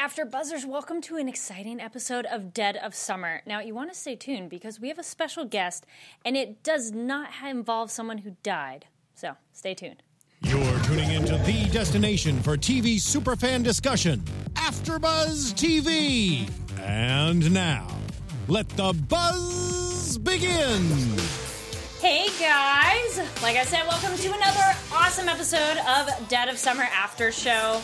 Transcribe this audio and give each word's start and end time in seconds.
After 0.00 0.24
Buzzers, 0.24 0.64
welcome 0.64 1.02
to 1.02 1.18
an 1.18 1.28
exciting 1.28 1.78
episode 1.78 2.24
of 2.24 2.54
Dead 2.54 2.78
of 2.78 2.94
Summer. 2.94 3.42
Now, 3.44 3.60
you 3.60 3.74
want 3.74 3.92
to 3.92 3.94
stay 3.94 4.16
tuned 4.16 4.48
because 4.48 4.80
we 4.80 4.88
have 4.88 4.98
a 4.98 5.02
special 5.02 5.44
guest, 5.44 5.84
and 6.24 6.38
it 6.38 6.62
does 6.62 6.90
not 6.90 7.28
involve 7.46 7.90
someone 7.90 8.16
who 8.16 8.34
died. 8.42 8.86
So, 9.14 9.34
stay 9.52 9.74
tuned. 9.74 10.02
You're 10.40 10.78
tuning 10.84 11.10
into 11.10 11.36
the 11.36 11.68
destination 11.68 12.40
for 12.40 12.56
TV 12.56 12.96
superfan 12.96 13.62
discussion, 13.62 14.20
AfterBuzz 14.54 15.52
TV. 15.52 16.50
And 16.80 17.52
now, 17.52 17.86
let 18.48 18.70
the 18.70 18.94
buzz 19.06 20.16
begin. 20.16 20.88
Hey 22.00 22.28
guys! 22.40 23.18
Like 23.42 23.58
I 23.58 23.64
said, 23.64 23.86
welcome 23.86 24.16
to 24.16 24.28
another 24.28 24.78
awesome 24.94 25.28
episode 25.28 25.76
of 25.86 26.28
Dead 26.30 26.48
of 26.48 26.56
Summer 26.56 26.88
After 26.90 27.30
Show. 27.30 27.82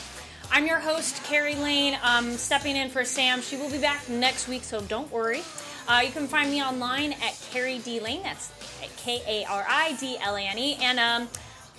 I'm 0.51 0.67
your 0.67 0.79
host, 0.79 1.23
Kari 1.25 1.55
Lane. 1.57 1.99
Um, 2.03 2.33
stepping 2.33 2.77
in 2.77 2.89
for 2.91 3.05
Sam. 3.05 3.43
She 3.43 3.57
will 3.57 3.71
be 3.71 3.79
back 3.79 4.09
next 4.09 4.49
week, 4.49 4.65
so 4.65 4.81
don't 4.81 5.11
worry. 5.11 5.43
Uh, 5.89 6.03
you 6.05 6.11
can 6.11 6.27
find 6.27 6.51
me 6.51 6.63
online 6.63 7.13
at 7.13 7.39
Kari 7.51 7.79
D 7.79 8.01
Lane. 8.01 8.23
That's 8.23 8.51
K 8.97 9.23
A 9.27 9.45
R 9.51 9.67
I 9.69 9.97
D 10.01 10.17
L 10.21 10.37
A 10.37 10.41
N 10.41 10.59
E. 10.59 10.77
And 10.81 10.99
um, 10.99 11.29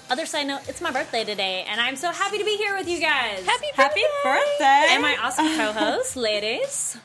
other 0.09 0.25
side 0.25 0.47
note, 0.47 0.61
it's 0.67 0.81
my 0.81 0.91
birthday 0.91 1.23
today, 1.23 1.65
and 1.67 1.81
I'm 1.81 1.95
so 1.95 2.11
happy 2.11 2.37
to 2.37 2.45
be 2.45 2.55
here 2.55 2.75
with 2.75 2.87
you 2.87 2.99
guys. 2.99 3.45
Happy 3.45 3.65
birthday! 3.75 3.83
Happy 3.83 4.01
birthday! 4.23 4.85
And 4.93 5.01
my 5.01 5.17
awesome 5.21 5.47
co-host, 5.57 6.15
ladies. 6.15 6.97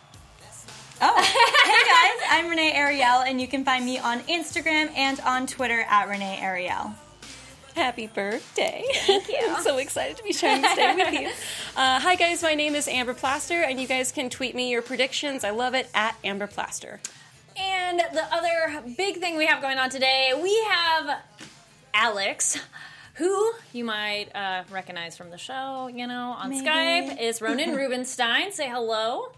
Oh, 1.05 1.21
hey 1.21 2.19
guys, 2.21 2.29
I'm 2.31 2.49
Renee 2.49 2.73
Ariel, 2.75 3.23
and 3.27 3.41
you 3.41 3.49
can 3.49 3.65
find 3.65 3.85
me 3.85 3.99
on 3.99 4.21
Instagram 4.21 4.97
and 4.97 5.19
on 5.21 5.49
Twitter 5.49 5.85
at 5.89 6.09
Renee 6.09 6.39
Ariel. 6.41 6.93
Happy 7.75 8.07
birthday. 8.07 8.85
Thank 9.07 9.29
you. 9.29 9.39
I'm 9.49 9.63
so 9.63 9.79
excited 9.79 10.17
to 10.19 10.23
be 10.23 10.33
sharing 10.33 10.61
this 10.63 10.75
day 10.77 10.95
with 10.95 11.13
you. 11.21 11.31
Uh, 11.75 11.99
hi, 11.99 12.17
guys. 12.17 12.43
My 12.43 12.55
name 12.55 12.75
is 12.75 12.87
Amber 12.87 13.15
Plaster, 13.15 13.63
and 13.63 13.81
you 13.81 13.89
guys 13.89 14.13
can 14.13 14.29
tweet 14.29 14.55
me 14.55 14.71
your 14.71 14.83
predictions. 14.83 15.43
I 15.43 15.51
love 15.51 15.73
it 15.75 15.89
at 15.95 16.15
Amber 16.23 16.47
Plaster. 16.47 17.01
And 17.57 17.99
the 17.99 18.25
other 18.31 18.83
big 18.95 19.17
thing 19.17 19.39
we 19.39 19.47
have 19.47 19.63
going 19.63 19.79
on 19.79 19.89
today, 19.89 20.33
we 20.41 20.55
have 20.69 21.23
Alex, 21.95 22.59
who 23.15 23.53
you 23.73 23.85
might 23.87 24.27
uh, 24.35 24.65
recognize 24.71 25.17
from 25.17 25.31
the 25.31 25.39
show, 25.39 25.87
you 25.89 26.07
know, 26.07 26.35
on 26.39 26.51
Maybe. 26.51 26.67
Skype, 26.67 27.19
is 27.23 27.41
Ronen 27.41 27.75
Rubinstein. 27.77 28.53
Say 28.53 28.69
hello. 28.69 29.33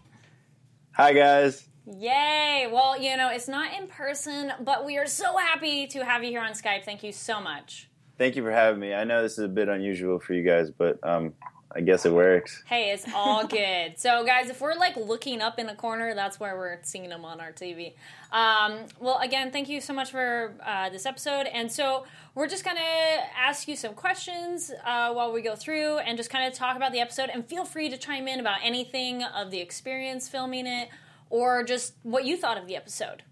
Hi 0.95 1.13
guys. 1.13 1.69
Yay! 1.87 2.69
Well, 2.73 3.01
you 3.01 3.17
know, 3.17 3.31
it's 3.31 3.47
not 3.47 3.73
in 3.79 3.87
person, 3.87 4.53
but 4.61 4.85
we 4.85 4.99
are 4.99 5.07
so 5.07 5.37
happy 5.37 5.87
to 5.89 6.05
have 6.05 6.25
you 6.25 6.31
here 6.31 6.41
on 6.43 6.53
Skype. 6.53 6.85
Thank 6.85 7.05
you 7.05 7.13
so 7.13 7.41
much. 7.41 7.89
Thank 8.17 8.37
you 8.37 8.43
for 8.43 8.53
having 8.53 8.81
me. 8.81 8.95
I 8.95 9.05
know 9.05 9.23
this 9.23 9.33
is 9.33 9.45
a 9.45 9.49
bit 9.49 9.69
unusual 9.69 10.21
for 10.21 10.35
you 10.35 10.43
guys, 10.43 10.71
but 10.71 10.99
um, 11.03 11.35
I 11.75 11.81
guess 11.81 12.07
it 12.07 12.13
works. 12.13 12.63
Hey, 12.67 12.93
it's 12.93 13.05
all 13.13 13.47
good. 13.49 13.99
so, 13.99 14.25
guys, 14.25 14.51
if 14.51 14.61
we're 14.61 14.77
like 14.77 14.97
looking 14.97 15.41
up 15.41 15.59
in 15.59 15.67
the 15.67 15.75
corner, 15.75 16.15
that's 16.15 16.39
where 16.39 16.57
we're 16.57 16.79
seeing 16.83 17.09
them 17.09 17.25
on 17.25 17.41
our 17.41 17.53
TV. 17.53 17.95
Um, 18.31 18.87
well, 19.01 19.19
again, 19.19 19.51
thank 19.51 19.69
you 19.69 19.81
so 19.81 19.93
much 19.93 20.13
for 20.13 20.55
uh, 20.65 20.91
this 20.91 21.07
episode. 21.07 21.47
And 21.47 21.71
so, 21.71 22.05
we're 22.37 22.49
just 22.49 22.65
going 22.65 22.77
to 22.77 23.39
ask 23.39 23.69
you 23.69 23.77
some 23.77 23.95
questions 23.95 24.73
uh, 24.85 25.13
while 25.13 25.33
we 25.33 25.43
go 25.43 25.55
through 25.57 25.99
and 25.99 26.17
just 26.17 26.31
kind 26.31 26.47
of 26.47 26.57
talk 26.57 26.77
about 26.77 26.93
the 26.93 27.01
episode. 27.01 27.31
And 27.33 27.47
feel 27.47 27.65
free 27.65 27.89
to 27.89 27.97
chime 27.97 28.29
in 28.29 28.41
about 28.41 28.59
anything 28.63 29.23
of 29.23 29.51
the 29.51 29.61
experience 29.61 30.29
filming 30.29 30.67
it 30.67 30.89
or 31.31 31.65
just 31.65 31.95
what 32.03 32.25
you 32.25 32.37
thought 32.37 32.59
of 32.59 32.67
the 32.67 32.77
episode. 32.77 33.23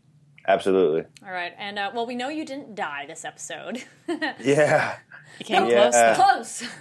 Absolutely. 0.47 1.05
All 1.25 1.33
right. 1.33 1.53
And, 1.59 1.79
uh, 1.79 1.91
well, 1.95 2.07
we 2.07 2.15
know 2.17 2.29
you 2.29 2.45
didn't 2.45 2.75
die 2.75 3.07
this 3.07 3.25
episode. 3.25 3.85
Yeah. 4.41 4.97
You 5.39 5.45
came 5.45 5.67
Yeah. 5.69 6.15
close. 6.15 6.61
Close. 6.61 6.73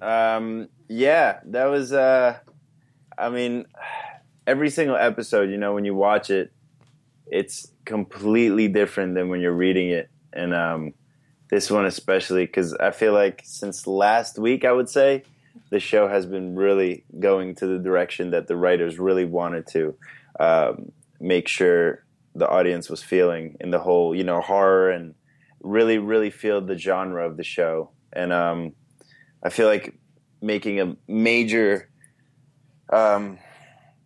Um, 0.00 0.68
yeah, 0.88 1.40
that 1.46 1.66
was. 1.66 1.92
Uh, 1.92 2.38
I 3.18 3.28
mean, 3.28 3.66
every 4.46 4.70
single 4.70 4.96
episode, 4.96 5.50
you 5.50 5.58
know, 5.58 5.74
when 5.74 5.84
you 5.84 5.94
watch 5.94 6.30
it, 6.30 6.52
it's 7.26 7.70
completely 7.84 8.68
different 8.68 9.14
than 9.14 9.28
when 9.28 9.40
you're 9.40 9.52
reading 9.52 9.90
it, 9.90 10.08
and 10.32 10.54
um, 10.54 10.94
this 11.50 11.70
one 11.70 11.84
especially 11.86 12.46
because 12.46 12.74
I 12.74 12.92
feel 12.92 13.12
like 13.12 13.42
since 13.44 13.86
last 13.86 14.38
week, 14.38 14.64
I 14.64 14.72
would 14.72 14.88
say 14.88 15.24
the 15.70 15.80
show 15.80 16.08
has 16.08 16.26
been 16.26 16.54
really 16.56 17.04
going 17.18 17.54
to 17.56 17.66
the 17.66 17.78
direction 17.78 18.30
that 18.30 18.46
the 18.48 18.56
writers 18.56 18.98
really 18.98 19.24
wanted 19.24 19.66
to 19.68 19.94
um, 20.38 20.92
make 21.20 21.48
sure 21.48 22.04
the 22.34 22.48
audience 22.48 22.88
was 22.88 23.02
feeling 23.02 23.56
in 23.60 23.70
the 23.70 23.78
whole, 23.78 24.14
you 24.14 24.24
know, 24.24 24.40
horror 24.40 24.90
and 24.90 25.14
really, 25.62 25.98
really 25.98 26.30
feel 26.30 26.60
the 26.60 26.78
genre 26.78 27.26
of 27.26 27.36
the 27.36 27.44
show. 27.44 27.90
And 28.12 28.32
um, 28.32 28.72
I 29.42 29.50
feel 29.50 29.66
like 29.66 29.98
making 30.40 30.80
a 30.80 30.96
major 31.06 31.90
um, 32.92 33.38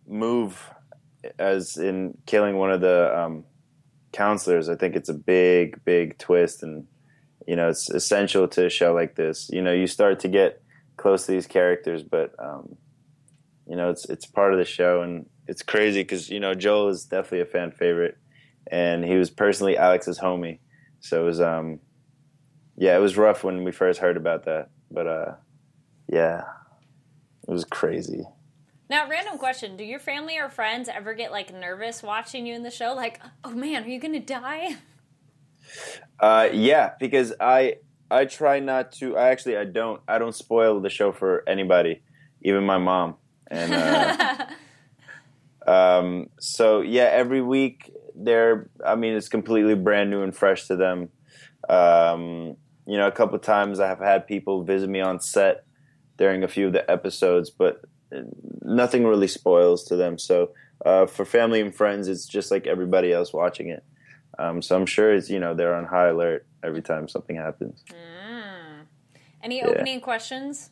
move, 0.07 0.69
as 1.39 1.77
in 1.77 2.17
killing 2.25 2.57
one 2.57 2.71
of 2.71 2.81
the 2.81 3.17
um, 3.17 3.45
counselors. 4.11 4.69
I 4.69 4.75
think 4.75 4.95
it's 4.95 5.09
a 5.09 5.13
big, 5.13 5.83
big 5.85 6.17
twist, 6.17 6.63
and 6.63 6.87
you 7.47 7.55
know, 7.55 7.69
it's 7.69 7.89
essential 7.89 8.47
to 8.49 8.65
a 8.65 8.69
show 8.69 8.93
like 8.93 9.15
this. 9.15 9.49
You 9.51 9.61
know, 9.61 9.71
you 9.71 9.87
start 9.87 10.19
to 10.21 10.27
get 10.27 10.61
close 10.97 11.25
to 11.25 11.31
these 11.31 11.47
characters, 11.47 12.03
but 12.03 12.33
um, 12.39 12.77
you 13.67 13.75
know, 13.75 13.89
it's 13.89 14.09
it's 14.09 14.25
part 14.25 14.53
of 14.53 14.59
the 14.59 14.65
show, 14.65 15.01
and 15.01 15.25
it's 15.47 15.61
crazy 15.61 16.01
because 16.01 16.29
you 16.29 16.39
know 16.39 16.53
Joel 16.53 16.89
is 16.89 17.05
definitely 17.05 17.41
a 17.41 17.45
fan 17.45 17.71
favorite, 17.71 18.17
and 18.67 19.03
he 19.03 19.15
was 19.15 19.29
personally 19.29 19.77
Alex's 19.77 20.19
homie, 20.19 20.59
so 20.99 21.23
it 21.23 21.25
was 21.25 21.41
um, 21.41 21.79
yeah, 22.77 22.95
it 22.95 22.99
was 22.99 23.17
rough 23.17 23.43
when 23.43 23.63
we 23.63 23.71
first 23.71 23.99
heard 23.99 24.17
about 24.17 24.45
that, 24.45 24.69
but 24.91 25.07
uh, 25.07 25.33
yeah, 26.11 26.43
it 27.47 27.51
was 27.51 27.65
crazy. 27.65 28.23
Now, 28.89 29.09
random 29.09 29.37
question: 29.37 29.77
Do 29.77 29.83
your 29.83 29.99
family 29.99 30.37
or 30.37 30.49
friends 30.49 30.89
ever 30.89 31.13
get 31.13 31.31
like 31.31 31.53
nervous 31.53 32.03
watching 32.03 32.45
you 32.45 32.53
in 32.53 32.63
the 32.63 32.71
show? 32.71 32.93
Like, 32.93 33.21
oh 33.43 33.51
man, 33.51 33.83
are 33.83 33.87
you 33.87 33.99
gonna 33.99 34.19
die? 34.19 34.75
Uh, 36.19 36.47
yeah, 36.53 36.91
because 36.99 37.33
I 37.39 37.77
I 38.09 38.25
try 38.25 38.59
not 38.59 38.91
to. 38.93 39.17
I 39.17 39.29
actually 39.29 39.57
I 39.57 39.65
don't 39.65 39.99
I 40.07 40.19
don't 40.19 40.35
spoil 40.35 40.79
the 40.79 40.89
show 40.89 41.11
for 41.11 41.43
anybody, 41.47 42.03
even 42.43 42.63
my 42.63 42.77
mom. 42.77 43.15
And 43.47 43.73
uh, 43.73 44.45
um, 45.65 46.29
so 46.39 46.81
yeah, 46.81 47.09
every 47.11 47.41
week 47.41 47.91
they're. 48.15 48.69
I 48.85 48.95
mean, 48.95 49.13
it's 49.13 49.29
completely 49.29 49.75
brand 49.75 50.09
new 50.09 50.21
and 50.21 50.35
fresh 50.35 50.67
to 50.67 50.75
them. 50.75 51.09
Um, 51.67 52.57
you 52.87 52.97
know, 52.97 53.07
a 53.07 53.11
couple 53.11 53.35
of 53.35 53.41
times 53.41 53.79
I 53.79 53.87
have 53.87 53.99
had 53.99 54.27
people 54.27 54.63
visit 54.63 54.89
me 54.89 55.01
on 55.01 55.19
set 55.19 55.65
during 56.17 56.43
a 56.43 56.47
few 56.47 56.67
of 56.67 56.73
the 56.73 56.89
episodes, 56.89 57.49
but 57.49 57.81
nothing 58.61 59.05
really 59.05 59.27
spoils 59.27 59.83
to 59.85 59.95
them. 59.95 60.17
So 60.17 60.51
uh, 60.85 61.07
for 61.07 61.25
family 61.25 61.61
and 61.61 61.73
friends, 61.73 62.07
it's 62.07 62.25
just 62.25 62.51
like 62.51 62.67
everybody 62.67 63.11
else 63.11 63.33
watching 63.33 63.69
it. 63.69 63.83
Um, 64.37 64.61
so 64.61 64.75
I'm 64.75 64.85
sure 64.85 65.13
it's 65.13 65.29
you 65.29 65.39
know 65.39 65.53
they're 65.53 65.75
on 65.75 65.85
high 65.85 66.09
alert 66.09 66.45
every 66.63 66.81
time 66.81 67.07
something 67.07 67.35
happens. 67.35 67.83
Any 69.41 69.63
opening 69.63 70.01
questions, 70.01 70.71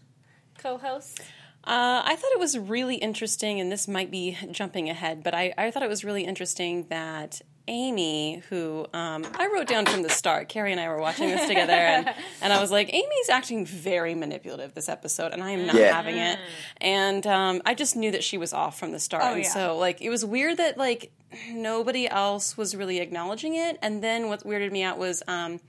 co-host? 0.58 1.22
Uh, 1.66 2.02
I 2.06 2.16
thought 2.18 2.32
it 2.34 2.40
was 2.40 2.58
really 2.58 2.96
interesting, 2.96 3.60
and 3.62 3.72
this 3.72 3.88
might 3.88 4.12
be 4.12 4.38
jumping 4.52 4.90
ahead, 4.90 5.24
but 5.24 5.34
I, 5.34 5.54
I 5.58 5.72
thought 5.72 5.82
it 5.84 5.90
was 5.90 6.04
really 6.04 6.24
interesting 6.26 6.88
that 6.90 7.42
Amy, 7.70 8.44
who 8.50 8.86
um, 8.94 9.26
I 9.36 9.48
wrote 9.54 9.68
down 9.68 9.86
from 9.86 10.02
the 10.04 10.10
start, 10.10 10.50
Kari 10.50 10.74
and 10.74 10.82
I 10.82 10.90
were 10.90 11.00
watching 11.00 11.30
this 11.30 11.48
together, 11.48 11.72
and, 11.72 12.10
and 12.42 12.52
I 12.52 12.60
was 12.60 12.70
like, 12.70 12.94
Amy's 12.94 13.30
acting 13.30 13.66
very 13.66 14.14
manipulative 14.14 14.74
this 14.74 14.90
episode, 14.90 15.32
and 15.32 15.42
I 15.42 15.52
am 15.52 15.66
not 15.66 15.76
Yeah. 15.78 15.94
having 15.94 16.18
it. 16.18 16.38
And 16.82 17.26
um, 17.26 17.62
I 17.66 17.74
just 17.76 17.96
knew 17.96 18.12
that 18.12 18.26
she 18.26 18.38
was 18.38 18.52
off 18.52 18.78
from 18.78 18.92
the 18.92 19.00
start. 19.00 19.24
Oh, 19.24 19.34
and 19.36 19.44
yeah. 19.44 19.50
so, 19.50 19.78
like, 19.78 20.02
it 20.02 20.10
was 20.10 20.26
weird 20.26 20.58
that, 20.58 20.78
like, 20.78 21.14
nobody 21.50 22.10
else 22.10 22.58
was 22.58 22.76
really 22.76 23.00
acknowledging 23.00 23.56
it. 23.56 23.80
And 23.82 24.04
then 24.04 24.28
what 24.28 24.44
weirded 24.44 24.72
me 24.74 24.84
out 24.84 24.98
was. 24.98 25.24
Um, 25.30 25.62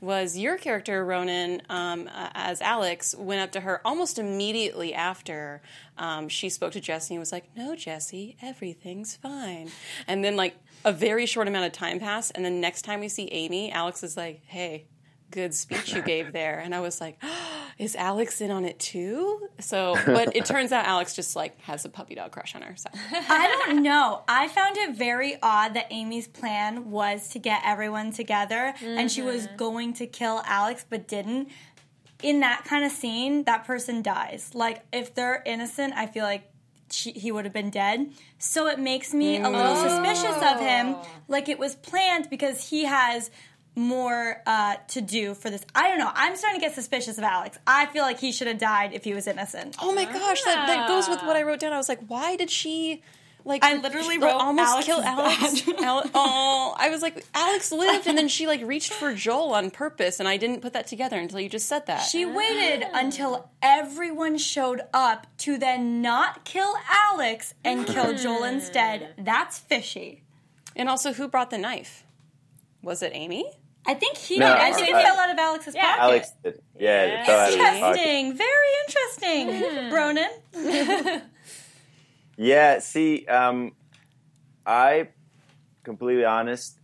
was 0.00 0.36
your 0.36 0.56
character 0.56 1.04
Ronen 1.04 1.60
um, 1.70 2.08
uh, 2.12 2.30
as 2.34 2.60
Alex 2.60 3.14
went 3.16 3.40
up 3.40 3.52
to 3.52 3.60
her 3.60 3.80
almost 3.84 4.18
immediately 4.18 4.94
after 4.94 5.60
um, 5.98 6.28
she 6.28 6.48
spoke 6.48 6.72
to 6.72 6.80
Jesse 6.80 7.14
and 7.14 7.20
was 7.20 7.32
like, 7.32 7.54
"No, 7.56 7.76
Jesse, 7.76 8.36
everything's 8.42 9.16
fine." 9.16 9.70
And 10.06 10.24
then 10.24 10.36
like 10.36 10.56
a 10.84 10.92
very 10.92 11.26
short 11.26 11.48
amount 11.48 11.66
of 11.66 11.72
time 11.72 12.00
passed, 12.00 12.32
and 12.34 12.44
then 12.44 12.60
next 12.60 12.82
time 12.82 13.00
we 13.00 13.08
see 13.08 13.28
Amy, 13.30 13.70
Alex 13.70 14.02
is 14.02 14.16
like, 14.16 14.42
"Hey." 14.46 14.86
Good 15.30 15.54
speech 15.54 15.92
you 15.94 16.02
gave 16.14 16.32
there, 16.32 16.58
and 16.58 16.74
I 16.74 16.80
was 16.80 17.00
like, 17.00 17.22
"Is 17.78 17.94
Alex 17.94 18.40
in 18.40 18.50
on 18.50 18.64
it 18.64 18.78
too?" 18.78 19.48
So, 19.60 19.96
but 20.06 20.34
it 20.36 20.44
turns 20.46 20.72
out 20.72 20.86
Alex 20.86 21.14
just 21.14 21.36
like 21.36 21.60
has 21.62 21.84
a 21.84 21.88
puppy 21.88 22.14
dog 22.14 22.32
crush 22.32 22.54
on 22.54 22.62
her. 22.62 22.74
So, 22.76 22.88
I 23.12 23.64
don't 23.66 23.82
know. 23.82 24.22
I 24.26 24.48
found 24.48 24.76
it 24.76 24.96
very 24.96 25.36
odd 25.42 25.74
that 25.74 25.86
Amy's 25.90 26.28
plan 26.28 26.90
was 26.90 27.28
to 27.30 27.38
get 27.38 27.62
everyone 27.64 28.12
together 28.12 28.74
and 28.82 29.10
she 29.10 29.22
was 29.22 29.46
mm-hmm. 29.46 29.56
going 29.56 29.94
to 29.94 30.06
kill 30.06 30.42
Alex 30.44 30.84
but 30.88 31.06
didn't. 31.06 31.48
In 32.22 32.40
that 32.40 32.64
kind 32.64 32.84
of 32.84 32.92
scene, 32.92 33.44
that 33.44 33.64
person 33.64 34.02
dies. 34.02 34.50
Like, 34.52 34.84
if 34.92 35.14
they're 35.14 35.42
innocent, 35.46 35.94
I 35.96 36.06
feel 36.06 36.24
like 36.24 36.50
she, 36.90 37.12
he 37.12 37.32
would 37.32 37.44
have 37.44 37.54
been 37.54 37.70
dead. 37.70 38.12
So 38.38 38.66
it 38.66 38.78
makes 38.78 39.14
me 39.14 39.38
a 39.38 39.48
little 39.48 39.74
mm. 39.74 39.82
suspicious 39.82 40.36
of 40.42 40.60
him. 40.60 40.96
Oh. 40.96 41.06
Like, 41.28 41.48
it 41.48 41.58
was 41.58 41.76
planned 41.76 42.28
because 42.28 42.68
he 42.68 42.84
has 42.84 43.30
more 43.74 44.42
uh, 44.46 44.76
to 44.88 45.00
do 45.00 45.34
for 45.34 45.50
this. 45.50 45.64
I 45.74 45.88
don't 45.88 45.98
know. 45.98 46.10
I'm 46.14 46.36
starting 46.36 46.60
to 46.60 46.66
get 46.66 46.74
suspicious 46.74 47.18
of 47.18 47.24
Alex. 47.24 47.58
I 47.66 47.86
feel 47.86 48.02
like 48.02 48.18
he 48.18 48.32
should 48.32 48.48
have 48.48 48.58
died 48.58 48.92
if 48.92 49.04
he 49.04 49.14
was 49.14 49.26
innocent. 49.26 49.76
Oh 49.80 49.94
my 49.94 50.04
gosh, 50.04 50.42
that, 50.42 50.66
that 50.66 50.88
goes 50.88 51.08
with 51.08 51.20
what 51.22 51.36
I 51.36 51.42
wrote 51.42 51.60
down. 51.60 51.72
I 51.72 51.76
was 51.76 51.88
like, 51.88 52.00
why 52.06 52.36
did 52.36 52.50
she 52.50 53.02
like 53.44 53.64
I 53.64 53.76
literally 53.76 54.18
wrote 54.18 54.32
almost 54.32 54.68
Alex 54.68 54.86
kill 54.86 54.98
is 54.98 55.04
Alex? 55.04 55.62
oh, 56.14 56.74
I 56.78 56.90
was 56.90 57.02
like, 57.02 57.24
Alex 57.34 57.72
lived, 57.72 58.06
and 58.06 58.16
then 58.16 58.28
she 58.28 58.46
like 58.46 58.62
reached 58.62 58.92
for 58.92 59.14
Joel 59.14 59.54
on 59.54 59.70
purpose, 59.70 60.20
and 60.20 60.28
I 60.28 60.36
didn't 60.36 60.60
put 60.60 60.72
that 60.74 60.86
together 60.86 61.18
until 61.18 61.40
you 61.40 61.48
just 61.48 61.66
said 61.66 61.86
that. 61.86 62.00
She 62.00 62.24
waited 62.26 62.86
until 62.92 63.50
everyone 63.62 64.38
showed 64.38 64.82
up 64.92 65.26
to 65.38 65.58
then 65.58 66.02
not 66.02 66.44
kill 66.44 66.74
Alex 66.90 67.54
and 67.64 67.86
kill 67.86 68.14
Joel 68.14 68.44
instead. 68.44 69.14
That's 69.16 69.58
fishy. 69.58 70.22
and 70.76 70.88
also, 70.88 71.12
who 71.12 71.28
brought 71.28 71.50
the 71.50 71.58
knife? 71.58 72.04
Was 72.82 73.02
it 73.02 73.12
Amy? 73.14 73.50
I 73.86 73.94
think 73.94 74.16
he 74.18 74.38
No, 74.38 74.46
did. 74.48 74.56
I 74.56 74.72
think 74.72 74.88
it 74.88 74.94
I- 74.94 75.02
fell 75.02 75.16
out 75.18 75.30
of 75.30 75.38
Alex's 75.38 75.74
Yeah. 75.74 75.82
pocket. 75.96 76.02
Alex 76.02 76.32
did. 76.44 76.62
Yeah, 76.78 77.02
it 77.04 77.26
fell 77.26 77.40
out 77.40 77.48
of 77.48 77.54
his 77.54 77.62
pocket. 77.80 78.00
Interesting. 78.00 78.36
Very 78.36 78.70
interesting, 78.86 79.90
Bronan. 79.90 81.22
Yeah, 82.36 82.78
see, 82.78 83.26
um, 83.26 83.72
I, 84.64 85.08
completely 85.84 86.24
honest, 86.24 86.78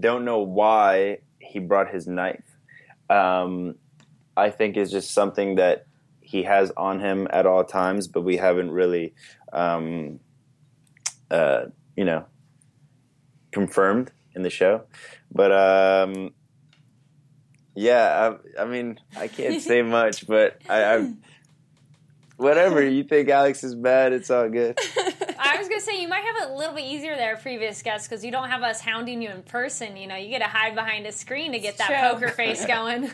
don't 0.00 0.24
know 0.24 0.38
why 0.38 1.18
he 1.38 1.58
brought 1.58 1.90
his 1.90 2.06
knife. 2.06 2.56
Um, 3.10 3.74
I 4.38 4.48
think 4.48 4.78
it's 4.78 4.90
just 4.90 5.10
something 5.10 5.56
that 5.56 5.84
he 6.22 6.44
has 6.44 6.72
on 6.78 7.00
him 7.00 7.28
at 7.30 7.44
all 7.44 7.62
times, 7.62 8.08
but 8.08 8.22
we 8.22 8.38
haven't 8.38 8.70
really, 8.70 9.12
um, 9.52 10.18
uh, 11.30 11.66
you 11.94 12.04
know, 12.06 12.24
confirmed 13.52 14.12
in 14.36 14.42
the 14.42 14.50
show. 14.50 14.82
But 15.32 15.50
um, 15.50 16.32
yeah, 17.74 18.36
I, 18.58 18.62
I 18.62 18.64
mean, 18.66 19.00
I 19.16 19.26
can't 19.26 19.60
say 19.60 19.82
much, 19.98 20.26
but 20.28 20.60
I, 20.68 20.94
I 20.96 21.12
whatever 22.36 22.82
you 22.86 23.02
think 23.02 23.28
Alex 23.28 23.64
is 23.64 23.74
bad, 23.74 24.12
it's 24.12 24.30
all 24.30 24.48
good. 24.48 24.78
I 25.38 25.58
was 25.58 25.68
gonna 25.68 25.80
say 25.80 26.00
you 26.00 26.08
might 26.08 26.22
have 26.24 26.36
it 26.48 26.50
a 26.50 26.54
little 26.56 26.74
bit 26.74 26.84
easier 26.84 27.14
there, 27.16 27.36
previous 27.36 27.82
guests, 27.82 28.08
because 28.08 28.24
you 28.24 28.30
don't 28.30 28.48
have 28.50 28.62
us 28.62 28.80
hounding 28.80 29.20
you 29.22 29.30
in 29.30 29.42
person. 29.42 29.96
You 29.96 30.06
know, 30.06 30.16
you 30.16 30.28
get 30.28 30.38
to 30.40 30.46
hide 30.48 30.74
behind 30.74 31.06
a 31.06 31.12
screen 31.12 31.52
to 31.52 31.58
get 31.58 31.78
that 31.78 31.88
True. 31.88 32.20
poker 32.20 32.28
face 32.32 32.64
going. 32.66 33.10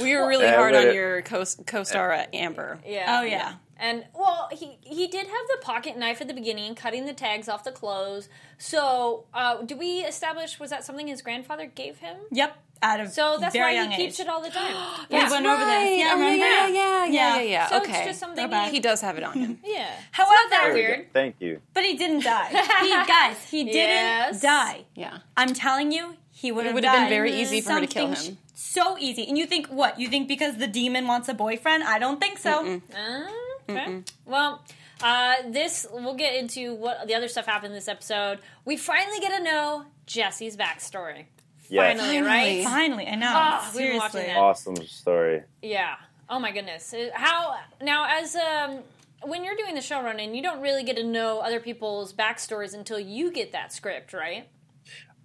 We 0.00 0.16
were 0.16 0.28
really 0.28 0.44
Yeah, 0.46 0.56
hard 0.56 0.74
on 0.74 0.88
it- 0.88 0.94
your 0.94 1.22
co- 1.22 1.44
co-star 1.66 2.12
uh, 2.12 2.26
Amber. 2.32 2.78
yeah. 2.86 3.18
Oh 3.20 3.24
yeah. 3.24 3.54
And 3.80 4.04
well, 4.14 4.48
he 4.52 4.78
he 4.82 5.06
did 5.08 5.26
have 5.26 5.46
the 5.48 5.58
pocket 5.62 5.96
knife 5.96 6.20
at 6.20 6.28
the 6.28 6.34
beginning, 6.34 6.74
cutting 6.74 7.06
the 7.06 7.14
tags 7.14 7.48
off 7.48 7.64
the 7.64 7.72
clothes. 7.72 8.28
So, 8.58 9.24
uh, 9.32 9.62
did 9.62 9.78
we 9.78 10.00
establish 10.00 10.60
was 10.60 10.68
that 10.70 10.84
something 10.84 11.06
his 11.08 11.22
grandfather 11.22 11.66
gave 11.66 11.98
him? 11.98 12.16
Yep. 12.30 12.56
Out 12.82 13.00
of 13.00 13.10
So 13.12 13.36
that's 13.38 13.52
very 13.54 13.74
why 13.74 13.80
young 13.82 13.90
he 13.90 13.96
keeps 14.04 14.18
age. 14.18 14.24
it 14.26 14.28
all 14.30 14.40
the 14.42 14.48
time. 14.50 14.72
yeah. 14.74 15.04
We 15.10 15.16
yeah. 15.18 15.30
went 15.30 15.46
over 15.46 15.64
this. 15.64 15.98
Yeah, 16.00 16.10
oh, 16.12 16.18
remember? 16.18 16.36
yeah, 16.46 16.66
yeah, 16.68 16.68
yeah, 16.68 17.04
yeah, 17.06 17.34
Yeah. 17.36 17.40
yeah. 17.42 17.68
So 17.68 17.76
okay, 17.82 17.92
it's 17.98 18.06
just 18.06 18.20
something. 18.20 18.50
He, 18.50 18.70
he 18.70 18.80
does 18.80 19.00
have 19.02 19.16
it 19.18 19.24
on 19.24 19.34
him. 19.38 19.58
yeah. 19.64 19.90
However, 20.12 20.32
it's 20.34 20.44
not 20.44 20.50
that 20.50 20.60
There 20.64 20.74
we 20.74 20.80
weird. 20.80 21.12
Thank 21.12 21.36
you. 21.40 21.60
but 21.74 21.84
he 21.84 21.94
didn't 21.96 22.22
die. 22.24 22.48
He, 22.82 22.90
guys, 22.90 23.36
he 23.50 23.64
didn't 23.64 23.74
Yes. 23.76 24.40
die. 24.40 24.84
Yeah. 24.94 25.18
I'm 25.36 25.52
telling 25.52 25.92
you, 25.92 26.16
he 26.30 26.52
would 26.52 26.64
have. 26.64 26.72
It 26.72 26.74
would 26.76 26.84
have 26.84 27.00
been 27.00 27.08
very 27.10 27.32
easy 27.32 27.60
for 27.60 27.72
her 27.72 27.80
to 27.80 27.86
kill 27.86 28.08
him. 28.12 28.38
So 28.54 28.96
easy. 28.98 29.26
And 29.28 29.36
you 29.36 29.46
think 29.46 29.66
what? 29.68 29.98
You 30.00 30.08
think 30.08 30.26
because 30.28 30.56
the 30.56 30.66
demon 30.66 31.06
wants 31.06 31.28
a 31.28 31.34
boyfriend? 31.34 31.84
I 31.84 31.98
don't 31.98 32.18
think 32.20 32.38
so. 32.38 32.80
Uh, 32.94 33.26
okay. 33.76 34.02
Well, 34.26 34.64
uh, 35.02 35.34
this 35.48 35.86
we'll 35.92 36.14
get 36.14 36.34
into 36.34 36.74
what 36.74 37.06
the 37.06 37.14
other 37.14 37.28
stuff 37.28 37.46
happened 37.46 37.72
in 37.72 37.74
this 37.74 37.88
episode. 37.88 38.38
We 38.64 38.76
finally 38.76 39.18
get 39.20 39.36
to 39.36 39.42
know 39.42 39.84
Jesse's 40.06 40.56
backstory. 40.56 41.26
Yes. 41.68 41.98
Finally, 41.98 42.22
right? 42.22 42.64
Finally, 42.64 43.06
I 43.06 43.14
know. 43.14 43.32
Oh, 43.32 43.70
we've 43.76 43.94
watching 43.96 44.10
Seriously. 44.10 44.22
that. 44.22 44.36
Awesome 44.36 44.76
story. 44.86 45.42
Yeah. 45.62 45.94
Oh 46.28 46.38
my 46.38 46.52
goodness. 46.52 46.92
Uh, 46.92 47.10
How 47.14 47.56
now 47.80 48.06
as 48.10 48.36
um 48.36 48.80
when 49.22 49.44
you're 49.44 49.56
doing 49.56 49.74
the 49.74 49.80
show 49.80 50.02
running, 50.02 50.34
you 50.34 50.42
don't 50.42 50.60
really 50.60 50.82
get 50.82 50.96
to 50.96 51.04
know 51.04 51.40
other 51.40 51.60
people's 51.60 52.12
backstories 52.12 52.74
until 52.74 52.98
you 52.98 53.30
get 53.30 53.52
that 53.52 53.72
script, 53.72 54.12
right? 54.12 54.48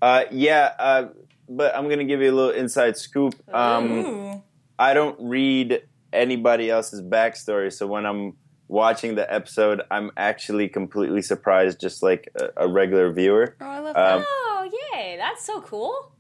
Uh, 0.02 0.26
yeah, 0.32 0.74
uh, 0.78 1.08
but 1.50 1.76
I'm 1.76 1.90
gonna 1.90 2.04
give 2.04 2.22
you 2.22 2.32
a 2.32 2.36
little 2.36 2.52
inside 2.52 2.98
scoop. 2.98 3.36
Um, 3.54 3.92
Ooh. 3.92 4.44
I 4.78 4.94
don't 4.94 5.18
read 5.20 5.84
anybody 6.16 6.70
else's 6.70 7.02
backstory, 7.02 7.72
so 7.72 7.86
when 7.88 8.06
I'm 8.06 8.34
watching 8.68 9.16
the 9.16 9.32
episode, 9.32 9.82
I'm 9.92 10.10
actually 10.18 10.68
completely 10.70 11.22
surprised, 11.22 11.80
just 11.80 12.02
like 12.02 12.30
a, 12.40 12.66
a 12.66 12.68
regular 12.68 13.12
viewer, 13.12 13.56
Oh, 13.62 13.66
I 13.66 13.80
love 13.80 13.96
Um, 13.96 14.20
that. 14.22 14.26
Oh, 14.28 14.70
yay! 14.94 15.18
That's 15.18 15.46
so 15.46 15.62
cool. 15.62 16.12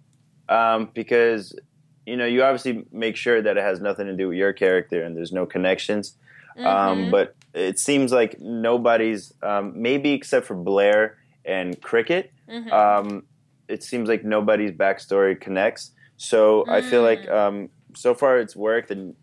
um, 0.49 0.91
because 0.93 1.55
you 2.05 2.15
know 2.15 2.25
you 2.25 2.43
obviously 2.43 2.85
make 2.91 3.15
sure 3.15 3.41
that 3.41 3.57
it 3.57 3.63
has 3.63 3.79
nothing 3.81 4.05
to 4.05 4.15
do 4.15 4.27
with 4.29 4.37
your 4.37 4.53
character 4.53 5.01
and 5.03 5.17
there's 5.17 5.31
no 5.31 5.45
connections. 5.45 6.17
Um, 6.57 7.11
but 7.11 7.35
it 7.53 7.79
seems 7.79 8.11
like 8.13 8.39
nobody's, 8.39 9.33
um, 9.43 9.73
maybe 9.75 10.11
except 10.13 10.45
for 10.45 10.55
Blair 10.55 11.17
and 11.43 11.81
Cricket. 11.81 12.31
Um, 12.71 13.23
it 13.67 13.83
seems 13.83 14.07
like 14.07 14.23
nobody's 14.23 14.71
backstory 14.71 15.39
connects. 15.39 15.91
So 16.17 16.63
I 16.69 16.81
feel 16.81 17.01
like 17.01 17.27
um, 17.27 17.69
so 17.95 18.13
far 18.13 18.37
it's 18.39 18.55
worked. 18.55 18.89
And 18.91 19.15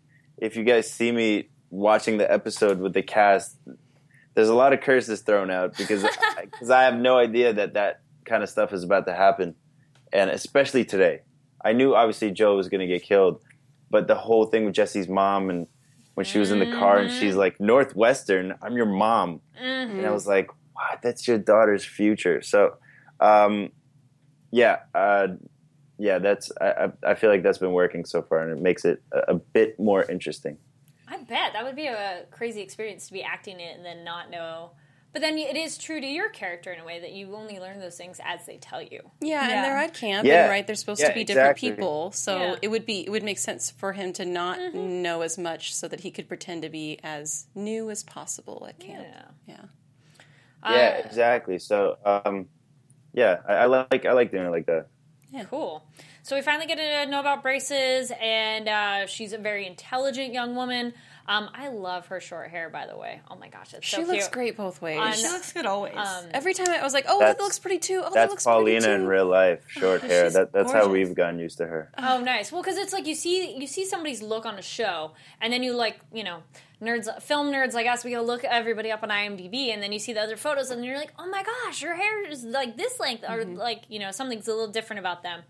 if 0.43 0.57
you 0.57 0.63
guys 0.65 0.91
see 0.91 1.09
me 1.09 1.47
watching 1.69 2.17
the 2.17 2.29
episode 2.29 2.79
with 2.79 2.93
the 2.93 3.01
cast, 3.01 3.57
there's 4.35 4.49
a 4.49 4.53
lot 4.53 4.73
of 4.73 4.81
curses 4.81 5.21
thrown 5.21 5.49
out 5.49 5.77
because 5.77 6.03
because 6.41 6.69
I 6.69 6.83
have 6.83 6.95
no 6.95 7.17
idea 7.17 7.53
that 7.53 7.75
that 7.75 8.01
kind 8.25 8.43
of 8.43 8.49
stuff 8.49 8.73
is 8.73 8.83
about 8.83 9.05
to 9.05 9.13
happen, 9.13 9.55
and 10.11 10.29
especially 10.29 10.83
today. 10.83 11.21
I 11.63 11.71
knew 11.71 11.95
obviously 11.95 12.29
Joe 12.31 12.57
was 12.57 12.67
going 12.67 12.81
to 12.81 12.87
get 12.87 13.03
killed, 13.03 13.39
but 13.89 14.07
the 14.07 14.15
whole 14.15 14.45
thing 14.47 14.65
with 14.65 14.73
Jesse's 14.73 15.07
mom 15.07 15.49
and 15.49 15.65
when 16.15 16.25
she 16.25 16.39
was 16.39 16.51
in 16.51 16.59
the 16.59 16.71
car 16.71 16.99
and 16.99 17.09
she's 17.09 17.35
like 17.35 17.57
Northwestern, 17.61 18.53
I'm 18.61 18.75
your 18.75 18.85
mom, 18.85 19.39
and 19.57 20.05
I 20.05 20.11
was 20.11 20.27
like, 20.27 20.49
what? 20.73 20.99
That's 21.01 21.25
your 21.25 21.37
daughter's 21.37 21.85
future. 21.85 22.41
So, 22.41 22.75
um, 23.21 23.69
yeah, 24.51 24.79
uh, 24.93 25.27
yeah, 26.03 26.19
that's 26.19 26.51
I, 26.59 26.69
I 27.05 27.11
I 27.11 27.15
feel 27.15 27.29
like 27.29 27.43
that's 27.43 27.59
been 27.59 27.71
working 27.71 28.03
so 28.03 28.21
far, 28.21 28.39
and 28.39 28.51
it 28.57 28.61
makes 28.61 28.83
it 28.83 29.01
a, 29.13 29.19
a 29.29 29.33
bit 29.35 29.79
more 29.79 30.03
interesting. 30.03 30.57
I 31.07 31.17
bet 31.17 31.53
that 31.53 31.63
would 31.63 31.75
be 31.77 31.87
a 31.87 32.25
crazy 32.31 32.61
experience 32.61 33.07
to 33.07 33.13
be 33.13 33.23
acting 33.23 33.59
it 33.61 33.77
and 33.77 33.85
then 33.85 34.03
not 34.03 34.29
know. 34.29 34.71
But 35.13 35.21
then 35.21 35.37
it 35.37 35.55
is 35.55 35.77
true 35.77 36.01
to 36.01 36.07
your 36.07 36.29
character 36.29 36.73
in 36.73 36.79
a 36.79 36.85
way 36.85 36.99
that 36.99 37.11
you 37.11 37.35
only 37.35 37.59
learn 37.59 37.79
those 37.79 37.95
things 37.95 38.19
as 38.25 38.47
they 38.47 38.57
tell 38.57 38.81
you. 38.81 38.99
Yeah, 39.21 39.47
Yeah. 39.47 39.55
and 39.55 39.63
they're 39.63 39.77
at 39.77 39.93
camp, 39.93 40.25
Yeah. 40.27 40.41
and 40.41 40.49
right, 40.49 40.65
they're 40.65 40.75
supposed 40.75 41.01
Yeah, 41.01 41.09
to 41.09 41.13
be 41.13 41.23
different 41.23 41.55
people. 41.57 42.11
So 42.13 42.37
Yeah. 42.37 42.55
it 42.63 42.67
would 42.69 42.85
be 42.85 43.05
it 43.05 43.09
would 43.11 43.23
make 43.23 43.37
sense 43.37 43.69
for 43.71 43.93
him 43.93 44.11
to 44.13 44.25
not 44.25 44.73
know 44.73 45.21
as 45.21 45.37
much, 45.37 45.73
so 45.73 45.87
that 45.87 45.99
he 46.01 46.09
could 46.11 46.27
pretend 46.27 46.63
to 46.63 46.69
be 46.69 46.99
as 47.03 47.45
new 47.55 47.89
as 47.91 48.03
possible 48.03 48.65
at 48.67 48.79
camp. 48.79 49.05
Yeah. 49.07 49.55
Yeah. 49.55 49.65
Yeah, 50.69 50.95
Uh, 50.97 51.05
exactly. 51.07 51.59
So, 51.59 51.97
um, 52.05 52.49
yeah, 53.13 53.41
I, 53.47 53.53
I 53.53 53.65
like 53.65 54.05
I 54.05 54.13
like 54.13 54.31
doing 54.31 54.45
it 54.47 54.49
like 54.51 54.65
that. 54.65 54.87
Cool. 55.49 55.83
So 56.21 56.35
we 56.35 56.41
finally 56.41 56.67
get 56.67 56.77
to 56.77 57.09
know 57.09 57.19
about 57.19 57.41
braces, 57.41 58.11
and 58.21 58.69
uh, 58.69 59.07
she's 59.07 59.33
a 59.33 59.37
very 59.37 59.65
intelligent 59.65 60.31
young 60.31 60.55
woman. 60.55 60.93
Um, 61.25 61.49
I 61.53 61.69
love 61.69 62.07
her 62.07 62.19
short 62.19 62.49
hair, 62.49 62.69
by 62.69 62.85
the 62.85 62.97
way. 62.97 63.21
Oh 63.31 63.35
my 63.35 63.47
gosh, 63.47 63.73
it's 63.73 63.87
so 63.87 63.97
She 63.97 64.03
looks 64.05 64.25
cute. 64.25 64.31
great 64.31 64.57
both 64.57 64.81
ways. 64.81 64.99
On- 64.99 65.13
She 65.13 65.23
looks 65.23 65.53
good 65.53 65.65
always. 65.65 65.95
Every 66.31 66.53
time 66.53 66.67
I 66.69 66.83
was 66.83 66.93
like, 66.93 67.05
"Oh, 67.07 67.19
that 67.19 67.39
looks 67.39 67.59
pretty 67.59 67.79
too." 67.79 67.99
Oh, 68.01 68.09
that 68.09 68.13
That's 68.13 68.29
looks 68.31 68.43
pretty 68.43 68.57
Paulina 68.57 68.81
too. 68.87 68.91
in 68.91 69.07
real 69.07 69.25
life, 69.25 69.63
short 69.69 70.01
hair. 70.01 70.29
That 70.29 70.51
that's 70.51 70.71
how 70.73 70.89
we've 70.89 71.15
gotten 71.15 71.39
used 71.39 71.57
to 71.59 71.65
her. 71.67 71.89
Oh, 71.97 72.19
nice. 72.19 72.51
Well, 72.51 72.61
because 72.61 72.77
it's 72.77 72.91
like 72.91 73.07
you 73.07 73.15
see 73.15 73.55
you 73.55 73.67
see 73.67 73.85
somebody's 73.85 74.21
look 74.21 74.45
on 74.45 74.55
a 74.59 74.61
show, 74.61 75.11
and 75.39 75.53
then 75.53 75.63
you 75.63 75.73
like 75.73 75.97
you 76.11 76.25
know 76.25 76.43
nerds, 76.81 77.07
film 77.21 77.49
nerds 77.53 77.73
like 77.73 77.87
us, 77.87 78.03
we 78.03 78.11
go 78.11 78.21
look 78.21 78.43
everybody 78.43 78.91
up 78.91 79.01
on 79.03 79.07
IMDb, 79.09 79.73
and 79.73 79.81
then 79.81 79.93
you 79.93 79.99
see 79.99 80.11
the 80.11 80.19
other 80.21 80.35
photos, 80.35 80.69
and 80.71 80.83
you're 80.83 80.97
like, 80.97 81.13
oh 81.17 81.29
my 81.29 81.41
gosh, 81.43 81.81
your 81.81 81.95
hair 81.95 82.29
is 82.29 82.43
like 82.43 82.75
this 82.75 82.99
length, 82.99 83.23
or 83.29 83.45
like 83.45 83.83
you 83.87 83.97
know 83.99 84.11
something's 84.11 84.47
a 84.49 84.51
little 84.51 84.67
different 84.71 84.99
about 84.99 85.23
them. 85.23 85.43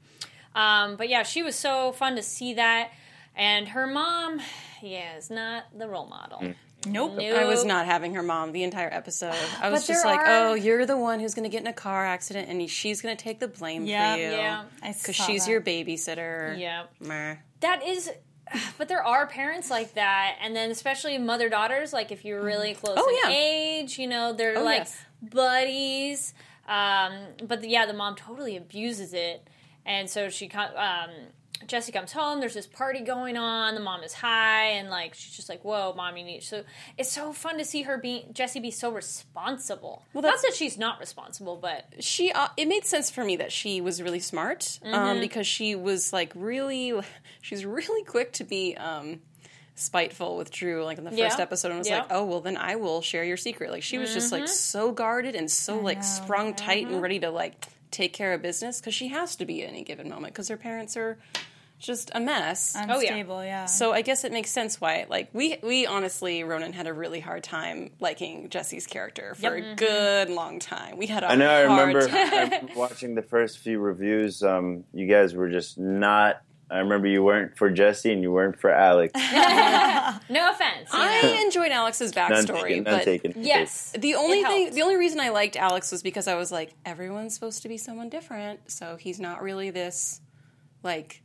Um, 0.56 0.98
but 0.98 1.10
yeah, 1.10 1.24
she 1.24 1.42
was 1.42 1.56
so 1.56 1.92
fun 1.94 2.15
to 2.15 2.22
see 2.22 2.53
that, 2.53 2.92
and 3.35 3.67
her 3.69 3.87
mom, 3.87 4.39
yeah, 4.81 5.17
is 5.17 5.29
not 5.29 5.65
the 5.77 5.87
role 5.87 6.05
model. 6.07 6.39
nope. 6.41 7.13
Nope. 7.15 7.19
I 7.19 7.45
was 7.45 7.63
not 7.63 7.85
having 7.85 8.13
her 8.15 8.23
mom 8.23 8.51
the 8.51 8.63
entire 8.63 8.89
episode. 8.91 9.35
I 9.61 9.69
was 9.69 9.87
just 9.87 10.05
like, 10.05 10.19
are- 10.19 10.47
"Oh, 10.49 10.53
you're 10.53 10.85
the 10.85 10.97
one 10.97 11.19
who's 11.19 11.33
going 11.33 11.43
to 11.45 11.49
get 11.49 11.61
in 11.61 11.67
a 11.67 11.73
car 11.73 12.05
accident, 12.05 12.49
and 12.49 12.69
she's 12.69 13.01
going 13.01 13.15
to 13.15 13.23
take 13.23 13.39
the 13.39 13.47
blame 13.47 13.85
Yeah, 13.85 14.15
for 14.15 14.19
you, 14.21 14.29
yeah. 14.31 14.63
I 14.81 14.91
because 14.93 15.15
she's 15.15 15.45
that. 15.45 15.51
your 15.51 15.61
babysitter." 15.61 16.59
Yeah. 16.59 16.83
Meh. 16.99 17.37
That 17.61 17.87
is, 17.87 18.11
but 18.77 18.89
there 18.89 19.01
are 19.03 19.25
parents 19.27 19.69
like 19.71 19.93
that, 19.93 20.35
and 20.41 20.53
then 20.55 20.71
especially 20.71 21.17
mother 21.17 21.47
daughters. 21.49 21.93
Like 21.93 22.11
if 22.11 22.25
you're 22.25 22.43
really 22.43 22.73
close 22.73 22.97
Oh, 22.99 23.09
in 23.09 23.31
yeah. 23.31 23.37
age, 23.37 23.97
you 23.97 24.07
know, 24.07 24.33
they're 24.33 24.57
Oh, 24.57 24.63
like 24.63 24.79
yes. 24.79 25.05
buddies. 25.21 26.33
Um, 26.67 27.13
but 27.47 27.63
yeah, 27.67 27.85
the 27.85 27.93
mom 27.93 28.15
totally 28.15 28.55
abuses 28.57 29.13
it, 29.13 29.47
and 29.85 30.09
so 30.09 30.29
she 30.29 30.47
co- 30.47 30.59
um, 30.75 31.09
Jesse 31.67 31.91
comes 31.91 32.12
home. 32.12 32.39
There's 32.39 32.53
this 32.53 32.67
party 32.67 33.01
going 33.01 33.38
on. 33.38 33.75
The 33.75 33.82
mom 33.82 34.03
is 34.03 34.13
high, 34.13 34.65
and 34.72 34.89
like 34.89 35.13
she's 35.13 35.36
just 35.36 35.50
like, 35.50 35.63
"Whoa, 35.63 35.93
mom, 35.96 36.17
you 36.17 36.24
need." 36.24 36.43
So 36.43 36.63
it's 36.98 37.12
so 37.12 37.34
fun 37.34 37.58
to 37.58 37.65
see 37.65 37.84
her 37.84 37.98
be 37.98 38.25
Jesse 38.34 38.60
be 38.60 38.72
so 38.72 38.91
responsible. 38.91 40.03
Well, 40.13 40.22
that's, 40.22 40.38
not 40.38 40.41
that's- 40.43 40.53
that 40.53 40.58
she's 40.58 40.77
not 40.77 41.00
responsible, 41.00 41.55
but 41.58 41.86
she 42.00 42.32
uh, 42.32 42.48
it 42.58 42.67
made 42.67 42.86
sense 42.86 43.10
for 43.10 43.24
me 43.24 43.36
that 43.38 43.51
she 43.51 43.82
was 43.82 44.01
really 44.01 44.20
smart 44.20 44.62
Mm-hmm. 44.84 44.93
um, 44.93 45.20
because 45.20 45.48
she 45.48 45.75
was 45.75 46.12
like 46.13 46.32
really 46.36 46.93
she's 47.41 47.65
really 47.65 48.03
quick 48.05 48.34
to 48.34 48.43
be 48.43 48.75
um, 48.77 49.22
spiteful 49.75 50.38
with 50.38 50.51
Drew 50.51 50.84
like 50.84 50.98
in 50.98 51.03
the 51.03 51.10
first 51.12 51.38
Yeah. 51.38 51.41
episode 51.41 51.70
and 51.70 51.79
was 51.79 51.89
Yeah. 51.89 52.00
like 52.00 52.08
oh 52.12 52.25
well 52.25 52.41
then 52.41 52.58
I 52.58 52.75
will 52.75 53.01
share 53.01 53.24
your 53.24 53.38
secret 53.38 53.72
like 53.72 53.84
she 53.84 53.98
was 53.98 54.13
just 54.13 54.32
Mm-hmm. 54.32 54.41
like 54.41 54.50
so 54.50 54.91
guarded 54.91 55.36
and 55.36 55.50
so 55.50 55.79
like 55.79 56.03
sprung 56.03 56.53
tight 56.53 56.88
and 56.88 57.01
ready 57.01 57.20
to 57.20 57.29
like 57.32 57.65
take 57.91 58.13
care 58.13 58.34
of 58.34 58.41
business 58.41 58.79
because 58.79 58.93
she 58.93 59.08
has 59.10 59.36
to 59.38 59.46
be 59.46 59.63
at 59.63 59.70
any 59.70 59.84
given 59.84 60.10
moment 60.10 60.34
because 60.34 60.48
her 60.48 60.58
parents 60.58 60.96
are 60.98 61.17
just 61.83 62.09
a 62.15 62.19
mess 62.19 62.75
Oh, 62.75 62.79
yeah. 62.79 62.93
Unstable, 63.13 63.43
yeah. 63.43 63.65
so 63.65 63.93
I 63.93 64.01
guess 64.01 64.23
it 64.23 64.31
makes 64.31 64.49
sense 64.49 64.81
why 64.81 65.05
like 65.09 65.29
we 65.33 65.57
we 65.61 65.85
honestly 65.85 66.39
Ronen 66.41 66.73
had 66.73 66.87
a 66.87 66.93
really 66.93 67.19
hard 67.19 67.43
time 67.43 67.91
liking 67.99 68.49
Jesse's 68.49 68.87
character 68.87 69.35
for 69.35 69.53
a 69.55 69.75
good 69.75 70.29
long 70.29 70.59
time. 70.59 70.97
We 70.97 71.07
had 71.07 71.23
a 71.23 71.31
I 71.31 71.35
know. 71.35 71.49
I 71.49 71.65
hard 71.67 71.93
remember. 71.95 72.17
I 72.17 72.43
remember 72.43 72.73
watching 72.75 73.15
the 73.15 73.21
first 73.21 73.59
few 73.59 73.79
reviews. 73.79 74.41
Um, 74.43 74.85
you 74.93 75.07
guys 75.07 75.35
were 75.35 75.49
just 75.49 75.77
not. 75.77 76.41
I 76.71 76.79
remember 76.79 77.07
you 77.07 77.21
weren't 77.23 77.55
for 77.57 77.69
Jesse 77.69 78.11
and 78.11 78.23
you 78.23 78.31
weren't 78.31 78.59
for 78.59 78.71
Alex. 78.71 79.13
no 80.29 80.49
offense. 80.49 80.89
I 80.91 81.41
enjoyed 81.45 81.71
Alex's 81.71 82.15
None 82.15 82.31
backstory, 82.31 82.61
taken. 82.61 82.83
None 82.83 82.93
but 82.97 83.03
taken. 83.03 83.33
yes, 83.37 83.93
the 83.97 84.15
only 84.15 84.39
It 84.39 84.47
thing, 84.47 84.61
helped. 84.63 84.75
the 84.75 84.81
only 84.81 84.95
reason 84.95 85.19
I 85.19 85.29
liked 85.29 85.55
Alex 85.55 85.91
was 85.91 86.01
because 86.01 86.27
I 86.27 86.35
was 86.35 86.51
like, 86.51 86.73
everyone's 86.85 87.33
supposed 87.33 87.61
to 87.63 87.69
be 87.69 87.77
someone 87.77 88.09
different, 88.09 88.71
so 88.71 88.95
he's 88.95 89.19
not 89.19 89.41
really 89.43 89.69
this 89.69 90.21
like 90.83 91.21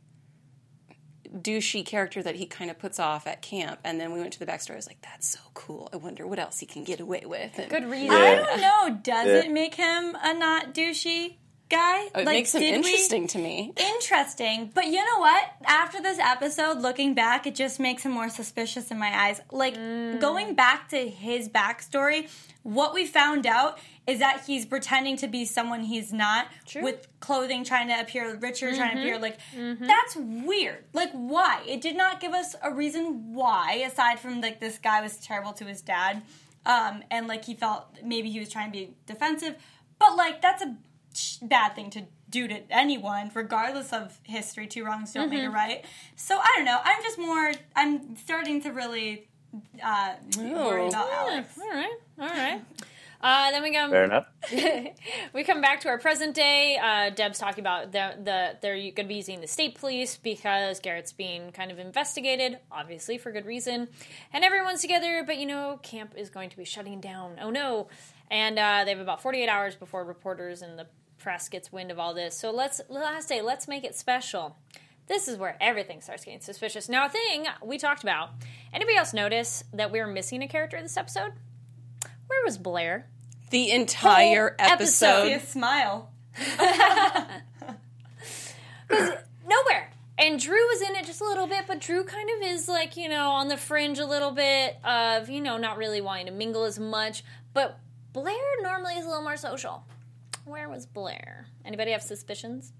douchey 1.35 1.85
character 1.85 2.23
that 2.23 2.35
he 2.35 2.45
kind 2.45 2.71
of 2.71 2.79
puts 2.79 2.99
off 2.99 3.27
at 3.27 3.41
camp. 3.41 3.79
And 3.83 3.99
then 3.99 4.11
we 4.13 4.19
went 4.19 4.33
to 4.33 4.39
the 4.39 4.45
backstory. 4.45 4.71
I 4.73 4.75
was 4.77 4.87
like, 4.87 5.01
that's 5.01 5.27
so 5.29 5.39
cool. 5.53 5.89
I 5.93 5.97
wonder 5.97 6.25
what 6.25 6.39
else 6.39 6.59
he 6.59 6.65
can 6.65 6.83
get 6.83 6.99
away 6.99 7.23
with. 7.25 7.57
And 7.59 7.69
good 7.69 7.85
reason. 7.85 8.11
I 8.15 8.35
don't 8.35 8.61
know. 8.61 8.99
Does 9.03 9.27
Yeah. 9.27 9.33
it 9.45 9.51
make 9.51 9.75
him 9.75 10.15
a 10.21 10.33
not 10.33 10.73
douchey 10.73 11.35
guy? 11.69 12.09
Oh, 12.13 12.21
it 12.21 12.25
makes 12.25 12.53
him 12.53 12.61
did 12.61 12.71
we- 12.71 12.75
interesting 12.77 13.27
to 13.27 13.37
me. 13.37 13.73
Interesting. 13.77 14.71
But 14.73 14.87
you 14.87 14.97
know 14.97 15.19
what? 15.19 15.43
After 15.65 16.01
this 16.01 16.19
episode, 16.19 16.79
looking 16.79 17.13
back, 17.13 17.47
it 17.47 17.55
just 17.55 17.79
makes 17.79 18.03
him 18.03 18.11
more 18.11 18.29
suspicious 18.29 18.91
in 18.91 18.97
my 18.97 19.07
eyes. 19.07 19.41
Like, 19.51 19.75
mm. 19.75 20.19
going 20.19 20.55
back 20.55 20.89
to 20.89 21.07
his 21.07 21.47
backstory, 21.47 22.29
what 22.63 22.93
we 22.93 23.05
found 23.05 23.45
out 23.45 23.79
is 24.05 24.19
that 24.19 24.43
he's 24.45 24.65
pretending 24.65 25.17
to 25.17 25.27
be 25.27 25.45
someone 25.45 25.83
he's 25.83 26.11
not 26.11 26.47
with 26.75 27.07
clothing 27.19 27.63
trying 27.63 27.87
to 27.87 27.99
appear 27.99 28.35
richer, 28.37 28.73
trying 28.75 28.91
to 28.91 28.97
mm-hmm. 28.97 28.99
appear 28.99 29.19
like. 29.19 29.37
Mm-hmm. 29.55 29.85
That's 29.85 30.15
weird. 30.15 30.85
Like, 30.93 31.11
why? 31.11 31.61
It 31.67 31.81
did 31.81 31.95
not 31.95 32.19
give 32.19 32.33
us 32.33 32.55
a 32.61 32.73
reason 32.73 33.33
why, 33.33 33.83
aside 33.87 34.19
from 34.19 34.41
like 34.41 34.59
this 34.59 34.77
guy 34.77 35.01
was 35.01 35.17
terrible 35.17 35.53
to 35.53 35.65
his 35.65 35.81
dad. 35.81 36.23
Um, 36.65 37.03
and 37.09 37.27
like 37.27 37.45
he 37.45 37.55
felt 37.55 37.85
maybe 38.03 38.29
he 38.29 38.39
was 38.39 38.49
trying 38.49 38.71
to 38.71 38.77
be 38.77 38.93
defensive, 39.05 39.55
but 39.97 40.15
like 40.15 40.41
that's 40.41 40.61
a 40.61 40.65
sh- 40.65 40.88
bad 41.41 41.75
thing 41.75 41.89
to 41.91 42.03
do 42.29 42.47
to 42.47 42.61
anyone, 42.69 43.31
regardless 43.33 43.91
of 43.91 44.19
history. 44.23 44.67
Two 44.67 44.85
wrongs 44.85 45.13
don't 45.13 45.29
make 45.29 45.43
a 45.43 45.49
right. 45.49 45.83
So 46.15 46.37
I 46.37 46.53
don't 46.55 46.65
know. 46.65 46.79
I'm 46.83 47.01
just 47.03 47.17
more. 47.17 47.51
I'm 47.75 48.15
starting 48.17 48.61
to 48.61 48.69
really 48.71 49.27
uh, 49.83 50.13
worry 50.37 50.87
about 50.87 51.09
Alex. 51.11 51.57
All 51.59 51.69
right, 51.69 51.97
all 52.19 52.27
right. 52.27 52.61
Uh, 53.21 53.51
then 53.51 53.63
we 53.63 53.71
go. 53.71 53.89
Fair 53.89 54.05
enough. 54.05 54.27
we 55.33 55.43
come 55.43 55.59
back 55.59 55.81
to 55.81 55.89
our 55.89 55.97
present 55.97 56.33
day. 56.33 56.79
Uh, 56.81 57.09
Deb's 57.09 57.37
talking 57.37 57.59
about 57.59 57.91
the, 57.91 58.13
the 58.23 58.57
they're 58.61 58.75
going 58.75 58.95
to 58.95 59.03
be 59.03 59.15
using 59.15 59.41
the 59.41 59.47
state 59.47 59.75
police 59.75 60.15
because 60.15 60.79
Garrett's 60.79 61.11
being 61.11 61.51
kind 61.51 61.69
of 61.69 61.79
investigated, 61.79 62.59
obviously 62.71 63.17
for 63.17 63.33
good 63.33 63.45
reason, 63.45 63.89
and 64.31 64.45
everyone's 64.45 64.81
together. 64.81 65.23
But 65.25 65.37
you 65.37 65.47
know, 65.47 65.81
camp 65.83 66.13
is 66.15 66.29
going 66.29 66.49
to 66.49 66.57
be 66.57 66.63
shutting 66.63 67.01
down. 67.01 67.35
Oh 67.41 67.49
no! 67.49 67.89
And 68.31 68.57
uh, 68.57 68.83
they 68.85 68.91
have 68.91 69.01
about 69.01 69.21
48 69.21 69.49
hours 69.49 69.75
before 69.75 70.05
reporters 70.05 70.61
and 70.61 70.79
the 70.79 70.87
press 71.19 71.49
gets 71.49 71.71
wind 71.71 71.91
of 71.91 71.99
all 71.99 72.13
this. 72.13 72.37
So 72.37 72.51
let's 72.51 72.81
last 72.89 73.29
day. 73.29 73.41
Let's 73.41 73.67
make 73.67 73.83
it 73.83 73.95
special. 73.95 74.55
This 75.07 75.27
is 75.27 75.37
where 75.37 75.57
everything 75.59 76.01
starts 76.01 76.23
getting 76.23 76.39
suspicious. 76.39 76.87
Now, 76.87 77.07
a 77.07 77.09
thing 77.09 77.45
we 77.63 77.77
talked 77.77 78.03
about. 78.03 78.29
Anybody 78.71 78.95
else 78.97 79.13
notice 79.13 79.63
that 79.73 79.91
we 79.91 79.99
were 79.99 80.07
missing 80.07 80.43
a 80.43 80.47
character 80.47 80.79
this 80.81 80.97
episode? 80.97 81.33
Where 82.27 82.43
was 82.45 82.59
Blair? 82.59 83.07
The 83.49 83.71
entire 83.71 84.55
Whole 84.59 84.71
episode. 84.71 85.25
See 85.25 85.33
a 85.33 85.39
smile. 85.39 86.11
nowhere. 88.89 89.91
And 90.17 90.39
Drew 90.39 90.67
was 90.67 90.81
in 90.81 90.95
it 90.95 91.05
just 91.05 91.21
a 91.21 91.25
little 91.25 91.47
bit, 91.47 91.65
but 91.65 91.79
Drew 91.79 92.03
kind 92.03 92.29
of 92.29 92.47
is 92.47 92.67
like, 92.67 92.97
you 92.97 93.07
know, 93.09 93.29
on 93.29 93.47
the 93.47 93.57
fringe 93.57 93.99
a 93.99 94.05
little 94.05 94.31
bit 94.31 94.77
of, 94.83 95.29
you 95.29 95.41
know, 95.41 95.57
not 95.57 95.77
really 95.77 96.01
wanting 96.01 96.25
to 96.27 96.31
mingle 96.31 96.65
as 96.65 96.77
much. 96.77 97.23
But 97.53 97.79
Blair 98.11 98.35
normally 98.61 98.95
is 98.95 99.05
a 99.05 99.07
little 99.07 99.23
more 99.23 99.37
social. 99.37 99.83
Where 100.49 100.67
was 100.67 100.87
Blair? 100.87 101.45
Anybody 101.63 101.91
have 101.91 102.01
suspicions? 102.01 102.73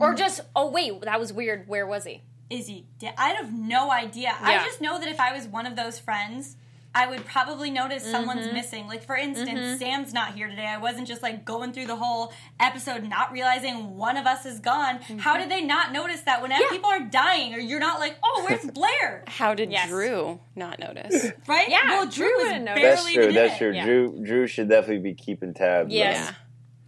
Or 0.00 0.12
just, 0.14 0.40
oh, 0.56 0.68
wait, 0.70 1.00
that 1.02 1.18
was 1.20 1.32
weird. 1.32 1.68
Where 1.68 1.86
was 1.86 2.04
he? 2.04 2.22
Is 2.50 2.66
he? 2.66 2.86
De- 2.98 3.14
I 3.20 3.30
have 3.30 3.52
no 3.52 3.90
idea. 3.92 4.34
I 4.40 4.64
just 4.64 4.80
know 4.80 4.98
that 4.98 5.08
if 5.08 5.20
I 5.20 5.32
was 5.32 5.46
one 5.46 5.66
of 5.66 5.76
those 5.76 5.98
friends. 5.98 6.56
I 6.94 7.06
would 7.06 7.26
probably 7.26 7.70
notice 7.70 8.02
Mm-hmm. 8.02 8.10
someone's 8.12 8.50
missing. 8.52 8.86
Like 8.88 9.04
for 9.04 9.14
instance, 9.14 9.78
Sam's 9.78 10.14
not 10.14 10.34
here 10.34 10.48
today. 10.48 10.66
I 10.66 10.78
wasn't 10.78 11.06
just 11.06 11.22
like 11.22 11.44
going 11.44 11.72
through 11.72 11.86
the 11.86 11.94
whole 11.96 12.32
episode 12.58 13.04
not 13.04 13.30
realizing 13.30 13.96
one 13.96 14.16
of 14.16 14.26
us 14.26 14.46
is 14.46 14.58
gone. 14.58 14.96
How 15.18 15.36
did 15.36 15.50
they 15.50 15.60
not 15.62 15.92
notice 15.92 16.22
that 16.22 16.40
whenever 16.40 16.64
Mm-hmm. 16.64 16.74
Yeah. 16.74 16.78
people 16.78 16.90
are 16.90 17.00
dying 17.10 17.54
or 17.54 17.58
you're 17.58 17.78
not 17.78 18.00
like, 18.00 18.16
"Oh, 18.24 18.46
where's 18.48 18.64
Blair?" 18.72 19.22
How 19.28 19.52
did 19.54 19.70
Yes. 19.70 19.88
Drew 19.90 20.40
not 20.56 20.78
notice? 20.80 21.30
Right? 21.46 21.68
Yeah, 21.68 21.84
Well, 21.90 22.06
Drew 22.06 22.26
Drew 22.26 22.34
was 22.36 22.44
wouldn't 22.46 22.64
notice. 22.64 22.82
barely 22.82 22.96
That's 23.14 23.14
true. 23.14 23.32
That's 23.32 23.58
true. 23.58 23.72
Yeah. 23.74 23.84
Drew 23.84 24.24
Drew 24.24 24.46
should 24.46 24.68
definitely 24.70 25.02
be 25.02 25.14
keeping 25.14 25.52
tabs 25.52 25.92
Yes. 25.92 26.16
yeah. 26.30 26.34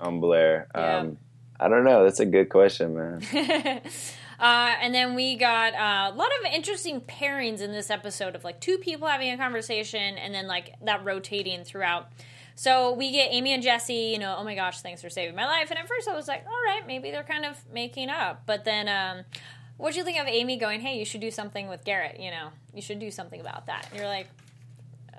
On, 0.01 0.21
Blair. 0.21 0.69
Yeah. 0.75 0.99
Um, 0.99 1.19
I 1.59 1.69
don't 1.69 1.85
know. 1.85 2.05
That's 2.05 2.21
a 2.21 2.27
good 2.27 2.49
question, 2.49 2.95
man. 2.95 3.83
Uh, 4.41 4.73
and 4.81 4.95
then 4.95 5.15
we 5.15 5.37
got 5.37 5.75
uh, 5.75 6.15
a 6.15 6.17
lot 6.17 6.31
of 6.41 6.51
interesting 6.51 7.03
pairings 7.03 7.61
in 7.61 7.73
this 7.73 7.91
episode 7.91 8.35
of 8.35 8.43
like 8.43 8.59
two 8.59 8.79
people 8.79 9.07
having 9.07 9.31
a 9.31 9.37
conversation 9.37 10.17
and 10.17 10.35
then 10.35 10.47
like 10.47 10.73
that 10.83 11.05
rotating 11.05 11.63
throughout. 11.63 12.09
So 12.55 12.95
we 12.95 13.13
get 13.13 13.29
Amy 13.33 13.53
and 13.53 13.63
Jesse, 13.63 13.95
you 13.95 14.19
know, 14.19 14.37
oh 14.39 14.45
my 14.45 14.55
gosh, 14.55 14.81
thanks 14.81 15.03
for 15.03 15.11
saving 15.11 15.35
my 15.37 15.45
life. 15.45 15.71
And 15.71 15.79
at 15.79 15.87
first 15.87 16.09
I 16.09 16.17
was 16.17 16.27
like, 16.27 16.47
all 16.47 16.63
right, 16.67 16.87
maybe 16.87 17.11
they're 17.11 17.23
kind 17.23 17.45
of 17.45 17.59
making 17.71 18.09
up. 18.09 18.45
But 18.47 18.65
then, 18.65 18.89
um, 18.89 19.25
what'd 19.77 19.97
you 19.97 20.05
think 20.05 20.19
of 20.19 20.27
Amy 20.27 20.57
going, 20.57 20.81
hey, 20.81 20.99
you 20.99 21.05
should 21.05 21.21
do 21.21 21.31
something 21.31 21.69
with 21.69 21.85
Garrett? 21.85 22.19
You 22.19 22.31
know, 22.31 22.49
you 22.75 22.81
should 22.81 22.99
do 22.99 23.11
something 23.11 23.41
about 23.41 23.67
that. 23.67 23.89
And 23.91 23.99
you're 23.99 24.09
like, 24.09 24.29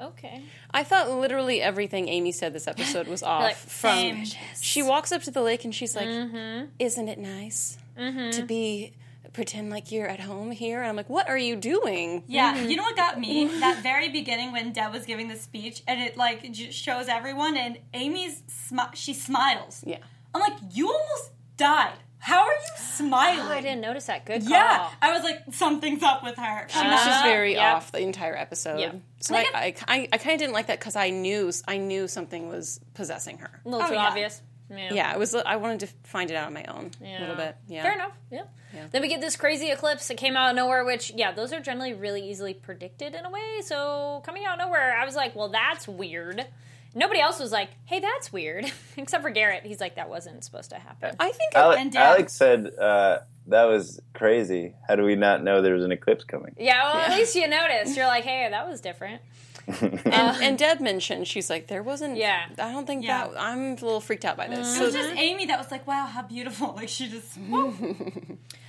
okay. 0.01 0.43
I 0.71 0.83
thought 0.83 1.09
literally 1.09 1.61
everything 1.61 2.07
Amy 2.09 2.31
said 2.31 2.53
this 2.53 2.67
episode 2.67 3.07
was 3.07 3.23
off. 3.31 3.41
like, 3.43 3.55
from 3.55 4.23
she 4.61 4.81
walks 4.83 5.11
up 5.11 5.23
to 5.23 5.31
the 5.31 5.41
lake 5.41 5.65
and 5.65 5.73
she's 5.73 5.95
like, 5.95 6.07
Mm-hmm. 6.07 6.65
"Isn't 6.79 7.07
it 7.07 7.19
nice 7.19 7.77
to 7.97 8.43
be 8.47 8.93
pretend 9.33 9.69
like 9.69 9.91
you're 9.91 10.07
at 10.07 10.19
home 10.19 10.51
here?" 10.51 10.79
And 10.81 10.89
I'm 10.89 10.95
like, 10.95 11.09
"What 11.09 11.29
are 11.29 11.37
you 11.37 11.55
doing?" 11.55 12.23
Yeah, 12.27 12.55
Mm-hmm. 12.55 12.69
you 12.69 12.75
know 12.77 12.83
what 12.83 12.95
got 12.95 13.19
me? 13.19 13.45
that 13.59 13.81
very 13.83 14.09
beginning 14.09 14.51
when 14.51 14.73
Deb 14.73 14.91
was 14.91 15.05
giving 15.05 15.27
the 15.27 15.37
speech, 15.37 15.83
and 15.87 16.01
it 16.01 16.17
like 16.17 16.51
j- 16.51 16.71
shows 16.71 17.07
everyone, 17.07 17.55
and 17.57 17.77
Amy's 17.93 18.41
smi- 18.49 18.93
she 18.95 19.13
smiles. 19.13 19.83
Yeah. 19.85 19.97
I'm 20.33 20.41
like, 20.41 20.53
you 20.71 20.87
almost 20.87 21.31
died. 21.57 21.97
How 22.21 22.41
are 22.43 22.51
you 22.53 22.59
smiling? 22.77 23.39
Oh, 23.39 23.49
I 23.51 23.61
didn't 23.61 23.81
notice 23.81 24.05
that. 24.05 24.25
Good 24.25 24.41
call. 24.43 24.51
Yeah, 24.51 24.89
I 25.01 25.11
was 25.11 25.23
like, 25.23 25.39
something's 25.51 26.03
up 26.03 26.23
with 26.23 26.37
her. 26.37 26.67
She 26.69 26.77
was 26.77 27.03
just 27.05 27.21
Uh, 27.21 27.23
very 27.23 27.55
yeah. 27.55 27.75
off 27.75 27.91
the 27.91 27.99
entire 27.99 28.35
episode. 28.37 28.79
Yeah. 28.79 28.91
So 29.19 29.33
Like 29.33 29.47
I, 29.53 29.59
I, 29.59 29.75
I, 29.87 30.09
I 30.13 30.17
kind 30.17 30.33
of 30.35 30.39
didn't 30.39 30.53
like 30.53 30.67
that 30.67 30.79
because 30.79 30.95
I 30.95 31.09
knew 31.09 31.51
I 31.67 31.77
knew 31.77 32.07
something 32.07 32.47
was 32.47 32.79
possessing 32.93 33.39
her. 33.39 33.61
A 33.65 33.69
little 33.69 33.85
Oh, 33.85 33.89
too 33.89 33.95
yeah. 33.95 34.07
obvious. 34.07 34.41
Yeah. 34.69 34.93
Yeah, 34.93 35.13
it 35.13 35.19
was. 35.19 35.35
I 35.35 35.57
wanted 35.57 35.81
to 35.81 35.87
find 36.03 36.31
it 36.31 36.35
out 36.35 36.47
on 36.47 36.53
my 36.53 36.63
own 36.65 36.91
a 37.03 37.19
little 37.19 37.35
bit. 37.35 37.57
Yeah, 37.67 37.83
Fair 37.83 37.93
enough. 37.93 38.13
Yeah. 38.31 38.43
Then 38.91 39.01
we 39.01 39.09
get 39.09 39.19
this 39.19 39.35
crazy 39.35 39.69
eclipse 39.69 40.07
that 40.07 40.15
came 40.15 40.37
out 40.37 40.51
of 40.51 40.55
nowhere, 40.55 40.85
which, 40.85 41.11
yeah, 41.13 41.33
those 41.33 41.51
are 41.51 41.59
generally 41.59 41.93
really 41.93 42.29
easily 42.29 42.53
predicted 42.53 43.13
in 43.15 43.25
a 43.25 43.29
way. 43.29 43.59
So 43.65 44.21
coming 44.25 44.45
out 44.45 44.53
of 44.61 44.65
nowhere, 44.65 44.95
I 44.97 45.03
was 45.03 45.13
like, 45.13 45.35
well, 45.35 45.49
that's 45.49 45.89
weird. 45.89 46.45
Nobody 46.93 47.19
else 47.21 47.39
was 47.39 47.51
like, 47.51 47.69
hey, 47.85 47.99
that's 47.99 48.33
weird. 48.33 48.71
Except 48.97 49.23
for 49.23 49.29
Garrett. 49.29 49.63
He's 49.63 49.79
like, 49.79 49.95
that 49.95 50.09
wasn't 50.09 50.43
supposed 50.43 50.71
to 50.71 50.77
happen. 50.77 51.15
I 51.19 51.31
think 51.31 51.55
Ale- 51.55 51.71
And 51.71 51.91
Deb. 51.91 52.01
Alex 52.01 52.33
said 52.33 52.71
uh, 52.77 53.19
that 53.47 53.63
was 53.65 53.99
crazy. 54.13 54.75
How 54.87 54.95
do 54.95 55.03
we 55.03 55.15
not 55.15 55.43
know 55.43 55.61
there 55.61 55.73
was 55.75 55.85
an 55.85 55.91
eclipse 55.91 56.23
coming? 56.25 56.53
Yeah, 56.57 56.83
well, 56.83 56.95
at 57.01 57.17
least 57.17 57.35
you 57.35 57.47
noticed. 57.47 57.95
You're 57.95 58.07
like, 58.07 58.23
hey, 58.25 58.47
that 58.49 58.67
was 58.67 58.81
different. 58.81 59.21
and, 59.81 60.01
and 60.05 60.57
Deb 60.57 60.81
mentioned 60.81 61.27
she's 61.27 61.49
like 61.49 61.67
there 61.67 61.83
wasn't. 61.83 62.17
Yeah. 62.17 62.45
I 62.57 62.71
don't 62.71 62.85
think 62.87 63.05
Yeah. 63.05 63.27
that. 63.27 63.39
I'm 63.41 63.59
a 63.59 63.75
little 63.75 64.01
freaked 64.01 64.25
out 64.25 64.35
by 64.35 64.47
this. 64.47 64.77
It 64.79 64.83
was 64.83 64.93
just 64.93 65.11
Amy 65.15 65.45
that 65.45 65.59
was 65.59 65.69
like, 65.71 65.85
wow, 65.87 66.07
how 66.07 66.23
beautiful. 66.23 66.73
Like, 66.75 66.89
she 66.89 67.07
just, 67.09 67.37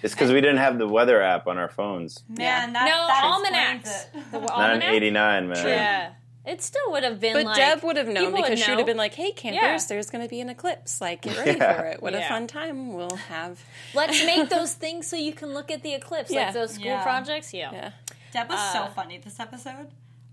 It's 0.03 0.15
because 0.15 0.31
we 0.31 0.41
didn't 0.41 0.59
have 0.59 0.79
the 0.79 0.87
weather 0.87 1.21
app 1.23 1.47
on 1.47 1.57
our 1.59 1.69
phones. 1.71 2.23
man, 2.29 2.73
that, 2.75 2.85
no, 2.85 3.07
that 3.07 3.23
almanacs. 3.25 3.91
explains 4.05 4.27
it. 4.27 4.33
The 4.33 4.41
Not 4.41 4.71
in 4.77 4.83
almanac? 4.83 4.93
'89, 4.93 5.49
man. 5.49 5.67
Yeah. 5.67 6.13
It 6.45 6.61
still 6.63 6.91
would 6.91 7.05
have 7.05 7.21
been 7.21 7.35
But 7.35 7.45
like. 7.45 7.57
Deb 7.57 7.83
would 7.85 7.97
have 7.97 8.09
known 8.09 8.17
people 8.17 8.33
would 8.33 8.45
because 8.45 8.59
she 8.65 8.71
would 8.73 8.79
have 8.79 8.87
been 8.87 8.97
like, 8.97 9.15
"Hey, 9.15 9.31
campers, 9.31 9.63
Yeah. 9.63 9.79
there's 9.89 10.11
going 10.11 10.25
to 10.25 10.29
be 10.29 10.41
an 10.41 10.49
eclipse. 10.49 11.01
Like, 11.01 11.23
get 11.23 11.37
ready 11.39 11.59
Yeah. 11.59 11.77
for 11.81 11.85
it. 11.87 12.03
What 12.03 12.15
a 12.15 12.23
fun 12.23 12.47
time 12.49 12.95
we'll 12.95 13.15
have." 13.29 13.61
Let's 13.95 14.25
make 14.27 14.49
those 14.49 14.73
things 14.73 15.07
so 15.07 15.15
you 15.17 15.33
can 15.35 15.55
look 15.55 15.71
at 15.71 15.83
the 15.85 15.95
eclipse, 15.95 16.31
Yeah. 16.33 16.47
like 16.47 16.55
those 16.55 16.73
school 16.75 16.87
Yeah. 16.87 17.03
projects. 17.05 17.55
Yeah. 17.55 17.71
Yeah. 17.73 17.91
Deb 18.33 18.49
was 18.49 18.59
Uh, 18.59 18.73
so 18.87 18.93
funny 18.93 19.19
this 19.19 19.39
episode. 19.39 19.91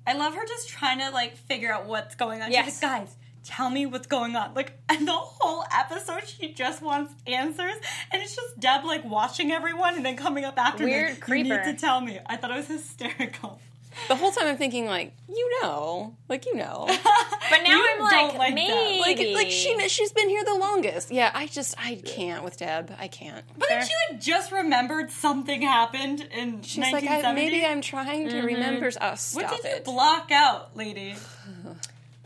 I 0.08 0.14
love 0.14 0.34
her 0.34 0.46
just 0.48 0.68
trying 0.70 0.98
to 1.00 1.12
like 1.12 1.38
figure 1.38 1.72
out 1.72 1.86
what's 1.86 2.16
going 2.16 2.42
on. 2.42 2.52
Yes. 2.52 2.66
She's 2.66 2.82
like, 2.84 2.92
guys, 3.02 3.16
tell 3.44 3.70
me 3.70 3.86
what's 3.86 4.08
going 4.08 4.36
on. 4.36 4.56
Like, 4.56 4.80
and 4.90 5.08
the 5.08 5.12
whole 5.12 5.64
episode, 5.72 6.28
she 6.28 6.54
just 6.54 6.82
wants 6.82 7.14
answers, 7.28 7.76
and 8.12 8.24
it's 8.24 8.36
just 8.36 8.60
Deb 8.60 8.84
like 8.84 9.06
watching 9.06 9.52
everyone 9.52 9.96
and 9.96 10.04
then 10.04 10.16
coming 10.18 10.44
up 10.44 10.58
after 10.58 10.86
me. 10.86 10.92
Weird 10.92 11.10
You 11.12 11.22
creeper. 11.22 11.64
need 11.64 11.64
to 11.66 11.80
tell 11.80 12.02
me. 12.02 12.20
I 12.26 12.36
thought 12.38 12.50
it 12.50 12.56
was 12.56 12.68
hysterical. 12.68 13.60
The 14.08 14.16
whole 14.16 14.32
time 14.32 14.48
I'm 14.48 14.58
thinking, 14.58 14.86
like, 14.86 15.14
you 15.28 15.62
know, 15.62 16.16
like 16.28 16.46
you 16.46 16.56
know, 16.56 16.86
But 17.50 17.60
now 17.64 17.70
You 17.72 17.88
I'm 17.96 18.00
like, 18.02 18.38
like 18.38 18.54
maybe. 18.54 19.00
Like 19.02 19.36
like 19.36 19.52
she 19.52 19.88
she's 19.90 20.12
been 20.12 20.30
here 20.30 20.44
the 20.44 20.56
longest. 20.56 21.12
Yeah, 21.12 21.32
I 21.34 21.48
just 21.48 21.76
I 21.80 21.96
can't 22.06 22.44
with 22.44 22.58
Deb. 22.58 22.96
I 23.00 23.08
can't. 23.08 23.44
But 23.58 23.70
then 23.70 23.86
she 23.86 23.94
like 24.12 24.22
just 24.22 24.52
remembered 24.52 25.12
something 25.12 25.62
happened 25.62 26.22
in 26.32 26.62
She's 26.62 26.78
like, 26.78 27.04
1970. 27.04 27.28
I, 27.28 27.34
maybe 27.34 27.66
I'm 27.66 27.82
trying 27.82 28.28
Mm-hmm. 28.28 28.40
to 28.40 28.46
remember. 28.46 28.92
Oh, 29.02 29.10
what 29.10 29.20
stop 29.20 29.56
did 29.62 29.64
you 29.66 29.76
it. 29.78 29.86
block 29.86 30.32
out, 30.32 30.76
lady? 30.76 31.16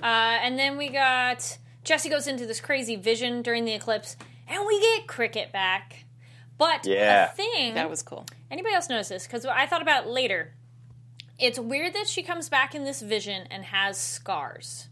Uh, 0.01 0.37
and 0.41 0.59
then 0.59 0.77
we 0.77 0.89
got 0.89 1.57
Jesse 1.85 2.09
goes 2.09 2.27
into 2.27 2.45
this 2.45 2.59
crazy 2.59 2.95
vision 2.97 3.41
during 3.41 3.63
the 3.63 3.71
eclipse, 3.73 4.17
and 4.49 4.65
we 4.67 4.79
get 4.81 5.07
Cricket 5.07 5.51
back. 5.53 6.03
But 6.57 6.85
Yeah. 6.85 7.31
a 7.31 7.35
thing 7.35 7.75
that 7.75 7.89
was 7.89 8.03
cool. 8.03 8.25
Anybody 8.51 8.75
else 8.75 8.89
notice 8.89 9.07
this? 9.09 9.25
Because 9.25 9.45
I 9.45 9.65
thought 9.65 9.81
about 9.81 10.03
it 10.05 10.09
later. 10.09 10.53
It's 11.43 11.59
weird 11.59 11.93
that 11.93 12.07
she 12.07 12.23
comes 12.23 12.47
back 12.47 12.73
in 12.73 12.85
this 12.85 13.01
vision 13.01 13.47
and 13.51 13.65
has 13.65 13.97
scars. 13.97 14.87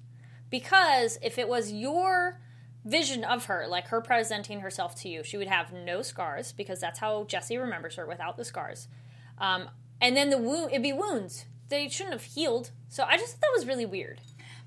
Because 0.50 1.18
if 1.22 1.38
it 1.38 1.48
was 1.48 1.72
your 1.72 2.42
vision 2.84 3.24
of 3.24 3.46
her, 3.46 3.68
like 3.70 3.88
her 3.88 4.02
presenting 4.02 4.60
herself 4.60 4.94
to 4.96 5.08
you, 5.08 5.24
she 5.24 5.38
would 5.38 5.48
have 5.48 5.72
no 5.72 6.02
scars 6.02 6.52
because 6.52 6.82
that's 6.82 7.00
how 7.00 7.24
Jesse 7.24 7.56
remembers 7.56 7.96
her 7.96 8.06
without 8.06 8.36
the 8.36 8.44
scars. 8.44 8.90
Um, 9.38 9.70
and 10.02 10.18
then 10.18 10.30
the 10.30 10.38
wound, 10.38 10.72
it'd 10.72 10.84
be 10.84 10.92
wounds. 10.92 11.46
They 11.70 11.88
shouldn't 11.88 12.16
have 12.16 12.24
healed. 12.24 12.72
So 12.90 13.06
I 13.06 13.16
just 13.16 13.36
thought 13.36 13.42
that 13.44 13.54
was 13.56 13.66
really 13.66 13.86
weird. 13.86 14.20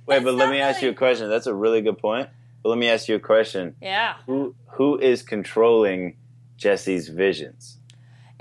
Wait, 0.07 0.15
That's 0.15 0.25
but 0.25 0.37
let 0.37 0.49
me 0.49 0.61
ask 0.61 0.81
you 0.81 0.89
a 0.89 0.95
question. 0.95 1.29
That's 1.29 1.47
a 1.47 1.55
really 1.55 1.83
good 1.83 1.99
point. 1.99 2.31
But 2.63 2.71
let 2.71 2.79
me 2.79 2.89
ask 2.89 3.09
you 3.09 3.17
a 3.17 3.21
question. 3.21 3.77
Yeah. 3.83 4.15
Who 4.25 4.55
who 4.69 4.99
is 4.99 5.21
controlling 5.21 6.17
Jesse's 6.57 7.11
visions? 7.11 7.77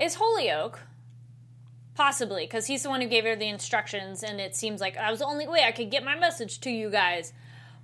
Is 0.00 0.14
Holyoke. 0.14 0.80
Possibly, 1.94 2.44
because 2.44 2.66
he's 2.66 2.82
the 2.82 2.88
one 2.88 3.00
who 3.00 3.06
gave 3.06 3.24
her 3.24 3.36
the 3.36 3.48
instructions, 3.48 4.24
and 4.24 4.40
it 4.40 4.56
seems 4.56 4.80
like 4.80 4.94
that 4.94 5.10
was 5.10 5.20
the 5.20 5.26
only 5.26 5.46
way 5.46 5.62
I 5.64 5.70
could 5.70 5.90
get 5.90 6.04
my 6.04 6.18
message 6.18 6.60
to 6.60 6.70
you 6.70 6.90
guys. 6.90 7.32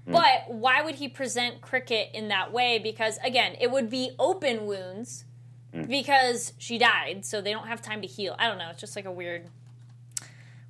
Hmm. 0.05 0.13
But 0.13 0.45
why 0.49 0.83
would 0.83 0.97
he 0.97 1.09
present 1.09 1.61
Cricket 1.61 2.11
in 2.13 2.29
that 2.29 2.53
way? 2.53 2.81
Because, 2.81 3.19
again, 3.23 3.57
it 3.61 3.71
would 3.71 3.89
be 3.89 4.11
open 4.19 4.67
wounds 4.67 5.25
hmm. 5.73 5.85
because 5.85 6.55
she 6.59 6.77
died, 6.77 7.25
so 7.25 7.41
they 7.41 7.53
don't 7.53 7.69
have 7.69 7.83
time 7.83 8.03
to 8.03 8.09
heal. 8.09 8.35
I 8.37 8.49
don't 8.49 8.59
know. 8.59 8.71
It's 8.71 8.81
just 8.81 8.97
like 8.97 9.05
a 9.05 9.13
weird, 9.13 9.47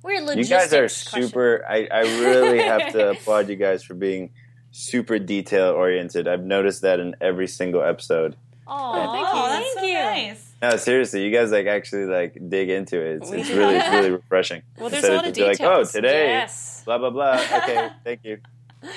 weird 0.03 0.23
logistics. 0.23 0.49
You 0.49 0.55
guys 0.57 0.73
are 0.73 0.81
question. 0.81 1.23
super. 1.23 1.65
I, 1.67 1.87
I 1.91 2.01
really 2.01 2.59
have 2.59 2.91
to 2.91 3.09
applaud 3.11 3.49
you 3.49 3.55
guys 3.55 3.83
for 3.83 3.95
being 3.95 4.29
super 4.69 5.17
detail 5.17 5.69
oriented. 5.71 6.27
I've 6.27 6.43
noticed 6.43 6.83
that 6.83 6.99
in 6.99 7.15
every 7.19 7.47
single 7.47 7.81
episode. 7.81 8.35
Aw, 8.67 9.13
thank 9.13 9.27
oh, 9.31 9.43
you. 9.43 9.49
that's 9.49 9.73
Thank 9.73 9.79
so 9.79 9.85
you. 9.85 10.27
nice. 10.27 10.50
No, 10.61 10.75
seriously, 10.77 11.23
you 11.23 11.31
guys 11.31 11.51
like 11.51 11.65
actually 11.67 12.05
like 12.05 12.37
dig 12.49 12.69
into 12.69 12.99
it. 13.01 13.21
It's, 13.21 13.31
it's 13.31 13.49
really 13.49 13.75
it's 13.77 13.89
really 13.89 14.11
refreshing. 14.11 14.61
Well, 14.77 14.89
there's 14.89 15.03
Instead 15.03 15.13
a 15.13 15.15
lot 15.15 15.27
of 15.27 15.33
just 15.33 15.37
be 15.39 15.43
like, 15.45 15.57
details. 15.57 15.89
oh, 15.89 15.91
today, 15.99 16.27
Yes. 16.27 16.81
blah 16.85 16.97
blah 16.99 17.09
blah. 17.09 17.33
Okay, 17.63 17.89
thank 18.03 18.23
you. 18.23 18.39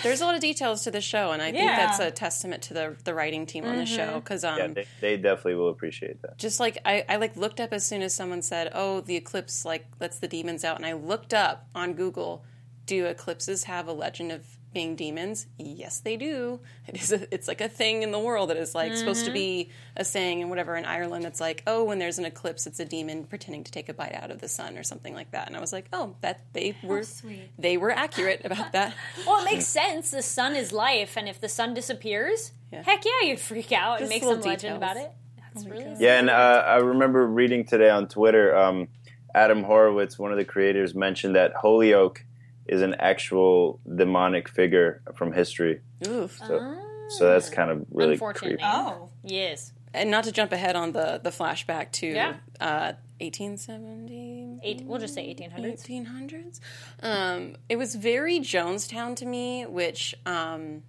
There's 0.03 0.23
a 0.23 0.25
lot 0.25 0.35
of 0.35 0.41
details 0.41 0.85
to 0.85 0.91
the 0.91 1.03
show, 1.03 1.33
and 1.33 1.43
I 1.43 1.53
think 1.53 1.67
that's 1.71 1.99
a 1.99 2.11
testament 2.11 2.63
to 2.65 2.75
the 2.75 2.97
the 3.05 3.13
writing 3.15 3.45
team 3.47 3.65
on 3.67 3.77
the 3.77 3.85
show 3.87 4.15
because 4.21 4.43
um, 4.45 4.59
Yeah, 4.59 4.67
they, 4.69 4.87
they 5.01 5.17
definitely 5.19 5.57
will 5.57 5.69
appreciate 5.69 6.23
that. 6.23 6.39
just 6.39 6.59
like 6.59 6.79
I, 6.87 7.05
I 7.09 7.17
like 7.17 7.37
looked 7.37 7.61
up 7.61 7.73
as 7.73 7.87
soon 7.87 8.01
as 8.03 8.15
someone 8.15 8.41
said, 8.43 8.71
"Oh, 8.75 9.01
the 9.03 9.17
eclipse 9.17 9.65
like 9.67 9.87
lets 10.01 10.19
the 10.19 10.29
demons 10.29 10.65
out," 10.65 10.77
and 10.77 10.87
I 10.87 10.93
looked 10.95 11.35
up 11.35 11.69
on 11.75 11.93
Google, 11.95 12.45
"Do 12.87 13.05
eclipses 13.07 13.65
have 13.65 13.87
a 13.87 13.93
legend 13.93 14.33
of 14.33 14.47
being 14.75 14.95
demons?" 14.97 15.47
Yes, 15.57 16.01
they 16.01 16.17
do. 16.19 16.61
It 16.87 17.01
is. 17.01 17.13
A, 17.13 17.33
it's 17.33 17.49
like 17.49 17.63
a 17.63 17.69
thing 17.69 18.03
in 18.03 18.11
the 18.13 18.19
world 18.19 18.51
that 18.51 18.59
is 18.59 18.75
like 18.75 18.95
supposed 18.95 19.25
to 19.25 19.31
be 19.33 19.71
a 19.97 20.05
saying 20.05 20.43
and 20.43 20.51
whatever 20.51 20.77
in 20.77 20.85
Ireland. 20.85 21.25
That's 21.25 21.41
like, 21.41 21.63
oh, 21.67 21.85
when 21.85 21.99
there's 21.99 22.19
an 22.19 22.25
eclipse, 22.27 22.67
it's 22.67 22.81
a 22.81 22.85
demon 22.85 23.25
pretending 23.25 23.65
to 23.65 23.73
take 23.73 23.89
a 23.89 23.95
bite 23.95 24.15
out 24.15 24.31
of 24.31 24.41
the 24.41 24.49
sun 24.49 24.77
or 24.77 24.83
something 24.83 25.15
like 25.15 25.31
that. 25.31 25.47
And 25.47 25.57
I 25.57 25.61
was 25.61 25.73
like, 25.73 25.87
oh, 25.93 26.17
that 26.21 26.41
they 26.53 26.77
were 26.83 27.03
sweet. 27.05 27.51
they 27.59 27.77
were 27.79 27.91
accurate 27.91 28.43
about 28.45 28.73
that. 28.73 28.95
Well, 29.27 29.41
it 29.41 29.45
makes 29.51 29.67
sense. 29.67 30.11
The 30.11 30.21
sun 30.23 30.55
is 30.55 30.73
life, 30.73 31.17
and 31.17 31.29
if 31.29 31.41
the 31.41 31.49
sun 31.49 31.73
disappears, 31.73 32.53
Yeah. 32.73 32.83
heck 32.83 33.05
yeah, 33.05 33.29
you'd 33.29 33.41
freak 33.41 33.73
out 33.73 34.01
and 34.01 34.09
Just 34.09 34.11
make 34.11 34.23
some 34.23 34.31
little 34.37 34.51
legend 34.51 34.77
about 34.77 34.97
it. 34.97 35.11
That's 35.55 35.67
really 35.67 35.95
Yeah, 35.99 36.19
and 36.19 36.29
uh, 36.29 36.65
I 36.67 36.77
remember 36.77 37.27
reading 37.27 37.65
today 37.65 37.89
on 37.91 38.09
Twitter. 38.09 38.55
Um, 38.57 38.89
Adam 39.35 39.63
Horowitz, 39.65 40.19
one 40.19 40.31
of 40.33 40.37
the 40.39 40.45
creators, 40.45 40.95
mentioned 40.95 41.37
that 41.37 41.55
Holyoke 41.55 42.25
is 42.67 42.83
an 42.83 42.95
actual 42.95 43.81
demonic 43.95 44.49
figure 44.49 45.03
from 45.15 45.33
history. 45.33 45.81
Oof. 46.07 46.39
So, 46.39 46.77
so 47.19 47.29
that's 47.31 47.51
kind 47.51 47.71
of 47.71 47.85
really 47.91 48.13
Unfortunate 48.15 48.49
creepy. 48.59 48.63
Oh. 48.65 49.11
Yes. 49.23 49.73
and 49.93 50.11
not 50.11 50.25
to 50.25 50.33
jump 50.33 50.53
ahead 50.53 50.75
on 50.77 50.93
the 50.93 51.21
the 51.23 51.31
flashback 51.31 51.93
to 51.93 52.07
Yeah. 52.07 52.35
uh, 52.61 52.93
1870 53.21 54.61
Eight, 54.63 54.83
we'll 54.85 54.99
just 54.99 55.15
say 55.15 55.23
1800s. 55.35 55.87
1800s 55.87 56.61
um, 57.03 57.57
it 57.69 57.77
was 57.77 57.95
very 57.95 58.41
jonestown 58.41 59.15
to 59.17 59.27
me 59.27 59.65
which 59.67 60.15
um, 60.27 60.83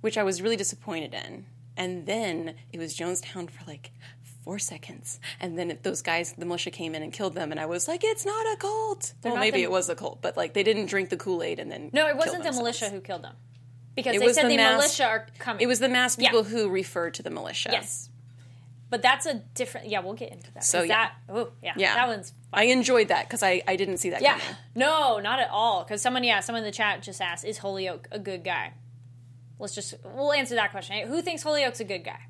which 0.00 0.18
i 0.18 0.22
was 0.22 0.42
really 0.42 0.56
disappointed 0.56 1.14
in 1.14 1.46
and 1.76 2.06
then 2.06 2.54
it 2.72 2.78
was 2.78 2.96
jonestown 2.96 3.48
for 3.50 3.64
like 3.66 3.90
four 4.44 4.58
seconds 4.58 5.18
and 5.40 5.58
then 5.58 5.78
those 5.82 6.02
guys 6.02 6.34
the 6.36 6.44
militia 6.44 6.70
came 6.70 6.94
in 6.94 7.02
and 7.02 7.12
killed 7.12 7.34
them 7.34 7.50
and 7.50 7.58
i 7.58 7.64
was 7.66 7.88
like 7.88 8.02
it's 8.04 8.26
not 8.26 8.44
a 8.52 8.56
cult 8.58 9.14
well 9.24 9.36
maybe 9.38 9.58
the- 9.58 9.62
it 9.64 9.70
was 9.70 9.88
a 9.88 9.94
cult 9.94 10.20
but 10.20 10.36
like 10.36 10.52
they 10.52 10.62
didn't 10.62 10.86
drink 10.86 11.08
the 11.08 11.16
kool-aid 11.16 11.58
and 11.58 11.70
then 11.72 11.90
No, 11.94 12.06
it 12.08 12.16
wasn't 12.16 12.44
the 12.44 12.52
militia 12.52 12.90
who 12.90 13.00
killed 13.00 13.22
them. 13.24 13.34
Because 13.96 14.16
It 14.16 14.20
they 14.20 14.32
said 14.32 14.44
the 14.44 14.48
the, 14.48 14.56
mass- 14.56 14.76
militia 14.98 15.04
are 15.06 15.26
coming. 15.38 15.62
it 15.62 15.66
was 15.66 15.78
the 15.78 15.88
mass 15.88 16.18
Yeah. 16.18 16.28
people 16.30 16.44
who 16.44 16.68
referred 16.68 17.14
to 17.14 17.22
the 17.22 17.30
militia 17.30 17.70
Yes. 17.72 18.10
But 18.90 19.02
that's 19.02 19.26
a 19.26 19.34
different. 19.54 19.88
Yeah, 19.88 20.00
we'll 20.00 20.12
get 20.14 20.30
into 20.30 20.52
that. 20.52 20.62
So 20.62 20.82
yeah. 20.82 20.88
that. 20.94 21.12
Oh, 21.28 21.50
yeah. 21.62 21.72
Yeah. 21.76 21.94
That 21.94 22.06
one's. 22.06 22.32
I 22.52 22.64
enjoyed 22.66 23.08
that 23.08 23.26
because 23.26 23.42
I, 23.42 23.60
I 23.66 23.74
didn't 23.74 23.96
see 23.96 24.10
that 24.10 24.22
Yeah. 24.22 24.38
coming. 24.38 24.56
No, 24.76 25.18
not 25.18 25.40
at 25.40 25.48
all. 25.50 25.82
Because 25.82 26.00
someone, 26.00 26.22
yeah, 26.22 26.38
someone 26.40 26.62
in 26.62 26.66
the 26.66 26.70
chat 26.76 27.02
just 27.02 27.20
asked, 27.20 27.44
"Is 27.44 27.58
Holyoke 27.58 28.06
a 28.12 28.20
good 28.20 28.44
guy?" 28.44 28.74
Let's 29.58 29.74
just 29.74 29.94
we'll 30.04 30.32
answer 30.32 30.54
that 30.56 30.70
question. 30.70 31.08
Who 31.08 31.22
thinks 31.22 31.42
Holyoke's 31.42 31.80
a 31.80 31.84
good 31.84 32.04
guy? 32.04 32.20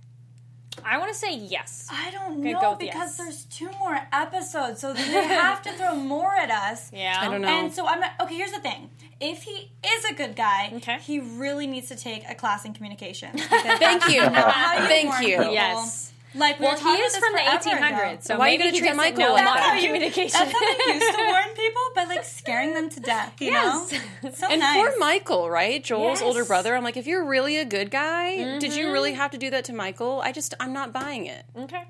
I 0.84 0.98
want 0.98 1.12
to 1.12 1.18
say 1.18 1.36
yes. 1.36 1.88
I 1.90 2.10
don't 2.10 2.38
know 2.38 2.60
go 2.60 2.74
because 2.74 2.94
yes. 2.94 3.16
there's 3.18 3.44
two 3.44 3.70
more 3.78 3.98
episodes, 4.12 4.80
so 4.80 4.92
they 4.92 5.02
have 5.02 5.62
to 5.62 5.72
throw 5.72 5.94
more 5.94 6.34
at 6.34 6.50
us. 6.50 6.90
Yeah. 6.92 7.18
I 7.20 7.30
don't 7.30 7.42
know. 7.42 7.48
And 7.48 7.72
so 7.72 7.86
I'm 7.86 8.00
not, 8.00 8.12
okay. 8.22 8.34
Here's 8.36 8.52
the 8.52 8.60
thing: 8.60 8.90
if 9.20 9.42
he 9.42 9.70
is 9.86 10.04
a 10.06 10.14
good 10.14 10.34
guy, 10.36 10.72
Okay. 10.76 10.98
he 11.00 11.20
really 11.20 11.66
needs 11.66 11.88
to 11.88 11.96
take 11.96 12.28
a 12.28 12.34
class 12.34 12.64
in 12.64 12.72
communication. 12.74 13.30
Thank 13.38 14.08
you. 14.08 14.22
You 14.22 14.30
Thank 14.30 15.20
you. 15.22 15.36
people. 15.36 15.52
Yes. 15.52 16.13
Like 16.34 16.58
we 16.58 16.66
Well, 16.66 16.76
he 16.76 17.02
is 17.02 17.16
from 17.16 17.32
the 17.32 17.38
this 17.38 17.64
forever 17.64 17.86
ago. 17.86 17.96
1800s, 17.96 18.22
so 18.24 18.38
Why 18.38 18.48
are 18.48 18.52
you 18.52 18.58
gonna 18.58 18.70
he 18.72 18.78
treat 18.80 18.96
Michael 18.96 19.20
know 19.20 19.32
like 19.34 19.42
about 19.42 19.54
that? 19.56 19.80
communication. 19.84 20.40
That's 20.40 20.52
how 20.52 20.58
they 20.86 20.94
used 20.94 21.16
to 21.16 21.24
warn 21.26 21.54
people 21.54 21.82
by 21.94 22.04
like 22.04 22.24
scaring 22.24 22.74
them 22.74 22.90
to 22.90 23.00
death. 23.00 23.40
You 23.40 23.50
Yes. 23.52 23.92
know, 24.22 24.30
so 24.32 24.46
And 24.50 24.60
nice. 24.60 24.76
poor 24.76 24.98
Michael, 24.98 25.48
right? 25.48 25.82
Joel's 25.82 26.20
Yes. 26.20 26.22
older 26.22 26.44
brother. 26.44 26.74
I'm 26.74 26.82
like, 26.82 26.96
if 26.96 27.06
you're 27.06 27.24
really 27.24 27.56
a 27.58 27.64
good 27.64 27.90
guy, 27.90 28.58
did 28.58 28.74
you 28.74 28.90
really 28.90 29.12
have 29.14 29.30
to 29.30 29.38
do 29.38 29.48
that 29.50 29.64
to 29.66 29.72
Michael? 29.72 30.20
I 30.24 30.32
just, 30.32 30.54
I'm 30.58 30.72
not 30.72 30.92
buying 30.92 31.26
it. 31.26 31.44
okay. 31.56 31.84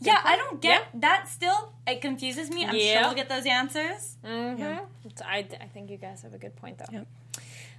Yeah, 0.00 0.20
I 0.22 0.36
don't 0.36 0.60
get 0.60 0.82
Yeah. 0.94 1.00
that. 1.00 1.28
Still, 1.28 1.72
it 1.84 2.00
confuses 2.00 2.50
me. 2.50 2.64
I'm 2.64 2.76
Yeah. 2.76 2.92
sure 2.94 3.02
we'll 3.08 3.14
get 3.16 3.28
those 3.28 3.46
answers. 3.46 4.16
Mm-hmm. 4.24 4.84
I, 5.26 5.38
I 5.60 5.66
think 5.74 5.90
you 5.90 5.96
guys 5.96 6.22
have 6.22 6.34
a 6.34 6.38
good 6.38 6.54
point, 6.54 6.78
though. 6.78 6.84
Yep. 6.92 7.06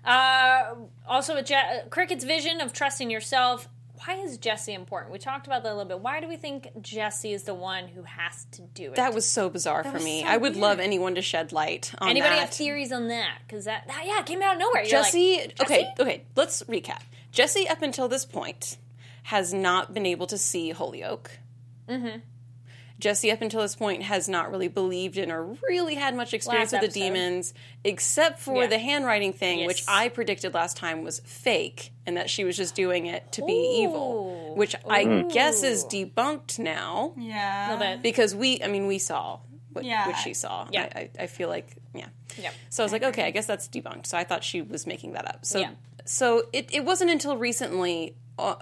Uh, 0.04 0.76
also, 1.08 1.42
Je- 1.42 1.82
Cricket's 1.90 2.26
vision 2.26 2.60
of 2.60 2.74
trusting 2.74 3.10
yourself. 3.10 3.70
Why 4.06 4.16
is 4.16 4.38
Jesse 4.38 4.74
important? 4.74 5.12
We 5.12 5.20
talked 5.20 5.46
about 5.48 5.64
that 5.64 5.70
a 5.70 5.76
little 5.76 5.88
bit. 5.88 6.00
Why 6.00 6.22
do 6.22 6.28
we 6.28 6.38
think 6.38 6.70
Jesse 6.82 7.34
is 7.34 7.44
the 7.44 7.54
one 7.54 7.88
who 7.88 8.04
has 8.04 8.46
to 8.52 8.62
do 8.62 8.92
it? 8.92 8.96
That 8.96 9.14
was 9.14 9.26
so 9.26 9.50
bizarre 9.50 9.84
for 9.84 10.00
me. 10.00 10.22
so 10.22 10.28
I 10.28 10.38
would 10.38 10.54
weird. 10.54 10.62
love 10.62 10.80
anyone 10.80 11.16
to 11.16 11.22
shed 11.22 11.52
light 11.52 11.94
on 11.98 12.10
Anybody 12.10 12.36
that. 12.36 12.42
have 12.42 12.50
theories 12.52 12.92
on 12.92 13.10
that? 13.10 13.40
Because 13.46 13.66
that, 13.66 13.88
that, 13.88 14.04
yeah, 14.06 14.20
it 14.20 14.26
came 14.26 14.42
out 14.42 14.54
of 14.54 14.60
nowhere. 14.60 14.86
Jesse, 14.86 15.38
like, 15.40 15.62
okay, 15.62 15.90
okay, 16.00 16.24
let's 16.36 16.64
recap. 16.64 17.02
Jesse, 17.32 17.68
up 17.68 17.82
until 17.82 18.08
this 18.08 18.26
point, 18.26 18.78
has 19.24 19.54
not 19.54 19.94
been 19.94 20.06
able 20.06 20.28
to 20.28 20.38
see 20.38 20.72
Holyoke. 20.72 21.32
Mm-hmm. 21.88 22.20
Jesse, 23.00 23.32
up 23.32 23.42
until 23.42 23.62
this 23.62 23.76
point, 23.76 24.04
has 24.04 24.28
not 24.30 24.52
really 24.52 24.68
believed 24.68 25.18
in 25.18 25.32
or 25.32 25.44
really 25.68 25.96
had 25.96 26.16
much 26.16 26.34
experience 26.34 26.74
Last 26.74 26.82
with 26.84 26.94
the 26.94 27.02
episode. 27.02 27.14
demons, 27.16 27.54
except 27.84 28.40
for 28.40 28.64
Yeah. 28.64 28.68
the 28.68 28.78
handwriting 28.78 29.34
thing, 29.34 29.60
Yes. 29.60 29.68
which 29.68 29.84
I 29.88 30.10
predicted 30.10 30.54
last 30.54 30.78
time 30.78 31.04
was 31.04 31.20
fake 31.26 31.92
and 32.06 32.18
that 32.18 32.30
she 32.30 32.44
was 32.44 32.58
just 32.58 32.76
doing 32.76 33.06
it 33.06 33.32
to 33.34 33.46
be 33.46 33.54
evil, 33.84 34.52
Ooh. 34.52 34.56
which 34.56 34.76
I 34.88 35.24
guess 35.32 35.64
is 35.64 35.86
debunked 35.86 36.60
now 36.60 37.14
Yeah, 37.18 37.70
A 37.70 37.74
little 37.78 37.94
bit. 37.96 38.02
because 38.04 38.36
we, 38.36 38.62
I 38.62 38.68
mean, 38.68 38.86
we 38.88 39.00
saw 39.00 39.40
what, 39.72 39.86
Yeah. 39.86 40.08
what 40.08 40.18
she 40.18 40.34
saw. 40.34 40.68
Yeah. 40.72 40.90
I, 40.94 41.00
I, 41.00 41.10
I 41.24 41.28
feel 41.28 41.48
like, 41.48 41.76
yeah. 41.94 42.08
Yep. 42.38 42.54
So 42.70 42.84
I 42.84 42.86
was 42.86 42.92
like, 42.92 43.04
okay, 43.04 43.24
I 43.24 43.32
guess 43.32 43.46
that's 43.46 43.68
debunked. 43.68 44.08
So 44.08 44.18
I 44.18 44.24
thought 44.24 44.44
she 44.44 44.62
was 44.62 44.86
making 44.86 45.14
that 45.14 45.28
up. 45.28 45.46
So 45.46 45.60
Yeah. 45.60 45.72
so 46.06 46.44
it, 46.54 46.74
it 46.74 46.84
wasn't 46.84 47.12
until 47.12 47.38
recently 47.38 48.16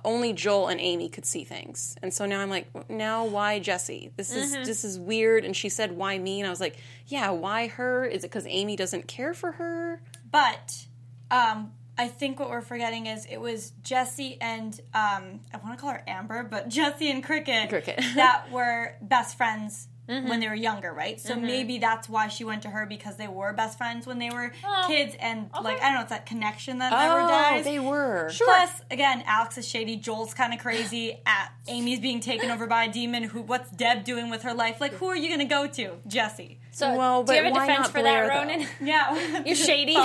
only 0.04 0.34
Joel 0.34 0.68
and 0.68 0.80
Amy 0.80 1.10
could 1.10 1.26
see 1.26 1.44
things, 1.44 1.96
and 2.02 2.14
so 2.14 2.26
now 2.26 2.42
I'm 2.42 2.50
like, 2.50 2.68
now 2.90 3.26
why 3.26 3.60
Jesse? 3.60 4.12
This 4.18 4.34
is 4.34 4.54
Mm-hmm. 4.54 4.64
this 4.64 4.84
is 4.84 5.00
weird. 5.00 5.46
And 5.46 5.56
she 5.56 5.70
said, 5.70 5.92
why 5.98 6.18
me? 6.18 6.40
And 6.40 6.48
I 6.48 6.50
was 6.50 6.60
like, 6.62 6.78
yeah, 7.08 7.30
why 7.32 7.68
her? 7.68 8.06
Is 8.06 8.24
it 8.24 8.28
because 8.32 8.46
Amy 8.48 8.76
doesn't 8.76 9.08
care 9.08 9.34
for 9.34 9.54
her? 9.54 10.02
But 10.32 10.86
um, 11.32 11.72
I 11.98 12.08
think 12.08 12.40
what 12.40 12.50
we're 12.50 12.62
forgetting 12.62 13.08
is 13.08 13.26
it 13.26 13.38
was 13.42 13.72
Jesse 13.84 14.38
and 14.42 14.74
um, 14.94 15.40
I 15.54 15.58
want 15.64 15.78
to 15.78 15.82
call 15.82 15.92
her 15.92 16.04
Amber, 16.08 16.44
but 16.44 16.70
Jesse 16.78 17.10
and 17.10 17.24
Cricket, 17.24 17.70
Cricket. 17.70 18.00
that 18.16 18.52
were 18.52 18.96
best 19.02 19.38
friends 19.38 19.88
Mm-hmm. 20.10 20.30
when 20.30 20.40
they 20.40 20.48
were 20.48 20.56
younger, 20.56 20.94
right? 20.94 21.20
So 21.20 21.36
maybe 21.36 21.80
that's 21.80 22.08
why 22.08 22.30
she 22.30 22.46
went 22.46 22.62
to 22.62 22.70
her 22.70 22.86
because 22.86 23.18
they 23.18 23.28
were 23.28 23.52
best 23.52 23.78
friends 23.78 24.08
when 24.08 24.20
they 24.20 24.30
were 24.30 24.54
kids, 24.88 25.16
and 25.20 25.50
like 25.62 25.82
I 25.82 25.88
don't 25.88 25.96
know, 25.96 26.02
it's 26.02 26.12
that 26.12 26.26
connection 26.26 26.80
that 26.80 26.92
never 26.94 27.20
dies. 27.28 27.62
Oh, 27.68 27.70
they 27.70 27.80
were. 27.80 28.32
Plus, 28.38 28.72
again, 28.90 29.22
Alex 29.28 29.58
is 29.58 29.68
shady. 29.68 29.98
Joel's 29.98 30.34
kind 30.34 30.54
of 30.54 30.60
crazy. 30.60 31.20
At 31.26 31.52
Amy's 31.68 32.00
being 32.00 32.22
taken 32.22 32.52
over 32.52 32.68
by 32.68 32.86
a 32.86 32.92
demon. 32.92 33.24
Who? 33.24 33.42
What's 33.42 33.70
Deb 33.72 34.06
doing 34.06 34.30
with 34.30 34.44
her 34.44 34.54
life? 34.54 34.80
Like, 34.80 34.94
who 34.94 35.08
are 35.08 35.16
you 35.16 35.28
going 35.28 35.40
to 35.40 35.46
go 35.46 35.68
to? 35.68 35.98
Jesse. 36.08 36.60
So, 36.72 36.96
Well, 36.96 37.24
do 37.24 37.34
you 37.34 37.44
have 37.44 37.52
a 37.52 37.60
defense 37.60 37.80
not 37.80 37.92
for 37.92 38.00
Blair, 38.00 38.28
that, 38.28 38.48
though? 38.48 38.54
Ronen? 38.54 38.68
Yeah, 38.80 39.44
You're 39.46 39.56
shady. 39.56 39.96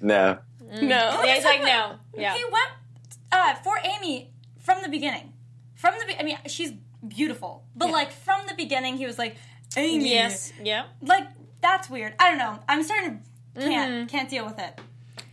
No. 0.00 0.38
No. 0.60 1.22
Yeah, 1.24 1.34
he's 1.34 1.44
like, 1.44 1.62
no. 1.62 1.96
Yeah. 2.16 2.34
He 2.34 2.44
went 2.44 2.70
uh, 3.30 3.54
for 3.56 3.78
Amy 3.84 4.30
from 4.58 4.82
the 4.82 4.88
beginning. 4.88 5.32
From 5.74 5.94
the, 5.98 6.06
be- 6.06 6.18
I 6.18 6.22
mean, 6.22 6.38
she's 6.46 6.72
beautiful, 7.06 7.64
but 7.74 7.90
like 7.90 8.12
from 8.12 8.46
the 8.46 8.54
beginning, 8.54 8.96
he 8.96 9.06
was 9.06 9.18
like, 9.18 9.36
Amy. 9.76 10.10
Yes. 10.10 10.52
Yeah. 10.62 10.84
Like 11.00 11.28
that's 11.60 11.88
weird. 11.88 12.14
I 12.18 12.28
don't 12.30 12.38
know. 12.38 12.58
I'm 12.68 12.82
starting 12.82 13.22
to 13.54 13.60
can't 13.60 14.08
can't 14.10 14.28
deal 14.28 14.44
with 14.44 14.58
it. 14.58 14.80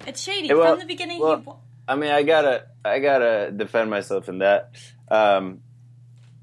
It's 0.08 0.22
shady 0.22 0.54
well- 0.54 0.72
from 0.72 0.80
the 0.80 0.86
beginning. 0.86 1.20
well- 1.20 1.38
he, 1.38 1.52
I 1.88 1.96
mean, 1.96 2.12
I 2.12 2.22
gotta, 2.22 2.68
I 2.86 3.00
gotta 3.00 3.52
defend 3.52 3.90
myself 3.90 4.30
in 4.30 4.40
that. 4.40 4.76
Um, 5.10 5.62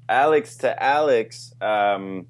Alex 0.09 0.57
to 0.57 0.83
Alex. 0.83 1.53
Um, 1.61 2.27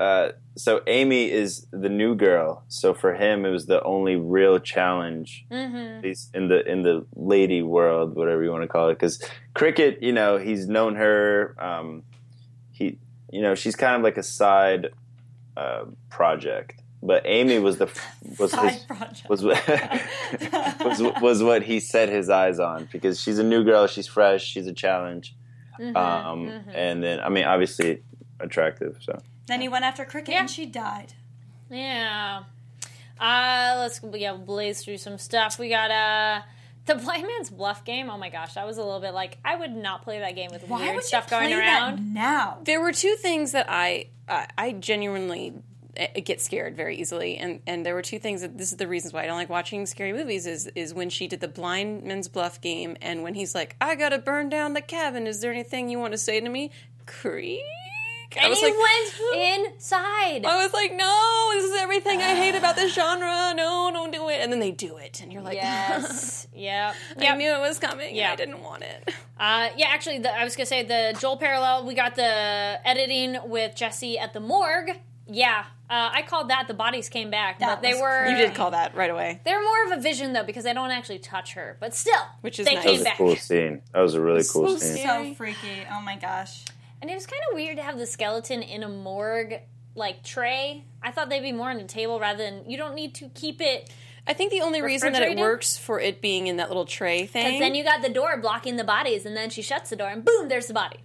uh, 0.00 0.30
so 0.56 0.80
Amy 0.86 1.30
is 1.30 1.66
the 1.70 1.88
new 1.88 2.14
girl. 2.14 2.64
So 2.68 2.94
for 2.94 3.14
him, 3.14 3.44
it 3.44 3.50
was 3.50 3.66
the 3.66 3.82
only 3.82 4.16
real 4.16 4.58
challenge, 4.58 5.46
at 5.50 6.02
least 6.02 6.34
in 6.34 6.48
the 6.48 6.66
in 6.66 6.82
the 6.82 7.06
lady 7.14 7.62
world, 7.62 8.14
whatever 8.16 8.42
you 8.42 8.50
want 8.50 8.62
to 8.62 8.68
call 8.68 8.88
it. 8.88 8.94
Because 8.94 9.22
Cricket, 9.54 10.02
you 10.02 10.12
know, 10.12 10.38
he's 10.38 10.66
known 10.66 10.94
her. 10.96 11.54
Um, 11.58 12.02
he, 12.72 12.98
you 13.30 13.42
know, 13.42 13.54
she's 13.54 13.76
kind 13.76 13.96
of 13.96 14.02
like 14.02 14.16
a 14.16 14.22
side 14.22 14.88
uh, 15.56 15.84
project. 16.10 16.82
But 17.02 17.22
Amy 17.26 17.58
was 17.58 17.76
the 17.78 17.86
was 18.38 18.52
his, 18.54 18.78
project. 18.84 19.28
was 19.28 19.42
what 19.44 19.62
was 20.84 21.02
was 21.20 21.42
what 21.42 21.62
he 21.62 21.80
set 21.80 22.08
his 22.08 22.30
eyes 22.30 22.58
on 22.58 22.88
because 22.90 23.20
she's 23.20 23.38
a 23.38 23.44
new 23.44 23.62
girl, 23.62 23.86
she's 23.86 24.06
fresh, 24.06 24.44
she's 24.44 24.66
a 24.66 24.72
challenge, 24.72 25.34
Mm-hmm, 25.78 25.96
um, 25.96 26.64
and 26.72 27.02
then 27.02 27.20
I 27.20 27.28
mean 27.28 27.44
obviously 27.44 28.02
attractive. 28.40 28.96
So 29.00 29.18
then 29.46 29.60
he 29.60 29.68
went 29.68 29.84
after 29.84 30.04
Cricket 30.04 30.34
Yeah. 30.34 30.40
and 30.40 30.50
she 30.50 30.66
died. 30.66 31.14
Yeah. 31.70 32.42
Uh, 33.18 33.76
let's 33.78 34.00
yeah 34.14 34.34
blaze 34.34 34.82
through 34.84 34.98
some 34.98 35.18
stuff. 35.18 35.58
We 35.58 35.68
got 35.70 35.90
uh 35.90 36.42
the 36.84 36.94
Blind 36.94 37.26
Man's 37.26 37.50
Bluff 37.50 37.84
game. 37.84 38.08
Oh 38.10 38.18
my 38.18 38.28
gosh, 38.28 38.54
that 38.54 38.66
was 38.66 38.78
a 38.78 38.82
little 38.84 39.00
bit 39.00 39.12
like 39.14 39.38
I 39.44 39.56
would 39.56 39.74
not 39.74 40.02
play 40.02 40.20
that 40.20 40.34
game 40.36 40.50
with 40.52 40.68
Why 40.68 40.82
weird 40.82 40.96
would 40.96 41.04
stuff 41.04 41.24
you 41.26 41.30
going 41.30 41.48
play 41.50 41.58
around. 41.58 41.96
that 41.96 42.02
now? 42.02 42.58
There 42.64 42.80
were 42.80 42.92
two 42.92 43.14
things 43.16 43.52
that 43.52 43.66
I 43.68 44.08
I 44.28 44.46
I 44.58 44.72
genuinely 44.72 45.54
uh, 45.98 46.06
get 46.22 46.40
scared 46.42 46.76
very 46.76 46.96
easily, 46.98 47.38
and 47.38 47.60
and 47.66 47.84
there 47.86 47.94
were 47.94 48.02
two 48.02 48.18
things 48.18 48.42
that 48.42 48.56
this 48.58 48.70
is 48.70 48.76
the 48.76 48.86
reasons 48.86 49.12
why 49.14 49.22
I 49.22 49.26
don't 49.26 49.36
like 49.36 49.48
watching 49.48 49.86
scary 49.86 50.12
movies 50.12 50.46
is 50.46 50.66
is 50.76 50.92
when 50.94 51.08
she 51.10 51.26
did 51.26 51.40
the 51.40 51.48
blind 51.48 52.04
men's 52.04 52.28
bluff 52.28 52.60
game, 52.60 52.96
and 53.00 53.22
when 53.22 53.34
he's 53.34 53.54
like, 53.54 53.74
I 53.80 53.94
gotta 53.96 54.18
burn 54.18 54.48
down 54.50 54.74
the 54.74 54.82
cabin. 54.82 55.26
Is 55.26 55.40
there 55.40 55.50
anything 55.50 55.88
you 55.88 55.98
want 55.98 56.12
to 56.12 56.18
say 56.18 56.38
to 56.38 56.48
me? 56.48 56.70
Creak. 58.30 58.42
I 58.42 58.46
And 58.46 58.50
was 58.50 58.58
he 58.60 58.66
like, 58.66 58.74
went 59.34 59.64
inside. 59.74 60.44
I 60.46 60.62
was 60.62 60.72
like, 60.72 60.92
no, 60.94 61.50
this 61.54 61.64
is 61.64 61.76
everything 61.80 62.20
I 62.20 62.34
hate 62.34 62.54
about 62.54 62.76
this 62.76 62.94
genre. 62.94 63.52
No, 63.56 63.90
don't 63.92 64.12
do 64.12 64.28
it. 64.28 64.40
And 64.40 64.52
then 64.52 64.60
they 64.60 64.70
do 64.72 64.96
it, 64.96 65.20
and 65.22 65.32
you're 65.32 65.42
like, 65.42 65.54
yes. 65.56 66.46
yep. 66.54 66.94
I 67.18 67.22
Yep. 67.22 67.38
knew 67.38 67.50
it 67.52 67.60
was 67.60 67.78
coming. 67.78 68.14
Yeah, 68.14 68.26
Yeah. 68.28 68.32
I 68.32 68.36
didn't 68.36 68.62
want 68.62 68.82
it. 68.82 69.12
Uh, 69.38 69.68
yeah, 69.76 69.88
actually, 69.90 70.18
the, 70.18 70.34
I 70.34 70.44
was 70.44 70.56
gonna 70.56 70.64
say 70.64 70.82
the 70.82 71.14
Joel 71.20 71.36
parallel. 71.36 71.84
We 71.84 71.92
got 71.92 72.14
the 72.14 72.80
editing 72.86 73.36
with 73.44 73.76
Jesse 73.76 74.18
at 74.18 74.32
the 74.32 74.40
morgue. 74.40 74.92
Yeah, 75.28 75.66
uh, 75.90 76.08
I 76.10 76.22
called 76.22 76.48
that. 76.48 76.68
The 76.68 76.72
bodies 76.74 77.10
came 77.10 77.28
back, 77.30 77.58
That 77.58 77.66
but 77.66 77.82
they 77.82 77.92
were 78.00 78.20
crazy. 78.22 78.30
You 78.40 78.46
did 78.46 78.54
call 78.54 78.70
that 78.70 78.94
right 78.94 79.10
away. 79.10 79.42
They're 79.44 79.62
more 79.62 79.84
of 79.84 79.98
a 79.98 80.00
vision 80.00 80.32
though 80.32 80.42
because 80.44 80.64
they 80.64 80.72
don't 80.72 80.90
actually 80.90 81.18
touch 81.18 81.52
her, 81.52 81.76
but 81.80 81.94
still, 81.94 82.14
Which 82.40 82.58
is 82.58 82.64
they 82.64 82.76
nice. 82.76 82.84
that 82.84 82.88
came 82.90 82.98
was 83.00 83.06
a 83.06 83.10
cool 83.18 83.36
scene. 83.36 83.82
That 83.92 84.00
was 84.00 84.14
a 84.14 84.20
really 84.22 84.42
cool 84.50 84.68
so 84.70 84.76
scene. 84.78 84.96
scary. 85.02 85.28
So 85.30 85.34
freaky. 85.34 85.86
Oh 85.92 86.00
my 86.00 86.16
gosh. 86.16 86.64
And 87.00 87.10
it 87.10 87.14
was 87.14 87.26
kind 87.26 87.42
of 87.50 87.54
weird 87.54 87.76
to 87.76 87.82
have 87.82 87.98
the 87.98 88.06
skeleton 88.06 88.62
in 88.62 88.82
a 88.82 88.88
morgue 88.88 89.60
like 89.94 90.22
tray. 90.22 90.84
I 91.02 91.10
thought 91.10 91.28
they'd 91.28 91.40
be 91.40 91.52
more 91.52 91.70
on 91.70 91.78
the 91.78 91.84
table 91.84 92.18
rather 92.20 92.42
than 92.42 92.68
you 92.68 92.76
don't 92.76 92.94
need 92.94 93.14
to 93.16 93.28
keep 93.28 93.60
it 93.60 93.90
I 94.26 94.32
think 94.32 94.50
the 94.50 94.60
only 94.62 94.82
reason 94.82 95.12
that 95.12 95.22
it 95.22 95.38
works 95.38 95.76
for 95.76 96.00
it 96.00 96.20
being 96.20 96.48
in 96.48 96.56
that 96.56 96.68
little 96.68 96.84
tray 96.84 97.26
thing. 97.26 97.44
because 97.44 97.60
then 97.60 97.74
you 97.74 97.84
got 97.84 98.02
the 98.02 98.08
door 98.08 98.36
blocking 98.38 98.76
the 98.76 98.84
bodies, 98.84 99.24
and 99.24 99.36
then 99.36 99.50
she 99.50 99.62
shuts 99.62 99.90
the 99.90 99.96
door, 99.96 100.08
and 100.08 100.24
boom, 100.24 100.48
there's 100.48 100.66
the 100.66 100.74
body. 100.74 100.98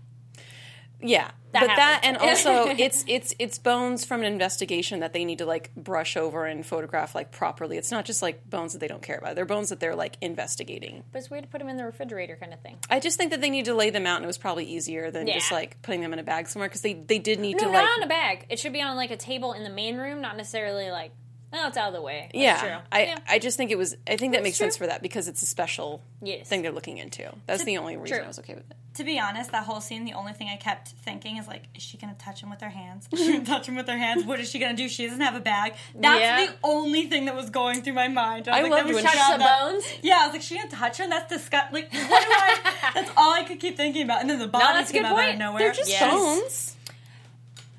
Yeah, 1.03 1.31
That 1.51 1.59
but 1.61 1.67
that 1.67 2.01
and 2.03 2.17
also 2.19 2.67
it's 2.67 3.03
it's 3.07 3.33
it's 3.39 3.57
bones 3.57 4.05
from 4.05 4.21
an 4.21 4.31
investigation 4.31 4.99
that 5.01 5.13
they 5.13 5.25
need 5.25 5.39
to 5.39 5.45
like 5.45 5.73
brush 5.75 6.15
over 6.17 6.45
and 6.45 6.65
photograph 6.65 7.15
like 7.15 7.31
properly. 7.31 7.77
It's 7.77 7.91
not 7.91 8.05
just 8.05 8.21
like 8.21 8.49
bones 8.49 8.73
that 8.73 8.79
they 8.79 8.87
don't 8.87 9.01
care 9.01 9.17
about. 9.17 9.35
They're 9.35 9.45
bones 9.45 9.69
that 9.69 9.79
they're 9.79 9.95
like 9.95 10.17
investigating. 10.21 11.03
But 11.11 11.19
it's 11.19 11.29
weird 11.29 11.43
to 11.43 11.49
put 11.49 11.59
them 11.59 11.69
in 11.69 11.77
the 11.77 11.85
refrigerator, 11.85 12.37
kind 12.37 12.53
of 12.53 12.59
thing. 12.61 12.77
I 12.89 12.99
just 12.99 13.17
think 13.17 13.31
that 13.31 13.41
they 13.41 13.49
need 13.49 13.65
to 13.65 13.73
lay 13.73 13.89
them 13.89 14.05
out, 14.05 14.17
and 14.17 14.23
it 14.23 14.27
was 14.27 14.37
probably 14.37 14.65
easier 14.65 15.11
than 15.11 15.27
just 15.27 15.51
like 15.51 15.81
putting 15.81 16.01
them 16.01 16.13
in 16.13 16.19
a 16.19 16.23
bag 16.23 16.47
somewhere 16.47 16.69
because 16.69 16.81
they 16.81 16.93
they 16.93 17.19
did 17.19 17.39
need 17.39 17.53
No, 17.57 17.65
to 17.65 17.71
not 17.71 17.73
like 17.73 17.97
on 17.97 18.03
a 18.03 18.07
bag. 18.07 18.45
It 18.49 18.59
should 18.59 18.73
be 18.73 18.81
on 18.81 18.95
like 18.95 19.11
a 19.11 19.17
table 19.17 19.53
in 19.53 19.63
the 19.63 19.69
main 19.69 19.97
room, 19.97 20.21
not 20.21 20.37
necessarily 20.37 20.91
like. 20.91 21.11
Oh, 21.53 21.67
it's 21.67 21.75
out 21.77 21.89
of 21.89 21.93
the 21.93 22.01
way. 22.01 22.29
That's 22.33 22.35
yeah. 22.41 22.59
true. 22.61 22.77
I 22.91 23.03
yeah. 23.05 23.17
I 23.27 23.37
just 23.39 23.57
think 23.57 23.71
it 23.71 23.77
was 23.77 23.97
I 24.07 24.15
think 24.15 24.33
that 24.33 24.41
makes 24.43 24.57
true. 24.57 24.65
sense 24.65 24.77
for 24.77 24.87
that 24.87 25.01
because 25.01 25.27
it's 25.27 25.41
a 25.41 25.45
special 25.45 26.01
Yes. 26.21 26.47
thing 26.47 26.61
they're 26.61 26.71
looking 26.71 26.97
into. 26.97 27.29
That's 27.47 27.63
the 27.65 27.77
only 27.77 27.97
reason 27.97 28.17
True. 28.17 28.23
I 28.25 28.27
was 28.27 28.39
okay 28.39 28.53
with 28.53 28.69
it. 28.69 28.77
To 28.95 29.03
be 29.03 29.19
honest, 29.19 29.51
that 29.53 29.63
whole 29.65 29.81
scene, 29.81 30.05
the 30.05 30.13
only 30.13 30.33
thing 30.33 30.49
I 30.49 30.55
kept 30.57 30.89
thinking 30.89 31.37
is 31.37 31.47
like, 31.47 31.63
is 31.75 31.81
she 31.81 31.97
gonna 31.97 32.15
touch 32.19 32.41
him 32.43 32.49
with 32.49 32.61
her 32.61 32.69
hands? 32.69 33.07
Is 33.11 33.19
she 33.19 33.31
gonna 33.33 33.45
touch 33.45 33.67
him 33.67 33.75
with 33.75 33.87
her 33.87 33.97
hands? 33.97 34.23
What 34.25 34.39
is 34.39 34.49
she 34.49 34.59
gonna 34.59 34.75
do? 34.77 34.87
She 34.87 35.05
doesn't 35.07 35.21
have 35.21 35.35
a 35.35 35.39
bag. 35.39 35.73
That's 35.95 36.19
Yeah. 36.21 36.45
the 36.45 36.53
only 36.63 37.07
thing 37.07 37.25
that 37.25 37.35
was 37.35 37.49
going 37.49 37.81
through 37.83 37.93
my 37.93 38.07
mind. 38.07 38.47
was 38.47 38.55
I 38.55 38.61
like, 38.61 38.71
loved 38.71 38.93
when 38.93 38.97
she- 38.97 39.17
the 39.17 39.37
bones? 39.59 39.85
Yeah, 40.01 40.19
I 40.21 40.25
was 40.27 40.33
like, 40.33 40.41
she 40.41 40.57
gonna 40.57 40.69
touch 40.69 40.97
him? 40.99 41.09
That's 41.09 41.27
disgusting. 41.29 41.73
Like, 41.73 41.91
what 41.91 42.01
do 42.23 42.31
I? 42.31 42.59
That's 42.93 43.11
all 43.17 43.33
I 43.33 43.43
could 43.43 43.59
keep 43.59 43.75
thinking 43.77 44.03
about. 44.03 44.21
And 44.21 44.29
then 44.29 44.39
the 44.39 44.47
bodies 44.47 44.89
a 44.89 44.93
came 44.93 45.05
out 45.05 45.17
out 45.19 45.29
of 45.29 45.37
nowhere. 45.39 45.59
They're 45.59 45.73
just 45.73 45.89
Yes. 45.89 46.13
bones. 46.13 46.75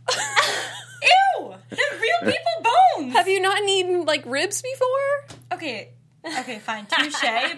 ew. 1.03 1.55
They're 1.71 2.01
real 2.01 2.33
people 2.33 2.71
bones. 2.97 3.13
Have 3.15 3.29
you 3.29 3.41
not 3.41 3.63
eaten 3.63 4.05
like 4.05 4.25
ribs 4.27 4.63
before? 4.63 5.37
Okay, 5.53 5.91
okay, 6.25 6.59
fine, 6.59 6.87
touche. 6.87 7.15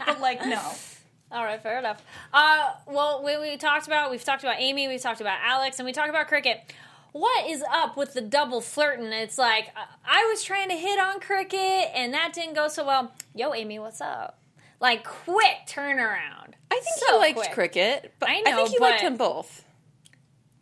but 0.06 0.20
like, 0.20 0.44
no. 0.46 0.60
All 1.32 1.42
right, 1.44 1.60
fair 1.60 1.78
enough. 1.80 2.00
Uh, 2.32 2.70
well, 2.86 3.24
we, 3.24 3.36
we 3.38 3.56
talked 3.56 3.86
about 3.88 4.10
we've 4.12 4.22
talked 4.24 4.44
about 4.44 4.56
Amy, 4.60 4.86
we've 4.86 5.00
talked 5.02 5.20
about 5.20 5.38
Alex, 5.42 5.78
and 5.80 5.86
we 5.86 5.92
talked 5.92 6.10
about 6.10 6.28
Cricket. 6.28 6.72
What 7.12 7.48
is 7.48 7.62
up 7.70 7.96
with 7.96 8.12
the 8.14 8.20
double 8.20 8.60
flirting? 8.60 9.06
It's 9.12 9.38
like 9.38 9.68
uh, 9.76 9.84
I 10.04 10.26
was 10.30 10.42
trying 10.44 10.68
to 10.68 10.76
hit 10.76 10.98
on 11.00 11.20
Cricket, 11.20 11.90
and 11.94 12.14
that 12.14 12.32
didn't 12.34 12.54
go 12.54 12.68
so 12.68 12.84
well. 12.86 13.12
Yo, 13.34 13.52
Amy, 13.54 13.78
what's 13.80 14.00
up? 14.00 14.38
Like 14.80 15.04
quick 15.04 15.58
turnaround. 15.68 16.52
I 16.70 16.74
think 16.74 16.86
So 16.98 17.12
he 17.14 17.18
liked 17.18 17.36
quick. 17.38 17.52
cricket, 17.52 18.14
but 18.20 18.28
I 18.28 18.42
I, 18.46 18.52
think 18.54 18.68
he 18.68 18.78
liked 18.78 19.02
but- 19.02 19.08
them 19.08 19.16
both. 19.16 19.64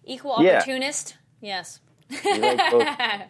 Equal 0.05 0.37
Yeah. 0.43 0.57
opportunist. 0.57 1.17
Yes. 1.41 1.81
You 2.25 2.39
like 2.41 2.71
both- 2.71 2.87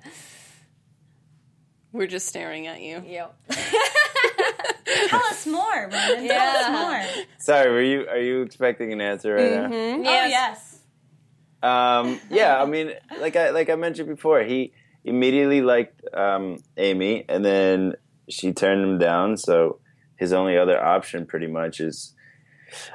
We're 1.93 2.07
just 2.07 2.27
staring 2.27 2.67
at 2.67 2.81
you. 2.81 3.03
Yep. 3.07 3.37
Tell 5.09 5.25
us 5.27 5.47
more, 5.47 5.91
Ronen. 5.91 6.25
Yeah. 6.25 6.29
Tell 6.29 6.57
us 6.57 6.71
more. 7.17 7.25
Sorry, 7.39 7.71
were 7.71 7.83
you 7.83 8.09
are 8.09 8.19
you 8.19 8.43
expecting 8.43 8.93
an 8.93 9.01
answer 9.03 9.35
right 9.35 9.53
now? 9.53 9.67
Oh 9.71 10.01
yes. 10.27 10.81
Um, 11.63 12.19
yeah, 12.31 12.61
I 12.61 12.67
mean, 12.67 12.93
like 13.21 13.37
I 13.37 13.51
like 13.51 13.69
I 13.71 13.75
mentioned 13.77 14.09
before, 14.09 14.43
he 14.43 14.73
immediately 15.05 15.61
liked 15.61 16.03
um, 16.15 16.59
Amy, 16.79 17.25
and 17.29 17.45
then 17.45 17.93
she 18.29 18.53
turned 18.53 18.83
him 18.83 18.99
down. 18.99 19.37
So 19.37 19.79
his 20.17 20.33
only 20.33 20.57
other 20.57 20.83
option, 20.83 21.27
pretty 21.27 21.47
much, 21.47 21.79
is, 21.81 22.15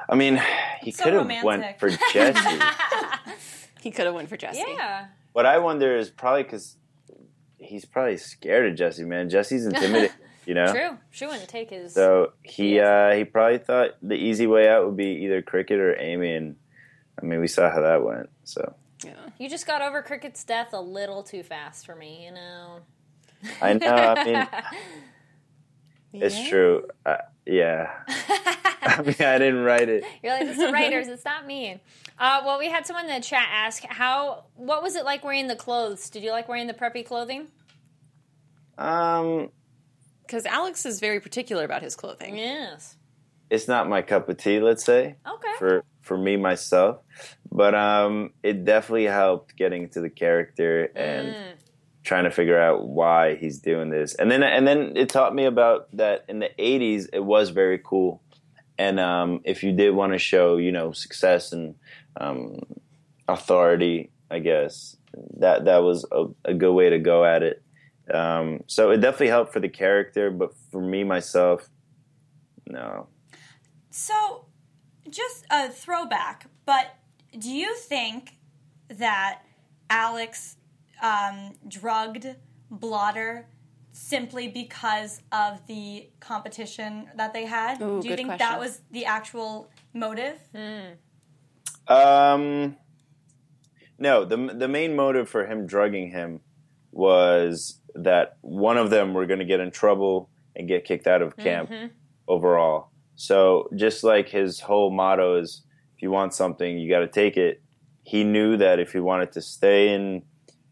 I 0.10 0.16
mean, 0.16 0.42
he 0.82 0.92
So 0.92 1.04
could 1.04 1.14
have 1.14 1.44
went 1.44 1.80
for 1.80 1.90
Jesse. 2.12 2.60
He 3.80 3.92
could 3.92 4.06
have 4.08 4.16
went 4.16 4.28
for 4.28 4.36
Jesse. 4.36 4.64
Yeah. 4.68 5.06
What 5.38 5.46
I 5.46 5.60
wonder 5.60 5.96
is 5.96 6.10
probably 6.10 6.42
because 6.42 6.78
he's 7.60 7.86
probably 7.86 8.18
scared 8.18 8.72
of 8.72 8.76
Jesse. 8.76 9.04
Man, 9.04 9.30
Jesse's 9.30 9.66
intimidating, 9.68 10.10
you 10.48 10.56
know. 10.56 10.74
True. 10.74 10.98
She 11.12 11.28
wouldn't 11.28 11.48
take 11.48 11.70
his. 11.70 11.94
So 11.94 12.34
he 12.42 12.80
uh, 12.80 13.12
he 13.12 13.24
probably 13.24 13.60
thought 13.60 13.92
the 14.02 14.16
easy 14.16 14.48
way 14.48 14.68
out 14.68 14.88
would 14.88 14.98
be 14.98 15.26
either 15.26 15.44
Cricket 15.44 15.80
or 15.80 15.96
Amy, 16.00 16.34
and 16.34 16.56
I 17.22 17.26
mean, 17.26 17.40
we 17.40 17.48
saw 17.48 17.70
how 17.70 17.82
that 17.82 18.04
went. 18.04 18.32
So 18.46 18.74
Yeah. 19.06 19.12
You 19.38 19.48
just 19.48 19.68
got 19.68 19.84
over 19.84 20.02
Cricket's 20.02 20.44
death 20.44 20.74
a 20.74 20.82
little 20.82 21.22
too 21.22 21.44
fast 21.44 21.86
for 21.86 21.96
me, 21.96 22.26
you 22.26 22.32
know. 22.32 22.80
I 23.62 23.74
know. 23.74 23.94
I 23.94 24.26
mean, 24.26 24.48
it's 26.24 26.50
true. 26.50 26.88
Uh, 27.06 27.18
yeah. 27.48 27.92
I 28.82 29.02
mean, 29.02 29.16
I 29.20 29.38
didn't 29.38 29.64
write 29.64 29.90
it. 29.90 30.04
You're 30.24 30.34
like, 30.34 30.48
it's 30.48 30.58
the 30.60 30.72
writers, 30.72 31.08
it's 31.08 31.26
not 31.26 31.46
me. 31.46 31.80
Uh, 32.20 32.42
well, 32.46 32.58
we 32.60 32.70
had 32.70 32.86
someone 32.88 33.06
in 33.06 33.16
the 33.16 33.22
chat 33.22 33.48
ask 33.52 33.84
how 33.84 34.46
what 34.56 34.82
was 34.82 34.96
it 34.96 35.06
like 35.06 35.24
wearing 35.24 35.48
the 35.48 35.56
clothes? 35.56 36.10
Did 36.10 36.24
you 36.24 36.32
like 36.32 36.48
wearing 36.48 36.68
the 36.68 36.74
preppy 36.74 37.06
clothing? 37.06 37.48
Um, 38.78 39.50
Because 40.26 40.46
Alex 40.46 40.86
is 40.86 41.00
very 41.00 41.20
particular 41.20 41.64
about 41.64 41.82
his 41.82 41.96
clothing. 41.96 42.38
Yes. 42.38 42.96
it's 43.50 43.68
not 43.68 43.88
my 43.88 44.02
cup 44.02 44.28
of 44.30 44.38
tea. 44.38 44.60
Let's 44.60 44.84
say 44.84 45.16
Okay. 45.28 45.54
for 45.58 45.84
for 46.02 46.18
me 46.18 46.38
myself, 46.38 47.00
but 47.52 47.76
um, 47.76 48.32
it 48.42 48.64
definitely 48.66 49.06
helped 49.06 49.56
getting 49.58 49.84
into 49.84 50.00
the 50.02 50.10
character 50.10 50.90
and 50.96 51.28
Mm. 51.36 51.52
Trying 52.08 52.24
to 52.24 52.32
figure 52.32 52.58
out 52.58 52.88
why 52.88 53.36
he's 53.36 53.60
doing 53.60 53.90
this. 53.90 54.16
And 54.16 54.32
then 54.32 54.42
and 54.42 54.66
then 54.66 54.94
it 54.96 55.10
taught 55.10 55.36
me 55.36 55.44
about 55.44 55.96
that 55.96 56.24
in 56.30 56.40
the 56.40 56.50
'80s 56.58 57.10
it 57.12 57.20
was 57.20 57.50
very 57.50 57.80
cool. 57.84 58.24
And 58.80 59.00
um, 59.00 59.42
if 59.44 59.64
you 59.64 59.74
did 59.74 59.94
want 59.94 60.14
to 60.14 60.20
show, 60.20 60.58
you 60.58 60.72
know, 60.72 60.92
success 60.92 61.52
and 61.52 61.76
um, 62.16 62.60
authority, 63.28 64.12
I 64.32 64.40
guess 64.40 64.96
that 65.40 65.66
that 65.66 65.80
was 65.80 66.06
a, 66.12 66.26
a 66.46 66.54
good 66.54 66.74
way 66.74 66.90
to 66.92 67.00
go 67.00 67.26
at 67.26 67.44
it. 67.44 67.62
Um, 68.14 68.64
so 68.68 68.92
it 68.92 68.98
definitely 68.98 69.28
helped 69.28 69.52
for 69.52 69.60
the 69.60 69.68
character, 69.70 70.32
but 70.32 70.54
for 70.72 70.80
me 70.80 71.04
myself, 71.04 71.68
no. 72.68 73.08
So, 73.90 74.46
just 75.10 75.46
a 75.50 75.70
throwback, 75.70 76.46
but 76.66 76.96
do 77.38 77.50
you 77.50 77.76
think 77.76 78.38
that 78.90 79.42
Alex 79.90 80.57
um, 81.02 81.54
drugged 81.68 82.28
Blotter 82.70 83.48
simply 83.92 84.48
because 84.48 85.22
of 85.32 85.66
the 85.68 86.10
competition 86.20 87.10
that 87.16 87.34
they 87.34 87.46
had? 87.46 87.82
Ooh, 87.82 88.02
do 88.02 88.08
you 88.08 88.16
good 88.16 88.28
think 88.28 88.40
that 88.40 88.60
was 88.60 88.82
the 88.92 89.06
actual 89.06 89.70
motive? 89.94 90.40
Um, 91.88 92.78
no, 93.98 94.26
the 94.26 94.38
the 94.54 94.68
main 94.68 94.96
motive 94.96 95.30
for 95.30 95.46
him 95.46 95.66
drugging 95.66 96.12
him 96.12 96.42
was 96.92 97.80
that 97.96 98.38
one 98.42 98.78
of 98.78 98.90
them 98.90 99.14
were 99.14 99.26
going 99.26 99.40
to 99.40 99.46
get 99.46 99.60
in 99.60 99.72
trouble 99.72 100.30
and 100.56 100.68
get 100.68 100.86
kicked 100.86 101.08
out 101.08 101.22
of 101.22 101.36
camp 101.38 101.72
overall. 102.28 102.90
So 103.16 103.70
just 103.76 104.04
like 104.04 104.30
his 104.30 104.60
whole 104.60 104.92
motto 104.92 105.40
is, 105.40 105.64
if 105.96 106.02
you 106.02 106.12
want 106.12 106.34
something, 106.34 106.78
you 106.78 106.90
got 106.90 107.00
to 107.00 107.08
take 107.08 107.38
it. 107.38 107.62
He 108.04 108.24
knew 108.24 108.58
that 108.58 108.80
if 108.80 108.94
he 108.94 109.00
wanted 109.00 109.32
to 109.34 109.42
stay 109.42 109.94
in 109.94 110.24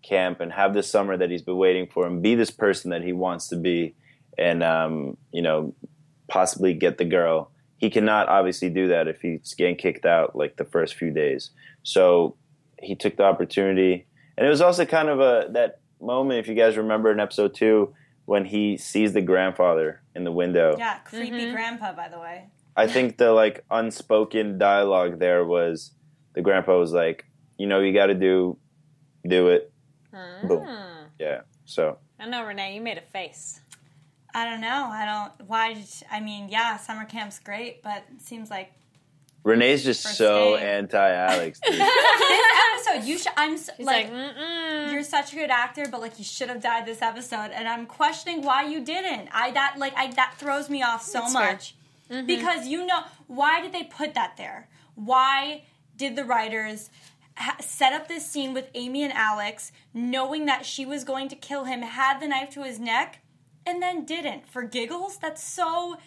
camp 0.07 0.39
and 0.39 0.51
have 0.51 0.73
this 0.73 0.89
summer 0.89 1.17
that 1.17 1.29
he's 1.29 1.41
been 1.41 1.57
waiting 1.57 1.87
for 1.87 2.05
and 2.05 2.21
be 2.21 2.35
this 2.35 2.51
person 2.51 2.91
that 2.91 3.03
he 3.03 3.13
wants 3.13 3.47
to 3.49 3.55
be, 3.55 3.95
and 4.37 4.63
um, 4.63 5.17
you 5.31 5.41
know, 5.41 5.73
possibly 6.27 6.73
get 6.73 6.97
the 6.97 7.05
girl. 7.05 7.51
He 7.77 7.89
cannot 7.89 8.29
obviously 8.29 8.69
do 8.69 8.87
that 8.87 9.07
if 9.07 9.21
he's 9.21 9.53
getting 9.53 9.75
kicked 9.75 10.05
out 10.05 10.35
like 10.35 10.57
the 10.57 10.65
first 10.65 10.95
few 10.95 11.11
days. 11.11 11.51
So 11.83 12.35
he 12.79 12.95
took 12.95 13.17
the 13.17 13.23
opportunity, 13.23 14.05
and 14.37 14.45
it 14.45 14.49
was 14.49 14.61
also 14.61 14.85
kind 14.85 15.09
of 15.09 15.19
a 15.19 15.47
that 15.51 15.79
moment 16.01 16.39
if 16.39 16.47
you 16.47 16.55
guys 16.55 16.77
remember 16.77 17.11
in 17.11 17.19
episode 17.19 17.55
two 17.55 17.93
when 18.25 18.45
he 18.45 18.77
sees 18.77 19.13
the 19.13 19.21
grandfather 19.21 20.01
in 20.15 20.23
the 20.23 20.31
window. 20.31 20.75
Yeah, 20.77 20.97
creepy 20.99 21.51
grandpa, 21.51 21.93
by 21.93 22.09
the 22.09 22.19
way. 22.19 22.49
I 22.75 22.87
think 22.87 23.17
the 23.17 23.31
like 23.31 23.63
unspoken 23.71 24.57
dialogue 24.57 25.19
there 25.19 25.45
was 25.45 25.91
the 26.33 26.41
grandpa 26.41 26.77
was 26.77 26.91
like, 26.91 27.25
you 27.57 27.67
know, 27.67 27.79
you 27.79 27.93
got 27.93 28.07
to 28.07 28.15
do, 28.15 28.57
do 29.27 29.47
it, 29.49 29.71
boom, 30.47 30.65
ah. 30.67 31.03
yeah. 31.19 31.41
So 31.65 31.97
I 32.19 32.27
know, 32.27 32.45
Renee, 32.45 32.75
you 32.75 32.81
made 32.81 32.97
a 32.97 33.01
face. 33.01 33.61
I 34.33 34.45
don't 34.45 34.61
know. 34.61 34.89
I 34.91 35.05
don't. 35.05 35.47
Why? 35.47 35.73
Did, 35.73 35.87
I 36.11 36.19
mean, 36.19 36.49
yeah, 36.49 36.77
summer 36.77 37.05
camp's 37.05 37.39
great, 37.39 37.81
but 37.81 38.03
it 38.13 38.21
seems 38.21 38.49
like 38.49 38.73
Renee's 39.43 39.83
just 39.83 40.01
For 40.01 40.13
so 40.13 40.55
staying. 40.55 40.67
anti-Alex. 40.67 41.59
dude. 41.59 41.79
episode. 42.85 43.07
You 43.07 43.17
should. 43.17 43.31
I'm 43.37 43.57
so, 43.57 43.73
like, 43.79 44.11
like, 44.11 44.91
you're 44.91 45.03
such 45.03 45.33
a 45.33 45.35
good 45.35 45.49
actor, 45.49 45.85
but 45.89 46.01
like 46.01 46.17
you 46.17 46.25
should 46.25 46.49
have 46.49 46.61
died 46.61 46.85
this 46.85 47.01
episode, 47.01 47.51
and 47.51 47.67
I'm 47.67 47.85
questioning 47.85 48.41
why 48.41 48.63
you 48.63 48.83
didn't. 48.83 49.29
I 49.31 49.51
that 49.51 49.75
like 49.77 49.93
I 49.95 50.11
that 50.13 50.35
throws 50.37 50.69
me 50.69 50.83
off 50.83 51.03
so 51.03 51.19
That's 51.19 51.33
fair. 51.33 51.51
much 51.51 51.75
mm-hmm. 52.09 52.25
because 52.25 52.67
you 52.67 52.85
know 52.85 53.03
why 53.27 53.61
did 53.61 53.71
they 53.71 53.83
put 53.83 54.13
that 54.15 54.37
there? 54.37 54.67
Why 54.95 55.63
did 55.95 56.15
the 56.15 56.23
writers? 56.23 56.89
Ha- 57.37 57.57
set 57.59 57.91
up 57.93 58.07
this 58.07 58.25
scene 58.25 58.53
with 58.53 58.69
Amy 58.73 59.03
and 59.03 59.11
Alex, 59.13 59.71
knowing 59.93 60.45
that 60.45 60.65
she 60.65 60.85
was 60.85 61.03
going 61.03 61.27
to 61.29 61.35
kill 61.35 61.65
him, 61.65 61.81
had 61.81 62.19
the 62.19 62.27
knife 62.27 62.49
to 62.51 62.63
his 62.63 62.79
neck, 62.79 63.19
and 63.65 63.81
then 63.81 64.05
didn't 64.05 64.47
for 64.47 64.63
giggles. 64.63 65.17
That's 65.17 65.43
so. 65.43 65.97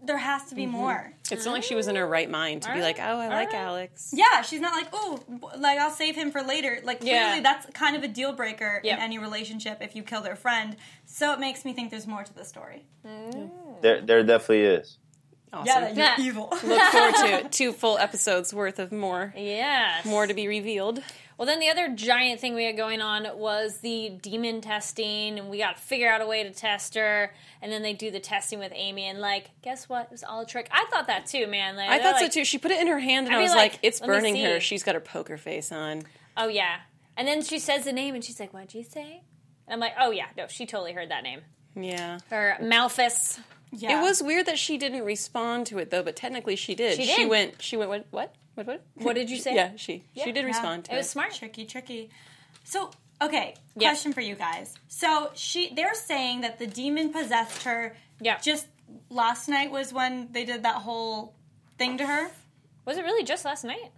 There 0.00 0.18
has 0.18 0.44
to 0.50 0.54
be 0.54 0.62
mm-hmm. 0.62 0.72
more. 0.72 1.12
It's 1.28 1.44
not 1.44 1.50
like 1.54 1.64
she 1.64 1.74
was 1.74 1.88
in 1.88 1.96
her 1.96 2.06
right 2.06 2.30
mind 2.30 2.62
to 2.62 2.72
be 2.72 2.80
like, 2.80 3.00
oh, 3.00 3.18
I 3.18 3.26
like 3.26 3.48
right. 3.48 3.54
Alex. 3.54 4.14
Yeah, 4.14 4.42
she's 4.42 4.60
not 4.60 4.70
like, 4.72 4.86
oh, 4.92 5.18
like 5.58 5.80
I'll 5.80 5.90
save 5.90 6.14
him 6.14 6.30
for 6.30 6.40
later. 6.40 6.78
Like 6.84 7.00
clearly, 7.00 7.38
Yeah. 7.38 7.40
that's 7.40 7.66
kind 7.72 7.96
of 7.96 8.04
a 8.04 8.08
deal 8.08 8.32
breaker 8.32 8.80
Yep. 8.84 8.96
in 8.96 9.02
any 9.02 9.18
relationship 9.18 9.78
if 9.80 9.96
you 9.96 10.04
kill 10.04 10.20
their 10.20 10.36
friend. 10.36 10.76
So 11.04 11.32
it 11.32 11.40
makes 11.40 11.64
me 11.64 11.72
think 11.72 11.90
there's 11.90 12.06
more 12.06 12.22
to 12.22 12.32
the 12.32 12.44
story. 12.44 12.86
there, 13.82 14.00
there 14.00 14.22
definitely 14.22 14.62
is. 14.66 14.98
Awesome. 15.52 15.96
Yeah, 15.96 16.16
you're 16.18 16.26
evil. 16.28 16.48
Look 16.50 16.62
forward 16.62 17.14
to 17.14 17.26
it. 17.26 17.52
Two 17.52 17.72
full 17.72 17.98
episodes 17.98 18.52
worth 18.52 18.78
of 18.78 18.92
more. 18.92 19.32
Yes. 19.36 20.04
More 20.04 20.26
to 20.26 20.34
be 20.34 20.46
revealed. 20.48 21.02
Well, 21.38 21.46
then 21.46 21.60
the 21.60 21.68
other 21.68 21.94
giant 21.94 22.40
thing 22.40 22.54
we 22.54 22.64
had 22.64 22.76
going 22.76 23.00
on 23.00 23.26
was 23.38 23.78
the 23.78 24.10
demon 24.10 24.60
testing, 24.60 25.38
and 25.38 25.48
we 25.48 25.58
got 25.58 25.76
to 25.76 25.82
figure 25.82 26.10
out 26.10 26.20
a 26.20 26.26
way 26.26 26.42
to 26.42 26.50
test 26.50 26.96
her. 26.96 27.32
And 27.62 27.70
then 27.70 27.82
they 27.82 27.92
do 27.92 28.10
the 28.10 28.18
testing 28.18 28.58
with 28.58 28.72
Amy, 28.74 29.04
and 29.04 29.20
like, 29.20 29.50
guess 29.62 29.88
what? 29.88 30.06
It 30.06 30.10
was 30.10 30.24
all 30.24 30.40
a 30.40 30.46
trick. 30.46 30.68
I 30.72 30.86
thought 30.90 31.06
that 31.06 31.26
too, 31.26 31.46
man. 31.46 31.76
Like, 31.76 31.90
I 31.90 31.98
thought 32.00 32.20
like, 32.20 32.32
so 32.32 32.40
too. 32.40 32.44
She 32.44 32.58
put 32.58 32.72
it 32.72 32.80
in 32.80 32.88
her 32.88 32.98
hand, 32.98 33.26
and 33.28 33.36
I'd 33.36 33.38
I 33.38 33.42
be 33.42 33.44
was 33.44 33.54
like, 33.54 33.72
like, 33.74 33.80
"It's 33.82 34.00
burning 34.00 34.36
her." 34.36 34.58
She's 34.60 34.82
got 34.82 34.94
her 34.96 35.00
poker 35.00 35.36
face 35.36 35.70
on. 35.70 36.02
Oh 36.36 36.48
yeah. 36.48 36.78
And 37.16 37.26
then 37.26 37.42
she 37.42 37.58
says 37.60 37.84
the 37.84 37.92
name, 37.92 38.14
and 38.16 38.24
she's 38.24 38.40
like, 38.40 38.52
"What'd 38.52 38.74
you 38.74 38.82
say?" 38.82 39.22
And 39.66 39.74
I'm 39.74 39.80
like, 39.80 39.94
"Oh 39.98 40.10
yeah, 40.10 40.26
no, 40.36 40.46
she 40.48 40.66
totally 40.66 40.92
heard 40.92 41.10
that 41.10 41.22
name." 41.22 41.42
Yeah. 41.76 42.18
Or 42.32 42.56
Malphas. 42.60 43.38
Yeah. 43.72 43.98
It 43.98 44.02
was 44.02 44.22
weird 44.22 44.46
that 44.46 44.58
she 44.58 44.78
didn't 44.78 45.04
respond 45.04 45.66
to 45.68 45.78
it 45.78 45.90
though, 45.90 46.02
but 46.02 46.16
technically 46.16 46.56
she 46.56 46.74
did. 46.74 46.96
She 46.96 47.04
She 47.06 47.26
went. 47.26 47.60
She 47.62 47.76
went. 47.76 47.90
What? 47.90 48.06
What? 48.10 48.34
What? 48.54 48.66
What? 48.66 48.82
What 48.94 49.14
did 49.14 49.30
you 49.30 49.36
say? 49.46 49.54
yeah, 49.54 49.72
she. 49.76 50.04
She 50.14 50.32
did 50.32 50.36
Yeah. 50.36 50.42
respond 50.46 50.84
to 50.86 50.92
It 50.92 50.94
it. 50.94 50.98
was 50.98 51.10
smart. 51.10 51.34
tricky, 51.34 51.64
tricky. 51.64 52.10
So, 52.64 52.90
okay, 53.22 53.54
Yeah. 53.76 53.90
question 53.90 54.12
for 54.12 54.20
you 54.20 54.34
guys. 54.34 54.74
So 54.88 55.30
she, 55.34 55.72
they're 55.74 55.94
saying 55.94 56.40
that 56.42 56.58
the 56.58 56.66
demon 56.66 57.12
possessed 57.12 57.62
her. 57.62 57.96
Yeah. 58.20 58.38
Just 58.38 58.66
last 59.10 59.48
night 59.48 59.70
was 59.70 59.92
when 59.92 60.28
they 60.32 60.44
did 60.44 60.62
that 60.64 60.76
whole 60.76 61.34
thing 61.78 61.98
to 61.98 62.06
her. 62.06 62.30
Was 62.84 62.96
it 62.98 63.04
really 63.04 63.22
just 63.24 63.44
last 63.44 63.64
night? 63.64 63.90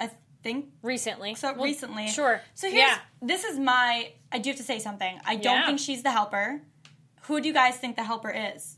I 0.00 0.10
think 0.42 0.66
Recently. 0.82 1.34
so. 1.34 1.52
Well, 1.52 1.64
recently, 1.64 2.08
Sure. 2.08 2.40
So 2.54 2.68
here's 2.70 2.78
yeah. 2.80 2.98
this 3.20 3.44
is 3.44 3.58
my. 3.58 4.12
I 4.32 4.38
do 4.38 4.50
have 4.50 4.56
to 4.58 4.62
say 4.62 4.78
something. 4.78 5.18
I 5.24 5.36
don't 5.36 5.56
Yeah. 5.60 5.66
think 5.66 5.78
she's 5.80 6.02
the 6.02 6.10
helper. 6.12 6.60
Who 7.26 7.40
do 7.40 7.48
you 7.48 7.54
guys 7.54 7.76
think 7.76 7.96
the 7.96 8.04
helper 8.04 8.30
is? 8.30 8.76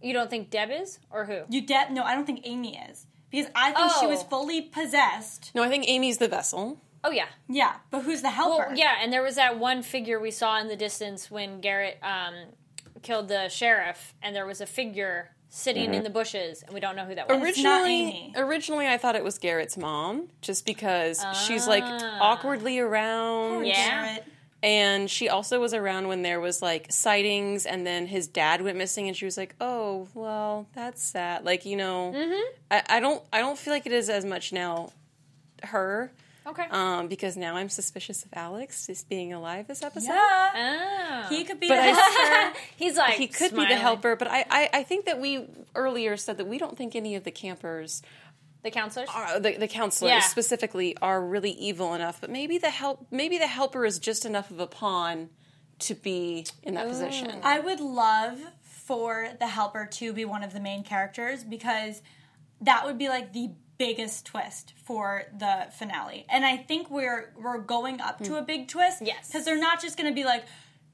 You 0.00 0.12
don't 0.12 0.28
think 0.28 0.50
Deb 0.50 0.70
is, 0.70 0.98
or 1.10 1.24
who? 1.24 1.42
You 1.48 1.62
de- 1.62 1.90
no, 1.90 2.02
I 2.02 2.14
don't 2.14 2.26
think 2.26 2.40
Amy 2.44 2.76
is 2.90 3.06
because 3.30 3.46
I 3.54 3.72
think 3.72 3.90
she 3.98 4.06
Oh. 4.06 4.08
was 4.10 4.22
fully 4.22 4.60
possessed. 4.62 5.50
no, 5.54 5.62
I 5.62 5.68
think 5.68 5.88
Amy's 5.88 6.18
the 6.18 6.28
vessel. 6.28 6.80
Oh 7.02 7.10
yeah. 7.10 7.26
Yeah, 7.48 7.76
but 7.90 8.00
who's 8.02 8.22
the 8.22 8.30
helper? 8.30 8.66
Well, 8.68 8.78
yeah, 8.78 8.94
and 9.00 9.12
there 9.12 9.22
was 9.22 9.36
that 9.36 9.58
one 9.58 9.82
figure 9.82 10.18
we 10.20 10.30
saw 10.30 10.58
in 10.58 10.68
the 10.68 10.76
distance 10.76 11.30
when 11.30 11.60
Garrett 11.60 11.98
um, 12.02 12.34
killed 13.02 13.28
the 13.28 13.48
sheriff, 13.48 14.14
and 14.22 14.34
there 14.36 14.46
was 14.46 14.60
a 14.60 14.66
figure 14.66 15.30
sitting 15.50 15.94
in 15.94 16.02
the 16.02 16.10
bushes, 16.10 16.62
and 16.62 16.74
we 16.74 16.80
don't 16.80 16.96
know 16.96 17.04
who 17.04 17.14
that 17.14 17.28
was. 17.28 17.36
It's 17.48 17.62
not 17.62 17.82
Originally, 17.82 17.94
Amy. 18.10 18.32
originally 18.36 18.88
I 18.88 18.96
thought 18.98 19.14
it 19.16 19.22
was 19.24 19.38
Garrett's 19.38 19.76
mom, 19.76 20.28
just 20.40 20.66
because 20.66 21.24
she's 21.46 21.66
like 21.68 21.84
Ah. 21.86 22.18
awkwardly 22.20 22.78
around. 22.78 23.64
Yeah. 23.66 24.04
Garrett. 24.06 24.24
And 24.64 25.10
she 25.10 25.28
also 25.28 25.60
was 25.60 25.74
around 25.74 26.08
when 26.08 26.22
there 26.22 26.40
was 26.40 26.62
like 26.62 26.90
sightings, 26.90 27.66
and 27.66 27.86
then 27.86 28.06
his 28.06 28.26
dad 28.26 28.62
went 28.62 28.78
missing, 28.78 29.08
and 29.08 29.14
she 29.16 29.26
was 29.26 29.36
like, 29.36 29.54
"Oh, 29.60 30.08
well, 30.14 30.66
that's 30.74 31.02
sad." 31.02 31.44
Like 31.44 31.66
you 31.66 31.76
know, 31.76 32.12
Mm-hmm. 32.14 32.56
I, 32.70 32.82
I 32.96 33.00
don't, 33.00 33.22
I 33.30 33.40
don't 33.40 33.58
feel 33.58 33.74
like 33.74 33.84
it 33.84 33.92
is 33.92 34.08
as 34.08 34.24
much 34.24 34.54
now. 34.54 34.90
Her, 35.62 36.10
okay. 36.46 36.64
um, 36.70 37.08
because 37.08 37.36
now 37.36 37.56
I'm 37.56 37.68
suspicious 37.68 38.24
of 38.24 38.30
Alex 38.32 38.86
just 38.86 39.08
being 39.08 39.32
alive 39.34 39.66
this 39.66 39.82
episode. 39.82 40.12
Yeah, 40.12 41.24
oh. 41.26 41.28
he 41.28 41.44
could 41.44 41.60
be 41.60 41.68
But 41.68 41.76
the 41.76 41.94
helper. 41.94 42.58
He's 42.76 42.96
like 42.96 43.14
He 43.14 43.28
could 43.28 43.54
be 43.54 43.66
the 43.66 43.76
helper, 43.76 44.16
but 44.16 44.28
I, 44.28 44.44
I, 44.50 44.70
I 44.72 44.82
think 44.82 45.06
that 45.06 45.20
we 45.20 45.46
earlier 45.74 46.16
said 46.16 46.38
that 46.38 46.46
we 46.46 46.58
don't 46.58 46.76
think 46.76 46.94
any 46.96 47.14
of 47.16 47.24
the 47.24 47.30
campers 47.30 48.02
The 48.64 48.70
counselors. 48.70 49.08
uh, 49.14 49.38
the, 49.38 49.56
the 49.58 49.68
counselors 49.68 50.10
Yeah. 50.10 50.20
specifically 50.20 50.96
are 51.02 51.24
really 51.24 51.52
evil 51.52 51.94
enough, 51.94 52.20
but 52.20 52.30
maybe 52.30 52.58
the 52.58 52.70
help 52.70 53.06
maybe 53.12 53.38
the 53.38 53.46
helper 53.46 53.84
is 53.86 53.98
just 54.00 54.24
enough 54.24 54.50
of 54.50 54.58
a 54.58 54.66
pawn 54.66 55.28
to 55.80 55.94
be 55.94 56.46
in 56.62 56.74
that 56.74 56.88
position. 56.88 57.40
I 57.42 57.60
would 57.60 57.80
love 57.80 58.38
for 58.62 59.28
the 59.38 59.46
helper 59.48 59.86
to 59.92 60.12
be 60.12 60.24
one 60.24 60.42
of 60.42 60.52
the 60.52 60.60
main 60.60 60.82
characters 60.82 61.44
because 61.44 62.02
that 62.60 62.84
would 62.86 62.96
be 62.98 63.08
like 63.08 63.32
the 63.32 63.50
biggest 63.76 64.24
twist 64.26 64.72
for 64.84 65.24
the 65.38 65.66
finale. 65.76 66.24
And 66.30 66.44
I 66.44 66.56
think 66.56 66.90
we're 66.90 67.32
we're 67.36 67.58
going 67.58 68.00
up 68.00 68.22
to 68.24 68.36
a 68.36 68.42
big 68.42 68.68
twist. 68.68 69.02
Yes. 69.02 69.28
Because 69.28 69.44
they're 69.44 69.58
not 69.58 69.80
just 69.82 69.98
going 69.98 70.08
to 70.08 70.14
be 70.14 70.24
like 70.24 70.44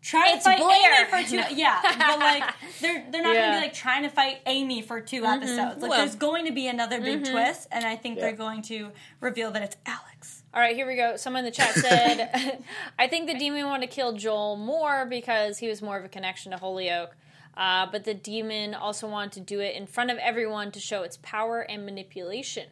trying 0.03 0.37
It's 0.37 0.45
to 0.45 0.51
fight 0.51 0.59
Blair. 0.61 1.07
Amy 1.09 1.25
for 1.25 1.31
two. 1.31 1.55
Yeah, 1.57 1.81
but 1.83 2.19
like 2.19 2.45
they're 2.81 3.05
they're 3.11 3.23
not 3.23 3.35
going 3.35 3.53
to 3.53 3.57
be 3.59 3.63
like 3.63 3.75
trying 3.75 4.03
to 4.05 4.09
fight 4.09 4.41
Amy 4.47 4.83
for 4.83 5.01
2 5.01 5.25
episodes. 5.25 5.83
Like 5.83 5.91
Well- 5.91 5.99
there's 6.01 6.15
going 6.17 6.47
to 6.47 6.53
be 6.53 6.67
another 6.69 7.01
big 7.01 7.25
twist, 7.25 7.69
and 7.71 7.85
I 7.85 7.97
think 7.97 8.17
Yeah. 8.17 8.23
they're 8.23 8.33
going 8.37 8.63
to 8.63 8.91
reveal 9.21 9.51
that 9.53 9.63
it's 9.63 9.77
Alex. 9.87 10.43
All 10.53 10.61
right, 10.61 10.75
here 10.75 10.87
we 10.87 10.97
go. 10.97 11.17
Someone 11.17 11.41
in 11.41 11.45
the 11.45 11.51
chat 11.53 11.75
said, 11.75 12.63
I 12.99 13.07
think 13.07 13.29
the 13.31 13.39
demon 13.39 13.67
wanted 13.67 13.89
to 13.89 13.95
kill 13.95 14.15
Joel 14.15 14.57
more 14.57 15.07
because 15.07 15.59
he 15.59 15.69
was 15.69 15.81
more 15.81 15.97
of 15.97 16.05
a 16.05 16.09
connection 16.09 16.51
to 16.51 16.59
Holyoke. 16.59 17.17
Uh, 17.57 17.87
but 17.91 18.05
the 18.05 18.15
demon 18.15 18.75
also 18.75 19.07
wanted 19.07 19.33
to 19.33 19.41
do 19.41 19.61
it 19.61 19.77
in 19.77 19.87
front 19.87 20.11
of 20.11 20.19
everyone 20.19 20.73
to 20.73 20.81
show 20.81 21.03
its 21.03 21.19
power 21.23 21.61
and 21.61 21.85
manipulation. 21.85 22.67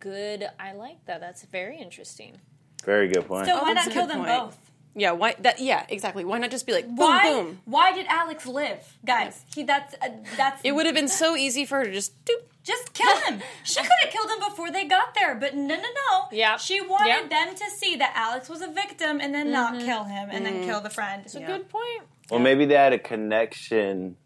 Good. 0.00 0.48
I 0.58 0.72
like 0.72 1.04
that. 1.06 1.20
That's 1.20 1.44
very 1.44 1.78
interesting. 1.78 2.38
Very 2.84 3.08
good 3.08 3.26
point. 3.26 3.46
So 3.46 3.60
why 3.62 3.74
that's 3.74 3.86
not 3.86 3.92
kill 3.92 4.06
them 4.06 4.18
point. 4.18 4.28
both? 4.28 4.70
Yeah, 4.98 5.12
why 5.12 5.36
that 5.40 5.60
yeah, 5.60 5.86
exactly. 5.88 6.24
Why 6.24 6.38
not 6.38 6.50
just 6.50 6.66
be 6.66 6.72
like 6.72 6.86
boom 6.86 6.96
Why? 6.96 7.22
boom? 7.32 7.60
Why 7.64 7.92
did 7.92 8.06
Alex 8.08 8.46
live, 8.46 8.80
guys? 9.04 9.44
He 9.54 9.62
that's 9.62 9.94
uh, 9.94 10.08
that's 10.36 10.60
It 10.64 10.72
would 10.72 10.86
have 10.86 10.94
been 10.94 11.08
so 11.08 11.36
easy 11.36 11.64
for 11.64 11.78
her 11.78 11.84
to 11.84 11.92
just 11.92 12.12
doop. 12.24 12.42
Just 12.64 12.92
kill 12.92 13.16
him. 13.20 13.40
she 13.64 13.80
could 13.80 13.90
have 14.02 14.12
killed 14.12 14.28
him 14.28 14.40
before 14.40 14.70
they 14.70 14.84
got 14.84 15.14
there, 15.14 15.34
but 15.34 15.54
no, 15.54 15.74
no, 15.74 15.80
no. 15.82 16.28
Yeah. 16.32 16.58
She 16.58 16.80
wanted 16.82 17.08
Yeah. 17.08 17.28
them 17.28 17.54
to 17.54 17.70
see 17.70 17.96
that 17.96 18.12
Alex 18.14 18.48
was 18.50 18.60
a 18.60 18.68
victim 18.68 19.20
and 19.22 19.34
then 19.34 19.50
not 19.50 19.74
mm-hmm. 19.74 19.86
kill 19.86 20.04
him 20.04 20.28
and 20.30 20.44
then 20.44 20.54
mm-hmm. 20.54 20.64
kill 20.64 20.80
the 20.82 20.90
friend. 20.90 21.22
It's 21.24 21.34
a 21.34 21.40
good 21.40 21.68
point. 21.70 22.02
well, 22.30 22.40
maybe 22.40 22.66
they 22.66 22.74
had 22.74 22.92
a 22.92 22.98
connection, 22.98 24.16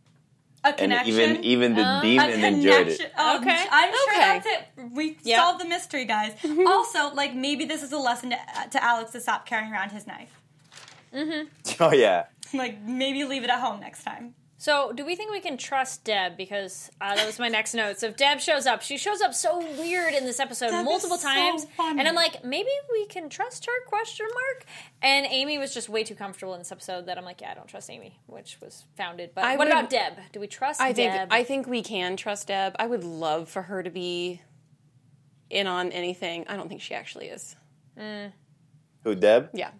A 0.65 0.69
and 0.69 0.77
connection. 0.77 1.15
even 1.15 1.45
even 1.45 1.75
the 1.77 1.83
uh, 1.83 1.99
a 1.99 2.03
demon 2.03 2.31
enjoyed 2.31 2.73
it. 2.73 2.99
connection. 2.99 3.11
Oh, 3.17 3.37
Okay. 3.39 3.65
I'm 3.71 3.93
sure 3.93 4.13
Okay. 4.15 4.21
that's 4.21 4.47
it. 4.47 4.91
We 4.93 5.19
Yeah. 5.23 5.37
solved 5.37 5.61
the 5.61 5.69
mystery, 5.69 6.05
guys. 6.07 6.33
also, 6.67 7.15
like 7.15 7.35
maybe 7.35 7.65
this 7.65 7.83
is 7.85 7.93
a 7.93 7.99
lesson 7.99 8.31
to, 8.31 8.37
uh, 8.37 8.65
to 8.71 8.83
Alex 8.83 9.13
to 9.13 9.21
stop 9.21 9.47
carrying 9.47 9.73
around 9.73 9.91
his 9.93 10.07
knife. 10.07 10.41
Oh 11.81 11.93
yeah. 11.93 12.25
Like 12.55 12.83
maybe 12.83 13.25
leave 13.25 13.45
it 13.45 13.51
at 13.51 13.61
home 13.61 13.81
next 13.81 14.03
time. 14.05 14.35
So, 14.59 14.93
do 14.93 15.05
we 15.05 15.17
think 15.17 15.33
we 15.33 15.41
can 15.41 15.57
trust 15.57 16.05
Deb? 16.05 16.37
Because 16.37 16.89
uh, 17.01 17.17
that 17.17 17.27
was 17.27 17.41
my 17.41 17.49
next 17.49 17.75
note. 17.75 17.99
So, 17.99 18.07
if 18.07 18.17
Deb 18.17 18.39
shows 18.39 18.65
up, 18.65 18.81
she 18.81 18.97
shows 18.97 19.21
up 19.21 19.35
so 19.35 19.59
weird 19.77 20.15
in 20.15 20.25
this 20.25 20.39
episode 20.39 20.71
Deb 20.71 20.83
is 20.83 20.85
multiple 20.85 21.17
so 21.19 21.27
times, 21.27 21.67
funny. 21.77 21.99
and 21.99 22.07
I'm 22.07 22.15
like, 22.15 22.45
maybe 22.45 22.69
we 22.93 23.07
can 23.07 23.29
trust 23.29 23.67
her? 23.67 23.73
Question 23.89 24.27
mark. 24.33 24.65
And 25.03 25.27
Amy 25.27 25.59
was 25.59 25.75
just 25.75 25.89
way 25.89 26.05
too 26.05 26.15
comfortable 26.15 26.55
in 26.55 26.61
this 26.61 26.71
episode 26.71 27.07
that 27.07 27.19
I'm 27.19 27.25
like, 27.25 27.41
yeah, 27.41 27.51
I 27.51 27.55
don't 27.55 27.67
trust 27.67 27.91
Amy, 27.91 28.21
which 28.27 28.59
was 28.63 28.85
founded. 28.97 29.31
But 29.35 29.43
I 29.47 29.57
what 29.57 29.67
would- 29.67 29.77
about 29.77 29.91
Deb? 29.91 30.13
Do 30.33 30.39
we 30.39 30.47
trust 30.47 30.81
I 30.81 30.93
think 30.93 31.13
Deb? 31.13 31.29
I 31.33 31.43
think 31.43 31.67
we 31.67 31.83
can 31.83 32.17
trust 32.17 32.47
Deb. 32.47 32.77
I 32.79 32.87
would 32.87 33.03
love 33.03 33.49
for 33.49 33.63
her 33.63 33.83
to 33.83 33.91
be 33.91 34.41
in 35.51 35.67
on 35.67 35.91
anything. 35.91 36.45
I 36.49 36.55
don't 36.57 36.69
think 36.69 36.83
she 36.83 36.95
actually 36.95 37.27
is. 37.27 37.57
Who 37.97 39.15
Deb? 39.17 39.51
Yeah. 39.55 39.71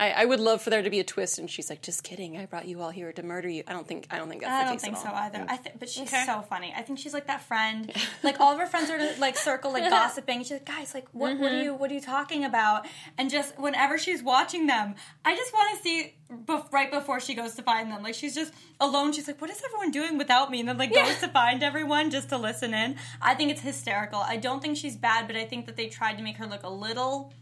I, 0.00 0.10
I 0.10 0.24
would 0.24 0.40
love 0.40 0.62
for 0.62 0.70
there 0.70 0.82
to 0.82 0.90
be 0.90 1.00
a 1.00 1.04
twist, 1.04 1.38
and 1.38 1.48
she's 1.48 1.70
like, 1.70 1.80
"Just 1.82 2.02
kidding. 2.02 2.36
I 2.36 2.46
brought 2.46 2.66
you 2.66 2.80
all 2.80 2.90
here 2.90 3.12
to 3.12 3.22
murder 3.22 3.48
you." 3.48 3.62
I 3.68 3.72
don't 3.72 3.86
think. 3.86 4.06
I 4.10 4.18
don't 4.18 4.28
think 4.28 4.42
that's 4.42 4.52
I 4.52 4.58
the 4.60 4.64
don't 4.64 4.74
case 4.74 4.82
think 4.82 4.96
at 4.96 5.02
so 5.02 5.10
either. 5.10 5.46
I 5.48 5.56
th- 5.56 5.76
but 5.78 5.88
she's 5.88 6.08
Okay. 6.12 6.24
so 6.26 6.42
funny. 6.42 6.72
I 6.76 6.82
think 6.82 6.98
she's 6.98 7.14
like 7.14 7.26
that 7.26 7.42
friend. 7.42 7.92
Like 8.22 8.38
all 8.38 8.52
of 8.52 8.58
her 8.60 8.66
friends 8.66 8.88
are 8.88 9.00
like 9.18 9.36
circle 9.36 9.72
like 9.72 9.88
gossiping. 9.90 10.40
She's 10.40 10.52
like, 10.52 10.64
guys, 10.64 10.94
like 10.94 11.08
what 11.12 11.38
what 11.38 11.50
are 11.50 11.54
mm-hmm. 11.54 11.64
you 11.64 11.74
what 11.74 11.90
are 11.90 11.94
you 11.94 12.00
talking 12.00 12.44
about? 12.44 12.86
And 13.18 13.30
just 13.30 13.58
whenever 13.58 13.98
she's 13.98 14.22
watching 14.22 14.66
them, 14.66 14.94
I 15.24 15.34
just 15.34 15.52
want 15.52 15.76
to 15.76 15.82
see 15.82 16.14
bef- 16.32 16.72
right 16.72 16.90
before 16.90 17.18
she 17.20 17.34
goes 17.34 17.54
to 17.54 17.62
find 17.62 17.90
them. 17.90 18.02
Like 18.02 18.14
she's 18.14 18.34
just 18.34 18.52
alone. 18.80 19.12
She's 19.12 19.26
like, 19.26 19.40
what 19.40 19.50
is 19.50 19.60
everyone 19.64 19.90
doing 19.90 20.18
without 20.18 20.50
me? 20.50 20.60
And 20.60 20.68
then 20.68 20.78
like 20.78 20.94
goes 20.94 21.18
to 21.18 21.28
find 21.28 21.62
everyone 21.62 22.10
just 22.10 22.28
to 22.30 22.38
listen 22.38 22.74
in. 22.74 22.96
I 23.20 23.34
think 23.34 23.50
it's 23.50 23.60
hysterical. 23.60 24.20
I 24.20 24.36
don't 24.36 24.62
think 24.62 24.76
she's 24.76 24.96
bad, 24.96 25.26
but 25.26 25.36
I 25.36 25.44
think 25.44 25.66
that 25.66 25.76
they 25.76 25.88
tried 25.88 26.16
to 26.18 26.22
make 26.22 26.36
her 26.36 26.46
look 26.46 26.62
a 26.62 26.70
little. 26.70 27.32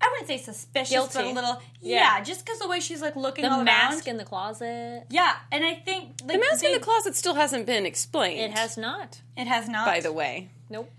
I 0.00 0.08
wouldn't 0.12 0.28
say 0.28 0.38
suspicious, 0.38 1.14
but 1.14 1.24
a 1.24 1.30
little. 1.30 1.60
Yeah. 1.80 2.18
Yeah, 2.18 2.22
just 2.22 2.44
because 2.44 2.60
the 2.60 2.68
way 2.68 2.80
she's 2.80 3.02
like 3.02 3.16
looking 3.16 3.44
the 3.44 3.50
all 3.50 3.64
mask 3.64 4.06
around. 4.06 4.12
in 4.12 4.16
the 4.16 4.24
closet. 4.24 5.06
yeah, 5.10 5.36
and 5.50 5.64
I 5.64 5.74
think 5.74 6.20
like, 6.22 6.34
The 6.34 6.38
mask 6.38 6.64
in 6.64 6.72
the 6.72 6.80
closet 6.80 7.16
still 7.16 7.34
hasn't 7.34 7.66
been 7.66 7.84
explained. 7.84 8.40
It 8.40 8.56
has 8.56 8.76
not. 8.76 9.22
It 9.36 9.46
has 9.46 9.68
not. 9.68 9.86
by 9.86 10.00
the 10.00 10.12
way. 10.12 10.50
Nope. 10.70 10.90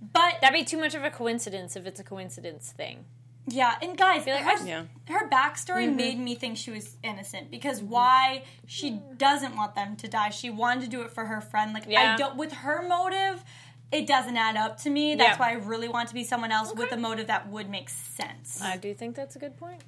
But 0.00 0.40
That'd 0.40 0.58
be 0.58 0.64
too 0.64 0.78
much 0.78 0.94
of 0.94 1.04
a 1.04 1.10
coincidence 1.10 1.74
if 1.74 1.86
it's 1.86 2.00
a 2.00 2.04
coincidence 2.04 2.72
thing. 2.76 3.04
yeah, 3.46 3.76
and 3.80 3.96
guys, 3.96 4.26
like, 4.26 4.42
her, 4.42 4.52
oh, 4.58 4.64
Yeah. 4.64 4.84
her 5.08 5.28
backstory 5.28 5.86
mm-hmm. 5.86 5.96
made 5.96 6.18
me 6.18 6.34
think 6.34 6.58
she 6.58 6.70
was 6.70 6.96
innocent 7.02 7.50
because 7.50 7.82
why 7.82 8.44
she 8.66 8.90
hmm. 8.90 9.16
doesn't 9.16 9.56
want 9.56 9.74
them 9.74 9.96
to 9.96 10.08
die. 10.08 10.30
She 10.30 10.50
wanted 10.50 10.82
to 10.82 10.88
do 10.88 11.00
it 11.02 11.10
for 11.10 11.26
her 11.26 11.40
friend. 11.40 11.72
Like 11.72 11.84
Yeah. 11.88 12.14
I 12.14 12.16
don't 12.16 12.36
with 12.36 12.52
her 12.52 12.86
motive. 12.86 13.42
It 13.90 14.06
doesn't 14.06 14.36
add 14.36 14.56
up 14.56 14.78
to 14.82 14.90
me. 14.90 15.14
That's 15.14 15.38
Yeah. 15.38 15.46
why 15.46 15.50
I 15.52 15.54
really 15.54 15.88
want 15.88 16.08
to 16.08 16.14
be 16.14 16.22
someone 16.24 16.52
else 16.52 16.74
with 16.74 16.92
a 16.92 16.96
motive 16.96 17.26
that 17.28 17.48
would 17.48 17.70
make 17.70 17.88
sense. 17.88 18.60
I 18.62 18.76
do 18.76 18.92
think 18.92 19.16
that's 19.16 19.34
a 19.36 19.38
good 19.38 19.56
point. 19.56 19.82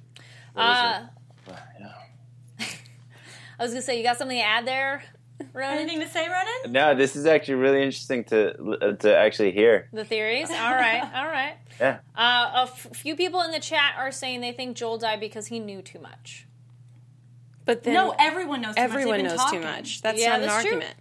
What 0.53 0.63
is 0.71 0.77
Uh, 0.77 1.07
it? 1.47 1.53
Yeah. 1.79 2.65
I 3.59 3.63
was 3.63 3.71
gonna 3.71 3.81
say, 3.83 3.97
you 3.97 4.03
got 4.03 4.17
something 4.17 4.37
to 4.37 4.43
add 4.43 4.65
there, 4.65 5.03
Ronen? 5.53 5.71
Anything 5.73 5.99
to 5.99 6.07
say, 6.09 6.25
Ronen? 6.27 6.71
No, 6.71 6.95
this 6.95 7.15
is 7.15 7.25
actually 7.27 7.55
really 7.55 7.77
interesting 7.83 8.23
to 8.25 8.71
uh, 8.81 8.91
to 8.97 9.15
actually 9.15 9.51
hear. 9.51 9.87
The 9.93 10.05
theories. 10.05 10.49
All 10.49 10.73
right, 10.73 11.03
all 11.13 11.27
right. 11.27 11.55
Yeah. 11.79 11.97
Uh, 12.15 12.51
a 12.53 12.61
f- 12.63 12.89
few 12.93 13.15
people 13.15 13.41
in 13.41 13.49
the 13.51 13.59
chat 13.59 13.95
are 13.97 14.11
saying 14.11 14.41
they 14.41 14.51
think 14.51 14.77
Joel 14.77 14.99
died 14.99 15.19
because 15.19 15.47
he 15.47 15.59
knew 15.59 15.81
too 15.81 15.97
much. 15.99 16.45
But 17.65 17.83
then 17.83 17.93
No, 17.95 18.13
everyone 18.19 18.61
knows. 18.61 18.75
Too 18.75 18.81
everyone 18.81 19.23
much. 19.23 19.31
Knows 19.31 19.51
been 19.51 19.61
too 19.61 19.65
much. 19.67 20.01
That's 20.03 20.19
Yeah, 20.21 20.29
not 20.29 20.35
an 20.41 20.47
that's 20.47 20.63
true. 20.63 20.73
argument. 20.73 20.95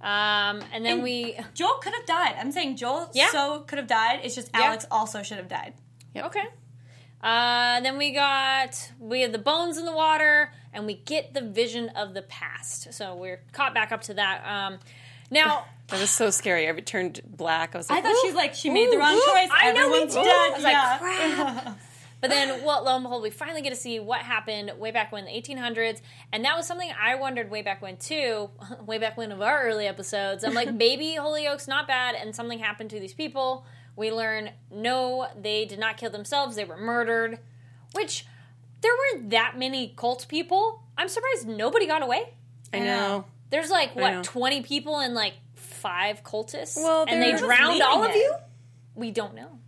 Um, 0.00 0.62
and 0.72 0.84
then 0.84 0.94
And- 0.94 1.02
we. 1.02 1.38
Joel 1.54 1.74
could 1.82 1.94
have 1.94 2.06
died. 2.06 2.36
I'm 2.38 2.52
saying 2.52 2.76
Joel 2.76 3.10
Yeah. 3.14 3.30
so 3.30 3.60
could 3.60 3.78
have 3.78 3.86
died. 3.88 4.20
It's 4.22 4.34
just 4.34 4.50
Yeah. 4.54 4.64
Alex 4.66 4.86
also 4.90 5.22
should 5.22 5.38
have 5.38 5.48
died. 5.48 5.74
Okay. 6.16 6.44
Uh, 7.22 7.80
then 7.80 7.96
we 7.98 8.12
got 8.12 8.90
we 9.00 9.22
have 9.22 9.32
the 9.32 9.38
bones 9.38 9.78
in 9.78 9.84
the 9.86 9.92
water, 9.94 10.52
and 10.72 10.86
we 10.86 10.94
get 10.94 11.32
the 11.34 11.40
vision 11.40 11.88
of 11.90 12.14
the 12.14 12.22
past. 12.22 12.92
So 12.92 13.14
we're 13.14 13.40
caught 13.52 13.74
back 13.74 13.90
up 13.90 14.02
to 14.02 14.14
that. 14.14 14.44
Um, 14.46 14.78
now 15.30 15.64
That 15.88 16.00
was 16.00 16.10
so 16.10 16.30
scary. 16.30 16.66
It 16.66 16.84
turned 16.86 17.20
black. 17.24 17.74
I 17.74 17.78
was 17.78 17.88
like, 17.88 18.00
I 18.00 18.02
thought 18.02 18.12
"Ooh, 18.16 18.20
she's 18.26 18.34
like 18.34 18.54
she 18.54 18.70
made 18.70 18.90
the 18.92 18.98
wrong 18.98 19.14
ooh." 19.14 19.22
choice. 19.32 19.48
I 19.52 19.72
know, 19.72 19.88
me 19.88 19.96
Everyone's 19.98 20.14
too. 20.14 20.22
dead. 20.22 20.28
I 20.28 20.50
was 20.54 20.62
like, 20.64 20.72
yeah. 20.72 20.98
crap. 21.62 21.78
But 22.20 22.30
then, 22.30 22.64
well, 22.64 22.82
lo 22.82 22.94
and 22.96 23.04
behold, 23.04 23.22
we 23.22 23.30
finally 23.30 23.60
get 23.60 23.70
to 23.70 23.76
see 23.76 24.00
what 24.00 24.20
happened 24.20 24.72
way 24.78 24.90
back 24.90 25.12
when, 25.12 25.26
the 25.26 25.30
1800s. 25.30 26.00
And 26.32 26.44
that 26.44 26.56
was 26.56 26.66
something 26.66 26.90
I 26.98 27.14
wondered 27.16 27.50
way 27.50 27.60
back 27.62 27.82
when, 27.82 27.98
too. 27.98 28.50
Way 28.86 28.98
back 28.98 29.16
when 29.16 29.32
of 29.32 29.42
our 29.42 29.62
early 29.64 29.86
episodes. 29.86 30.42
I'm 30.42 30.54
like, 30.54 30.72
maybe 30.74 31.14
Holyoke's 31.14 31.68
not 31.68 31.86
bad, 31.86 32.14
and 32.14 32.34
something 32.34 32.58
happened 32.58 32.90
to 32.90 33.00
these 33.00 33.12
people. 33.14 33.66
We 33.96 34.10
learn, 34.10 34.50
no, 34.70 35.28
they 35.40 35.66
did 35.66 35.78
not 35.78 35.98
kill 35.98 36.10
themselves. 36.10 36.56
They 36.56 36.64
were 36.64 36.76
murdered. 36.78 37.38
Which, 37.92 38.26
there 38.80 38.92
weren't 38.92 39.30
that 39.30 39.58
many 39.58 39.92
cult 39.96 40.26
people. 40.28 40.82
I'm 40.96 41.08
surprised 41.08 41.46
nobody 41.46 41.86
got 41.86 42.02
away. 42.02 42.32
I 42.72 42.78
know. 42.78 42.84
know. 42.84 43.24
There's 43.50 43.70
like, 43.70 43.94
know. 43.94 44.02
what, 44.02 44.24
20 44.24 44.62
people 44.62 44.98
and 44.98 45.14
like 45.14 45.34
five 45.54 46.22
cultists? 46.24 46.76
Well, 46.76 47.04
and 47.08 47.22
they 47.22 47.30
they're- 47.32 47.38
drowned 47.38 47.82
all 47.82 48.02
of 48.02 48.06
leading 48.08 48.22
it. 48.22 48.24
you? 48.24 48.34
We 48.94 49.10
don't 49.10 49.34
know. 49.34 49.58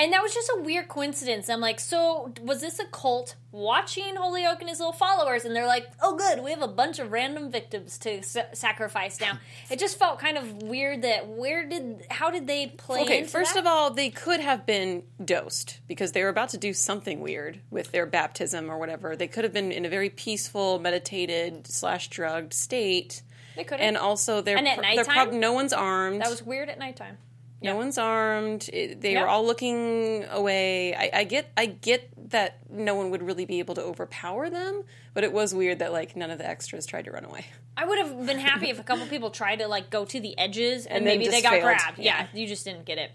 And 0.00 0.14
that 0.14 0.22
was 0.22 0.32
just 0.32 0.48
a 0.56 0.62
weird 0.62 0.88
coincidence. 0.88 1.50
I'm 1.50 1.60
like, 1.60 1.78
so 1.78 2.32
was 2.42 2.62
this 2.62 2.78
a 2.78 2.86
cult 2.86 3.34
watching 3.52 4.16
Holyoke 4.16 4.60
and 4.60 4.68
his 4.70 4.78
little 4.78 4.94
followers? 4.94 5.44
And 5.44 5.54
they're 5.54 5.66
like, 5.66 5.88
oh, 6.00 6.16
good, 6.16 6.42
we 6.42 6.50
have 6.52 6.62
a 6.62 6.68
bunch 6.68 6.98
of 6.98 7.12
random 7.12 7.50
victims 7.50 7.98
to 7.98 8.22
sa- 8.22 8.44
sacrifice 8.54 9.20
now. 9.20 9.38
It 9.70 9.78
just 9.78 9.98
felt 9.98 10.18
kind 10.18 10.38
of 10.38 10.62
weird 10.62 11.02
that 11.02 11.28
where 11.28 11.68
did, 11.68 12.06
how 12.10 12.30
did 12.30 12.46
they 12.46 12.68
play 12.68 13.02
Okay, 13.02 13.24
first 13.24 13.52
that? 13.54 13.60
of 13.60 13.66
all, 13.66 13.90
they 13.90 14.08
could 14.08 14.40
have 14.40 14.64
been 14.64 15.02
dosed 15.22 15.80
because 15.86 16.12
they 16.12 16.22
were 16.22 16.30
about 16.30 16.48
to 16.50 16.56
do 16.58 16.72
something 16.72 17.20
weird 17.20 17.60
with 17.70 17.92
their 17.92 18.06
baptism 18.06 18.70
or 18.70 18.78
whatever. 18.78 19.16
They 19.16 19.28
could 19.28 19.44
have 19.44 19.52
been 19.52 19.70
in 19.70 19.84
a 19.84 19.90
very 19.90 20.08
peaceful, 20.08 20.78
meditated 20.78 21.66
slash 21.66 22.08
drugged 22.08 22.54
state. 22.54 23.20
they 23.54 23.64
could 23.64 23.80
have. 23.80 23.86
And 23.86 23.98
also, 23.98 24.40
they're 24.40 24.56
And 24.56 24.66
at 24.66 24.78
pro- 24.78 24.94
they're 24.94 25.04
prob- 25.04 25.32
no 25.34 25.52
one's 25.52 25.74
armed. 25.74 26.22
that 26.22 26.30
was 26.30 26.42
weird 26.42 26.70
at 26.70 26.78
nighttime. 26.78 27.18
No 27.62 27.76
one's 27.76 27.98
armed. 27.98 28.68
It- 28.72 29.00
they 29.00 29.12
Yeah. 29.12 29.22
were 29.22 29.28
all 29.28 29.44
looking 29.44 30.24
away. 30.30 30.94
I, 30.94 31.10
I 31.12 31.24
get, 31.24 31.50
I 31.56 31.66
get 31.66 32.08
that 32.30 32.58
no 32.70 32.94
one 32.94 33.10
would 33.10 33.22
really 33.22 33.44
be 33.44 33.58
able 33.58 33.74
to 33.74 33.82
overpower 33.82 34.48
them, 34.50 34.84
but 35.14 35.24
it 35.24 35.32
was 35.32 35.54
weird 35.54 35.80
that 35.80 35.92
like 35.92 36.16
none 36.16 36.30
of 36.30 36.38
the 36.38 36.48
extras 36.48 36.86
tried 36.86 37.04
to 37.06 37.10
run 37.10 37.24
away. 37.24 37.44
I 37.76 37.84
would 37.84 37.98
have 37.98 38.26
been 38.26 38.38
happy 38.38 38.70
if 38.70 38.78
a 38.78 38.82
couple 38.82 39.06
people 39.06 39.30
tried 39.30 39.56
to 39.60 39.68
like 39.68 39.90
go 39.90 40.04
to 40.04 40.20
the 40.20 40.36
edges 40.38 40.86
and, 40.86 40.96
And 40.98 41.04
maybe 41.04 41.28
they 41.28 41.42
got 41.42 41.52
failed. 41.52 41.64
grabbed. 41.64 41.98
Yeah. 41.98 42.26
Yeah. 42.32 42.40
you 42.40 42.46
just 42.46 42.64
didn't 42.64 42.84
get 42.84 42.98
it. 42.98 43.10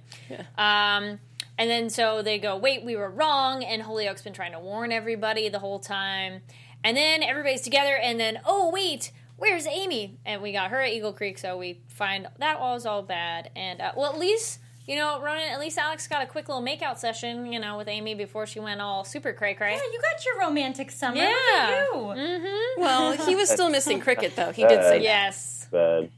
Um, 0.58 1.20
and 1.58 1.70
then 1.70 1.90
so 1.90 2.22
they 2.22 2.38
go, 2.40 2.58
wait, 2.58 2.84
we 2.84 2.96
were 2.96 3.10
wrong, 3.10 3.64
and 3.64 3.82
Holyoke's 3.82 4.22
been 4.22 4.34
trying 4.34 4.52
to 4.52 4.60
warn 4.60 4.92
everybody 4.92 5.48
the 5.50 5.60
whole 5.60 5.80
time. 5.80 6.42
And 6.84 6.96
then 6.98 7.24
everybody's 7.24 7.62
together, 7.62 7.96
and 7.96 8.20
then 8.20 8.40
oh 8.46 8.70
wait, 8.72 9.12
where's 9.38 9.68
Amy? 9.68 10.18
And 10.26 10.42
we 10.42 10.52
got 10.52 10.72
her 10.72 10.82
at 10.82 10.92
Eagle 10.92 11.14
Creek, 11.14 11.38
so 11.38 11.58
we 11.58 11.82
find 11.88 12.28
that 12.40 12.60
was 12.60 12.86
all 12.86 13.04
bad. 13.04 13.52
And 13.56 13.82
uh, 13.82 13.92
well, 13.96 14.12
at 14.12 14.20
least. 14.20 14.60
You 14.88 14.98
know, 14.98 15.20
Ronen, 15.20 15.50
at 15.50 15.60
least 15.60 15.80
Alex 15.80 16.08
got 16.08 16.22
a 16.22 16.28
quick 16.28 16.48
little 16.48 16.62
makeout 16.64 17.00
session, 17.00 17.52
you 17.52 17.60
know, 17.60 17.76
with 17.76 17.88
Amy 17.88 18.14
before 18.14 18.46
she 18.46 18.60
went 18.60 18.82
all 18.82 19.04
super 19.04 19.34
cray 19.34 19.56
cray. 19.56 19.74
Yeah, 19.74 19.82
you 19.92 20.00
got 20.00 20.24
your 20.24 20.40
romantic 20.42 20.92
summer. 20.92 21.18
Yeah. 21.18 21.32
Look 21.32 21.40
at 21.40 21.88
you. 21.96 22.02
Mm-hmm. 22.02 22.82
Well, 22.84 23.18
he 23.26 23.34
was 23.34 23.50
still 23.50 23.72
missing 23.72 24.00
cricket 24.00 24.36
though. 24.36 24.52
He 24.52 24.62
did 24.64 24.84
say. 24.84 25.02
Yes. 25.02 25.68
But 25.72 26.10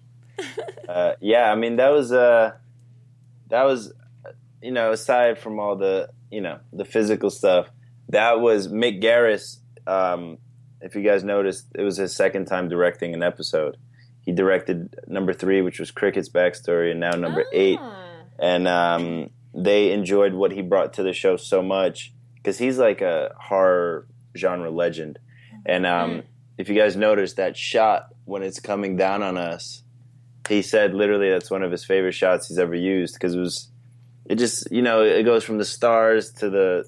uh, 0.89 1.13
yeah, 1.21 1.49
I 1.49 1.55
mean 1.55 1.77
that 1.77 1.93
was 1.93 2.11
uh, 2.11 2.55
that 3.47 3.63
was, 3.63 3.93
you 4.61 4.71
know, 4.71 4.91
aside 4.91 5.39
from 5.39 5.61
all 5.61 5.77
the, 5.77 6.09
you 6.29 6.41
know, 6.41 6.59
the 6.73 6.83
physical 6.83 7.29
stuff, 7.29 7.71
that 8.09 8.41
was 8.41 8.67
Mick 8.67 9.01
Garris. 9.01 9.59
Um, 9.87 10.39
if 10.81 10.95
you 10.95 11.01
guys 11.01 11.23
noticed, 11.23 11.67
it 11.75 11.81
was 11.81 11.97
his 11.97 12.15
second 12.15 12.45
time 12.45 12.69
directing 12.69 13.13
an 13.13 13.23
episode. 13.23 13.77
He 14.21 14.31
directed 14.31 14.95
number 15.07 15.33
three, 15.33 15.61
which 15.61 15.79
was 15.79 15.89
Cricket's 15.91 16.29
backstory, 16.29 16.91
and 16.91 16.99
now 16.99 17.11
number 17.11 17.45
eight. 17.53 17.79
And 18.39 18.67
um, 18.67 19.29
they 19.53 19.91
enjoyed 19.91 20.33
what 20.33 20.51
he 20.51 20.61
brought 20.61 20.93
to 20.93 21.03
the 21.03 21.13
show 21.13 21.37
so 21.37 21.61
much 21.61 22.13
because 22.35 22.57
he's 22.57 22.77
like 22.77 23.01
a 23.01 23.33
horror 23.39 24.07
genre 24.35 24.69
legend. 24.69 25.17
And 25.65 25.85
um, 25.85 26.23
if 26.57 26.69
you 26.69 26.75
guys 26.75 26.95
noticed 26.95 27.37
that 27.37 27.57
shot 27.57 28.09
when 28.25 28.43
it's 28.43 28.59
coming 28.59 28.97
down 28.97 29.23
on 29.23 29.37
us, 29.37 29.83
he 30.47 30.61
said 30.61 30.93
literally 30.93 31.29
that's 31.29 31.51
one 31.51 31.63
of 31.63 31.71
his 31.71 31.83
favorite 31.83 32.13
shots 32.13 32.47
he's 32.47 32.59
ever 32.59 32.75
used 32.75 33.15
because 33.15 33.35
it 33.35 33.39
was, 33.39 33.69
it 34.25 34.35
just 34.35 34.71
you 34.71 34.81
know 34.81 35.01
it 35.01 35.23
goes 35.23 35.43
from 35.43 35.57
the 35.57 35.65
stars 35.65 36.31
to 36.33 36.49
the 36.49 36.85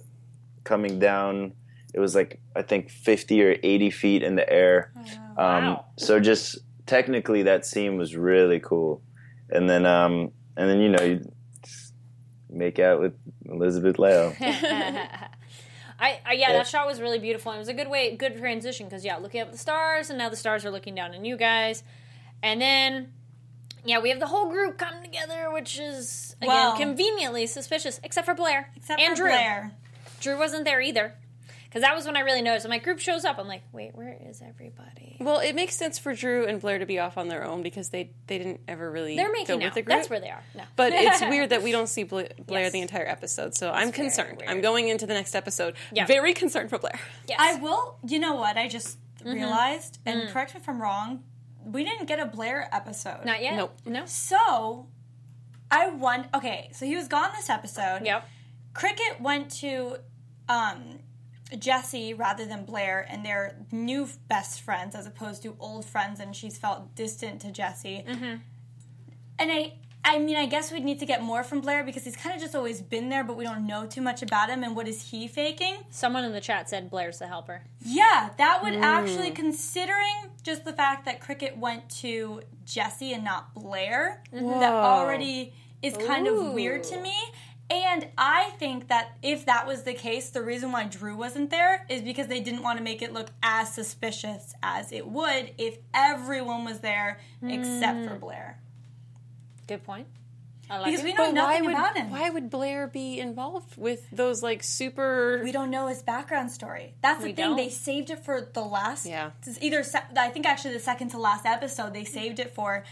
coming 0.63 0.99
down. 0.99 1.53
It 1.93 1.99
was 1.99 2.13
like 2.15 2.39
I 2.55 2.61
think 2.61 2.89
fifty 2.89 3.43
or 3.43 3.55
eighty 3.63 3.89
feet 3.89 4.23
in 4.23 4.35
the 4.35 4.47
air. 4.51 4.91
Um, 4.95 5.05
Wow. 5.37 5.85
So 5.97 6.19
just 6.19 6.59
technically, 6.85 7.43
that 7.43 7.65
scene 7.65 7.97
was 7.97 8.15
really 8.15 8.59
cool. 8.59 9.01
And 9.49 9.69
then, 9.69 9.85
um, 9.85 10.31
and 10.55 10.69
then 10.69 10.79
you 10.79 10.89
know, 10.89 11.03
you 11.03 11.25
make 12.49 12.79
out 12.79 12.99
with 12.99 13.13
Elizabeth 13.45 13.97
Lail. 13.99 14.35
I, 16.01 16.19
I 16.25 16.33
yeah, 16.33 16.53
that 16.53 16.67
shot 16.67 16.87
was 16.87 17.01
really 17.01 17.19
beautiful. 17.19 17.51
And 17.51 17.57
it 17.57 17.59
was 17.59 17.67
a 17.67 17.73
good 17.73 17.89
way, 17.89 18.15
good 18.15 18.37
transition 18.37 18.85
because 18.87 19.03
yeah, 19.03 19.17
looking 19.17 19.41
up 19.41 19.47
at 19.47 19.51
the 19.53 19.59
stars, 19.59 20.09
and 20.09 20.17
now 20.17 20.29
the 20.29 20.35
stars 20.37 20.63
are 20.65 20.71
looking 20.71 20.95
down 20.95 21.13
on 21.13 21.25
you 21.25 21.35
guys, 21.37 21.83
and 22.41 22.61
then 22.61 23.11
yeah, 23.83 23.99
we 23.99 24.09
have 24.09 24.19
the 24.19 24.27
whole 24.27 24.49
group 24.49 24.77
come 24.77 25.01
together, 25.03 25.51
which 25.51 25.79
is 25.79 26.35
again 26.41 26.53
Well- 26.53 26.77
conveniently 26.77 27.45
suspicious, 27.47 27.99
except 28.03 28.25
for 28.25 28.33
Blair, 28.33 28.71
Except 28.75 28.99
and 29.01 29.11
for 29.17 29.23
Drew. 29.23 29.31
Blair. 29.31 29.71
Drew 30.21 30.37
wasn't 30.37 30.65
there 30.65 30.79
either, 30.81 31.15
because 31.69 31.83
that 31.83 31.95
was 31.95 32.05
when 32.05 32.17
I 32.17 32.21
really 32.21 32.41
noticed. 32.41 32.65
When 32.65 32.71
my 32.71 32.79
group 32.79 32.99
shows 32.99 33.23
up, 33.25 33.37
I'm 33.37 33.47
like, 33.47 33.61
wait, 33.71 33.93
where 33.95 34.17
is 34.27 34.41
everybody? 34.41 35.17
Well, 35.19 35.39
it 35.39 35.53
makes 35.53 35.75
sense 35.75 35.99
for 35.99 36.13
Drew 36.15 36.45
and 36.47 36.59
Blair 36.59 36.79
to 36.79 36.85
be 36.85 36.97
off 36.99 37.17
on 37.17 37.27
their 37.27 37.45
own 37.45 37.61
because 37.61 37.89
they 37.89 38.11
they 38.27 38.37
didn't 38.39 38.61
ever 38.67 38.89
really 38.91 39.15
They're 39.15 39.27
go 39.27 39.33
making 39.33 39.57
with 39.59 39.65
out. 39.67 39.73
the 39.75 39.81
group. 39.83 39.97
That's 39.97 40.09
where 40.09 40.19
they 40.19 40.29
are. 40.29 40.43
No, 40.55 40.63
But 40.75 40.93
it's 40.93 41.21
weird 41.21 41.49
that 41.51 41.61
we 41.63 41.71
don't 41.77 41.87
see 41.87 42.03
Bla- 42.03 42.27
Blair 42.45 42.63
Yes. 42.63 42.71
the 42.73 42.81
entire 42.81 43.07
episode. 43.07 43.55
So 43.55 43.71
I'm 43.71 43.91
concerned. 43.91 44.41
I'm 44.47 44.61
going 44.61 44.87
into 44.89 45.05
the 45.05 45.13
next 45.13 45.35
episode 45.35 45.75
Yeah. 45.91 46.05
very 46.05 46.33
concerned 46.33 46.69
for 46.69 46.79
Blair. 46.79 46.99
yes. 47.27 47.37
I 47.39 47.55
will. 47.55 47.97
You 48.05 48.19
know 48.19 48.33
what? 48.35 48.57
I 48.57 48.67
just 48.67 48.97
Mm-hmm. 49.19 49.33
realized, 49.33 49.99
and 50.05 50.21
Mm. 50.21 50.31
correct 50.31 50.53
me 50.55 50.61
if 50.61 50.69
I'm 50.69 50.81
wrong. 50.81 51.23
We 51.65 51.83
didn't 51.83 52.05
get 52.05 52.19
a 52.21 52.25
Blair 52.25 52.69
episode. 52.71 53.25
not 53.25 53.41
yet. 53.43 53.57
Nope. 53.57 53.77
No. 53.85 54.05
So, 54.05 54.87
I 55.69 55.89
want. 55.89 56.27
Okay, 56.33 56.69
so 56.73 56.85
he 56.85 56.95
was 56.95 57.09
gone 57.09 57.29
this 57.35 57.49
episode. 57.49 58.03
Yep. 58.05 58.25
Cricket 58.73 59.19
went 59.19 59.51
to 59.59 59.97
um, 60.47 60.98
Jesse 61.57 62.13
rather 62.13 62.45
than 62.45 62.65
Blair, 62.65 63.05
and 63.09 63.25
they're 63.25 63.55
new 63.71 64.07
best 64.27 64.61
friends 64.61 64.95
as 64.95 65.05
opposed 65.07 65.41
to 65.43 65.55
old 65.59 65.85
friends, 65.85 66.19
and 66.19 66.35
she's 66.35 66.57
felt 66.57 66.95
distant 66.95 67.41
to 67.41 67.51
Jesse. 67.51 68.05
Mm-hmm. 68.07 68.35
And 69.39 69.51
I, 69.51 69.73
I 70.03 70.19
mean, 70.19 70.35
I 70.35 70.45
guess 70.45 70.71
we'd 70.71 70.83
need 70.83 70.99
to 70.99 71.05
get 71.05 71.21
more 71.23 71.43
from 71.43 71.61
Blair 71.61 71.83
because 71.83 72.03
he's 72.03 72.15
kind 72.15 72.35
of 72.35 72.41
just 72.41 72.55
always 72.55 72.81
been 72.81 73.09
there, 73.09 73.23
but 73.23 73.35
we 73.35 73.43
don't 73.43 73.65
know 73.65 73.87
too 73.87 74.01
much 74.01 74.21
about 74.21 74.49
him. 74.49 74.63
And 74.63 74.75
what 74.75 74.87
is 74.87 75.09
he 75.11 75.27
faking? 75.27 75.77
Someone 75.89 76.23
in 76.23 76.33
the 76.33 76.41
chat 76.41 76.69
said 76.69 76.89
Blair's 76.89 77.19
the 77.19 77.27
helper. 77.27 77.63
Yeah, 77.81 78.29
that 78.37 78.63
would 78.63 78.75
actually, 78.75 79.31
considering 79.31 80.29
just 80.43 80.65
the 80.65 80.73
fact 80.73 81.05
that 81.05 81.19
Cricket 81.19 81.57
went 81.57 81.89
to 82.01 82.41
Jesse 82.65 83.13
and 83.13 83.23
not 83.23 83.53
Blair, 83.53 84.23
that 84.31 84.73
already 84.73 85.53
is 85.81 85.95
kind 85.97 86.27
of 86.27 86.53
weird 86.53 86.83
to 86.83 87.01
me. 87.01 87.15
And 87.69 88.07
I 88.17 88.51
think 88.57 88.87
that 88.87 89.17
if 89.21 89.45
that 89.45 89.67
was 89.67 89.83
the 89.83 89.93
case, 89.93 90.31
the 90.31 90.41
reason 90.41 90.71
why 90.71 90.85
Drew 90.85 91.15
wasn't 91.15 91.51
there 91.51 91.85
is 91.87 92.01
because 92.01 92.27
they 92.27 92.39
didn't 92.39 92.63
want 92.63 92.79
to 92.79 92.83
make 92.83 93.03
it 93.03 93.13
look 93.13 93.29
as 93.43 93.71
suspicious 93.73 94.53
as 94.63 94.91
it 94.91 95.07
would 95.07 95.53
if 95.59 95.77
everyone 95.93 96.65
was 96.65 96.79
there 96.79 97.19
except 97.43 98.05
for 98.05 98.15
mm. 98.15 98.19
Blair. 98.19 98.59
Good 99.67 99.83
point. 99.83 100.07
I 100.69 100.77
like 100.77 100.85
Because 100.87 101.01
it. 101.01 101.03
we 101.05 101.13
know 101.13 101.25
why 101.25 101.31
nothing 101.31 101.65
would 101.65 101.73
about 101.73 101.97
him. 101.97 102.09
why 102.09 102.29
would 102.29 102.49
Blair 102.49 102.87
be 102.87 103.19
involved 103.19 103.75
with 103.77 104.07
those 104.11 104.43
like 104.43 104.63
super? 104.63 105.41
We 105.43 105.51
don't 105.51 105.69
know 105.71 105.87
his 105.87 106.01
background 106.03 106.51
story. 106.51 106.95
That's 107.01 107.21
the 107.21 107.27
We 107.27 107.33
thing. 107.33 107.45
don't. 107.49 107.57
They 107.57 107.69
saved 107.69 108.09
it 108.09 108.23
for 108.23 108.41
the 108.41 108.61
last. 108.61 109.05
Yeah. 109.05 109.31
Either 109.61 109.83
se- 109.83 110.03
I 110.15 110.29
think 110.29 110.45
actually 110.45 110.73
the 110.73 110.79
second 110.79 111.09
to 111.09 111.17
last 111.17 111.45
episode 111.45 111.93
they 111.93 112.03
saved 112.03 112.39
it 112.39 112.53
for. 112.53 112.83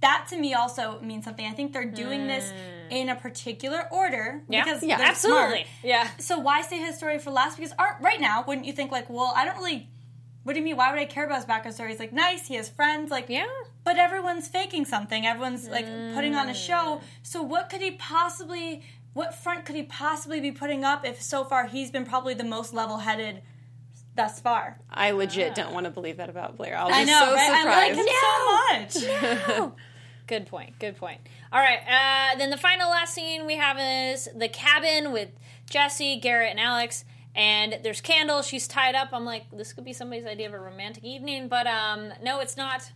That 0.00 0.26
to 0.30 0.38
me 0.38 0.54
also 0.54 1.00
means 1.00 1.24
something. 1.24 1.46
I 1.46 1.52
think 1.52 1.72
they're 1.72 1.84
doing 1.84 2.26
this 2.26 2.52
mm. 2.52 2.75
In 2.90 3.08
a 3.08 3.16
particular 3.16 3.86
order 3.90 4.42
yeah, 4.48 4.64
because 4.64 4.82
yeah, 4.82 4.96
they're 4.98 5.06
absolutely. 5.06 5.46
smart. 5.48 5.66
Yeah. 5.82 6.08
So 6.18 6.38
why 6.38 6.62
say 6.62 6.78
his 6.78 6.96
story 6.96 7.18
for 7.18 7.30
last? 7.30 7.56
Because 7.56 7.72
aren't 7.78 8.00
right 8.02 8.20
now 8.20 8.44
wouldn't 8.46 8.66
you 8.66 8.72
think 8.72 8.90
like, 8.92 9.08
well, 9.10 9.32
I 9.36 9.44
don't 9.44 9.56
really. 9.58 9.88
What 10.44 10.52
do 10.52 10.60
you 10.60 10.64
mean? 10.64 10.76
Why 10.76 10.90
would 10.92 11.00
I 11.00 11.06
care 11.06 11.24
about 11.26 11.36
his 11.36 11.44
background 11.44 11.74
story? 11.74 11.90
He's 11.90 11.98
like 11.98 12.12
nice. 12.12 12.46
He 12.46 12.54
has 12.54 12.68
friends. 12.68 13.10
Like 13.10 13.28
Yeah. 13.28 13.46
but 13.84 13.96
everyone's 13.98 14.46
faking 14.48 14.84
something. 14.84 15.26
Everyone's 15.26 15.68
like 15.68 15.86
putting 16.14 16.34
on 16.36 16.48
a 16.48 16.52
Mm. 16.52 16.66
show. 16.66 17.00
So 17.22 17.42
what 17.42 17.68
could 17.68 17.80
he 17.80 17.92
possibly 17.92 18.82
what 19.12 19.34
front 19.34 19.64
could 19.64 19.74
he 19.76 19.82
possibly 19.82 20.40
be 20.40 20.52
putting 20.52 20.84
up 20.84 21.04
if 21.06 21.20
so 21.22 21.42
far 21.42 21.66
he's 21.66 21.90
been 21.90 22.04
probably 22.04 22.34
the 22.34 22.44
most 22.44 22.74
level-headed 22.74 23.40
thus 24.14 24.38
far? 24.40 24.78
I 24.90 25.10
legit 25.12 25.54
don't 25.54 25.72
want 25.72 25.84
to 25.86 25.90
believe 25.90 26.18
that 26.18 26.28
about 26.28 26.56
Blair. 26.56 26.76
I'll 26.78 26.88
be 26.88 26.92
I 26.92 27.04
know, 27.04 27.20
so 27.20 27.34
right? 27.34 27.46
surprised. 27.46 27.68
I 27.68 28.74
like 28.76 28.94
him 28.94 28.96
so 29.00 29.64
much. 29.64 29.72
Good 30.26 30.46
point. 30.46 30.78
Good 30.78 30.96
point. 30.96 31.20
All 31.52 31.60
right. 31.60 31.78
Uh, 31.86 32.36
then 32.38 32.50
the 32.50 32.56
final 32.56 32.90
last 32.90 33.14
scene 33.14 33.46
we 33.46 33.56
have 33.56 33.78
is 33.78 34.28
the 34.34 34.48
cabin 34.48 35.12
with 35.12 35.30
Jesse, 35.70 36.18
Garrett, 36.18 36.50
and 36.50 36.60
Alex. 36.60 37.04
And 37.34 37.78
there's 37.82 38.00
candles. 38.00 38.46
She's 38.46 38.66
tied 38.66 38.94
up. 38.94 39.10
I'm 39.12 39.24
like, 39.24 39.44
this 39.52 39.72
could 39.72 39.84
be 39.84 39.92
somebody's 39.92 40.24
idea 40.26 40.48
of 40.48 40.54
a 40.54 40.58
romantic 40.58 41.04
evening, 41.04 41.48
but 41.48 41.66
um, 41.66 42.12
no, 42.22 42.40
it's 42.40 42.56
not. 42.56 42.90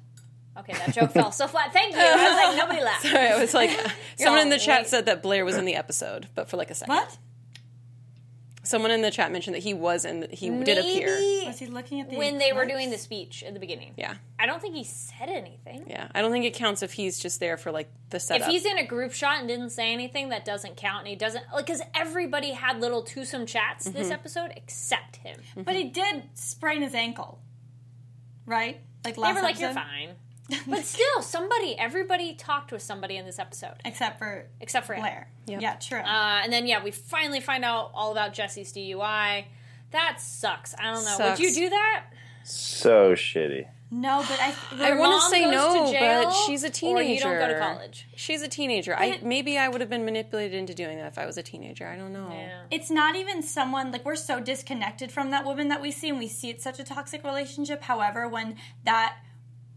Okay, 0.59 0.73
that 0.73 0.93
joke 0.95 1.11
fell 1.15 1.31
so 1.31 1.47
flat. 1.47 1.73
Thank 1.73 1.95
you. 1.95 2.01
I 2.03 2.15
was 2.15 2.35
like, 2.35 2.57
nobody 2.57 2.81
laughed. 2.85 3.03
Sorry, 3.03 3.29
I 3.29 3.39
was 3.39 3.55
like, 3.55 3.71
someone 4.17 4.43
in 4.43 4.49
the 4.51 4.59
chat 4.59 4.81
wait. 4.81 4.89
said 4.89 5.07
that 5.07 5.23
Blair 5.23 5.45
was 5.45 5.57
in 5.57 5.67
the 5.67 5.75
episode, 5.77 6.27
but 6.35 6.49
for 6.49 6.57
like 6.57 6.71
a 6.71 6.75
second. 6.75 6.95
what? 6.95 7.19
Someone 8.71 8.93
in 8.93 9.03
the 9.03 9.11
chat 9.11 9.33
mentioned 9.33 9.57
that 9.57 9.63
he 9.65 9.75
was 9.75 10.05
in. 10.05 10.21
The, 10.21 10.29
he 10.29 10.49
did 10.63 10.79
appear. 10.79 11.09
Was 11.47 11.59
he 11.59 11.67
looking 11.67 12.01
at 12.01 12.09
the 12.09 12.17
when 12.17 12.39
they 12.39 12.53
were 12.53 12.65
doing 12.67 12.91
the 12.91 12.99
speech 12.99 13.43
at 13.43 13.53
the 13.53 13.59
beginning. 13.59 13.95
Yeah, 13.97 14.15
I 14.39 14.47
don't 14.47 14.63
think 14.63 14.77
he 14.77 14.85
said 14.85 15.29
anything. 15.29 15.87
yeah. 15.89 16.07
I 16.15 16.23
don't 16.23 16.31
think 16.31 16.45
it 16.45 16.55
counts 16.55 16.83
if 16.85 16.93
he's 16.93 17.19
just 17.19 17.41
there 17.41 17.57
for 17.57 17.73
like 17.73 17.91
the 18.11 18.21
setup. 18.21 18.47
If 18.47 18.53
he's 18.53 18.65
in 18.65 18.79
a 18.79 18.87
group 18.87 19.13
shot 19.13 19.41
and 19.41 19.49
didn't 19.49 19.71
say 19.71 19.93
anything, 19.93 20.29
that 20.29 20.45
doesn't 20.45 20.77
count. 20.77 21.01
And 21.01 21.09
he 21.09 21.17
doesn't 21.17 21.45
like 21.53 21.67
because 21.67 21.83
everybody 21.95 22.53
had 22.53 22.81
little 22.81 23.03
twosome 23.03 23.45
chats 23.47 23.89
Mm-hmm. 23.89 23.99
this 23.99 24.11
episode 24.13 24.53
except 24.55 25.17
him. 25.17 25.41
But 25.57 25.75
he 25.75 25.85
did 25.89 26.23
sprain 26.35 26.83
his 26.83 26.95
ankle. 26.95 27.41
Right? 28.47 28.81
Like 29.05 29.17
They 29.17 29.21
last 29.23 29.35
were 29.37 29.43
like, 29.43 29.59
"You're 29.61 29.73
fine," 29.73 30.11
but 30.67 30.85
still, 30.85 31.23
somebody, 31.23 31.77
everybody 31.79 32.35
talked 32.35 32.73
with 32.73 32.83
somebody 32.83 33.17
in 33.17 33.25
this 33.27 33.39
episode 33.39 33.75
Except 33.85 34.19
for 34.19 34.47
except 34.61 34.87
for 34.87 34.95
him. 34.95 35.01
Blair. 35.03 35.29
Yep. 35.47 35.63
Yeah, 35.63 35.75
true. 35.77 35.99
Uh, 36.01 36.41
and 36.43 36.53
then 36.53 36.67
yeah, 36.67 36.83
we 36.83 36.91
finally 36.91 37.41
find 37.41 37.65
out 37.65 37.91
all 37.95 38.13
about 38.13 38.33
Jesse's 38.33 38.73
DUI. 38.73 39.45
That 39.93 40.21
sucks. 40.21 40.75
I 40.79 40.93
don't 40.93 41.05
know. 41.05 41.17
Sucks. 41.17 41.41
Would 41.41 41.49
you 41.49 41.55
do 41.55 41.71
that? 41.71 42.05
So 42.45 43.13
shitty. 43.15 43.67
no, 43.91 44.25
but 44.29 44.41
I 44.41 44.55
I 44.85 44.89
Your 44.89 44.99
want 44.99 45.11
mom 45.13 45.21
to 45.21 45.29
say 45.29 45.45
goes 45.45 45.53
no, 45.53 45.87
to 45.87 45.93
jail, 45.93 46.25
but 46.25 46.33
she's 46.47 46.65
a 46.65 46.71
teenager. 46.71 46.99
Or 46.99 47.03
you 47.03 47.21
don't 47.21 47.39
go 47.39 47.49
to 47.49 47.59
college. 47.59 48.09
She's 48.17 48.43
a 48.43 48.49
teenager. 48.49 48.97
I 48.97 49.19
maybe 49.23 49.59
I 49.59 49.69
would 49.69 49.81
have 49.81 49.91
been 49.91 50.05
manipulated 50.05 50.59
into 50.59 50.75
doing 50.75 50.97
that 50.99 51.07
if 51.09 51.19
I 51.19 51.27
was 51.27 51.37
a 51.39 51.43
teenager. 51.43 51.87
I 51.87 51.97
don't 51.97 52.13
know. 52.13 52.29
Yeah. 52.33 52.63
it's 52.71 52.91
not 52.91 53.17
even 53.17 53.43
someone 53.43 53.93
like 53.93 54.05
we're 54.05 54.17
so 54.17 54.41
disconnected 54.41 55.11
from 55.13 55.31
that 55.31 55.45
woman 55.45 55.69
that 55.69 55.83
we 55.83 55.91
see 55.91 56.09
and 56.09 56.19
we 56.19 56.29
see 56.29 56.51
it's 56.51 56.65
such 56.65 56.79
a 56.79 56.85
toxic 56.85 57.25
relationship 57.25 57.83
however 57.83 58.29
when 58.29 58.57
that 58.85 59.17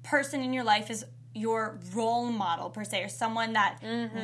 person 0.04 0.42
in 0.42 0.54
your 0.54 0.64
life 0.64 0.90
is 0.90 1.06
your 1.36 1.80
role 1.96 2.26
model 2.32 2.70
per 2.70 2.84
se 2.84 3.02
or 3.04 3.08
someone 3.10 3.54
that 3.54 3.80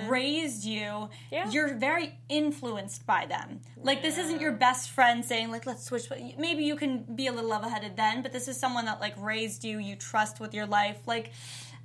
raised 0.08 0.64
you 0.64 0.80
Mm-hmm. 0.82 1.14
Yeah. 1.32 1.50
you're 1.50 1.74
very 1.74 2.14
influenced 2.30 3.06
by 3.08 3.26
them 3.26 3.62
like 3.82 4.04
this 4.04 4.18
isn't 4.20 4.40
your 4.42 4.52
best 4.52 4.92
friend 4.92 5.26
saying 5.26 5.50
like 5.50 5.66
let's 5.66 5.84
switch 5.86 6.06
maybe 6.38 6.64
you 6.66 6.76
can 6.76 7.00
be 7.16 7.26
a 7.26 7.32
little 7.32 7.50
level-headed 7.50 7.98
then 7.98 8.22
but 8.22 8.32
this 8.32 8.48
is 8.48 8.60
someone 8.60 8.86
that 8.86 9.00
like 9.02 9.16
raised 9.18 9.64
you 9.64 9.80
you 9.80 9.96
trust 9.96 10.40
with 10.40 10.54
your 10.54 10.68
life 10.68 10.98
like 11.08 11.32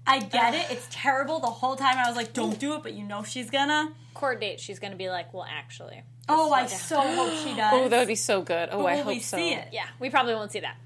I 0.07 0.18
get 0.18 0.53
it. 0.55 0.66
It's 0.70 0.86
terrible. 0.90 1.40
The 1.40 1.47
whole 1.47 1.76
time 1.76 1.97
I 1.97 2.07
was 2.07 2.14
like, 2.14 2.34
"Don't 2.34 2.59
do 2.59 2.74
it," 2.74 2.82
but 2.82 2.92
you 2.92 3.05
know 3.05 3.22
she's 3.22 3.49
gonna. 3.49 3.90
Court 4.12 4.38
date. 4.38 4.61
She's 4.61 4.78
going 4.78 4.90
to 4.90 4.99
be 4.99 5.09
like, 5.09 5.32
well, 5.32 5.47
actually. 5.51 6.03
Oh, 6.28 6.53
I 6.53 6.66
so 6.66 7.01
hope 7.01 7.32
she 7.42 7.55
does. 7.57 7.72
Oh, 7.72 7.88
that 7.88 8.01
would 8.01 8.09
be 8.09 8.14
so 8.14 8.42
good. 8.42 8.68
Oh, 8.70 8.82
But 8.82 8.84
I 8.92 8.97
will 8.97 9.03
hope 9.05 9.14
we 9.14 9.20
so. 9.20 9.38
it? 9.38 9.68
Yeah, 9.72 9.86
we 9.99 10.11
probably 10.11 10.34
won't 10.34 10.53
see 10.53 10.61
that. 10.61 10.76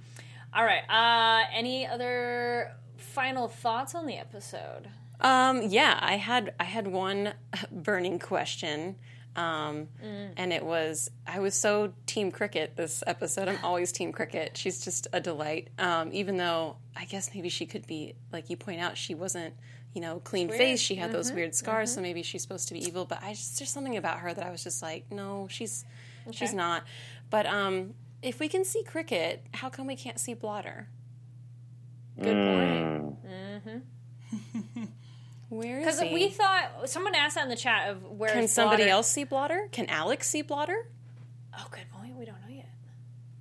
All 0.54 0.64
right. 0.64 0.84
Uh, 0.88 1.48
any 1.52 1.84
other 1.84 2.70
final 3.08 3.48
thoughts 3.48 3.94
on 3.94 4.06
the 4.06 4.16
episode? 4.16 4.88
Um, 5.20 5.62
yeah, 5.62 5.98
I 6.00 6.16
had 6.16 6.54
I 6.60 6.64
had 6.64 6.86
one 6.86 7.34
burning 7.72 8.18
question, 8.18 8.96
um, 9.34 9.88
Mm. 10.04 10.32
and 10.36 10.52
it 10.52 10.64
was 10.64 11.10
I 11.26 11.40
was 11.40 11.54
so 11.54 11.92
Team 12.06 12.30
Cricket 12.30 12.76
this 12.76 13.02
episode. 13.06 13.48
I'm 13.48 13.58
always 13.64 13.90
Team 13.92 14.12
Cricket. 14.12 14.56
She's 14.56 14.84
just 14.84 15.08
a 15.12 15.20
delight. 15.20 15.68
Um, 15.78 16.10
even 16.12 16.36
though 16.36 16.76
I 16.96 17.04
guess 17.04 17.30
maybe 17.34 17.48
she 17.48 17.66
could 17.66 17.86
be 17.86 18.14
like 18.32 18.48
you 18.50 18.56
point 18.56 18.80
out, 18.80 18.96
she 18.96 19.14
wasn't 19.14 19.54
you 19.94 20.02
know, 20.02 20.20
clean 20.20 20.50
face. 20.50 20.80
She 20.80 20.96
had 20.96 21.10
those 21.12 21.32
weird 21.32 21.54
scars, 21.54 21.92
so 21.94 22.02
maybe 22.02 22.22
she's 22.22 22.42
supposed 22.42 22.68
to 22.68 22.74
be 22.74 22.84
evil. 22.86 23.06
But 23.06 23.22
I 23.22 23.30
just 23.32 23.58
there's 23.58 23.70
something 23.70 23.96
about 23.96 24.18
her 24.20 24.32
that 24.32 24.44
I 24.46 24.50
was 24.50 24.62
just 24.62 24.82
like, 24.82 25.10
no, 25.10 25.48
she's 25.50 25.84
she's 26.30 26.52
not. 26.54 26.84
But 27.30 27.46
um, 27.46 27.94
if 28.22 28.38
we 28.38 28.48
can 28.48 28.64
see 28.64 28.84
Cricket, 28.84 29.44
how 29.54 29.70
come 29.70 29.86
we 29.86 29.96
can't 29.96 30.20
see 30.20 30.34
Blotter? 30.34 30.88
Good 32.20 32.36
Mm. 32.36 33.14
point. 33.64 33.84
Where 35.50 35.78
is 35.80 35.84
Because 35.98 36.12
we 36.12 36.28
thought 36.28 36.88
someone 36.90 37.14
asked 37.14 37.36
that 37.36 37.44
in 37.44 37.48
the 37.48 37.56
chat 37.56 37.88
of 37.88 38.04
where 38.04 38.32
can 38.32 38.44
is 38.44 38.52
somebody 38.52 38.82
Blotter? 38.82 38.90
else 38.92 39.08
see 39.08 39.24
Blotter? 39.24 39.68
Can 39.72 39.86
Alex 39.88 40.28
see 40.28 40.42
Blotter? 40.42 40.86
Oh, 41.58 41.66
good 41.70 41.88
point. 41.90 42.14
We 42.16 42.26
don't 42.26 42.40
know 42.46 42.54
yet. 42.54 42.68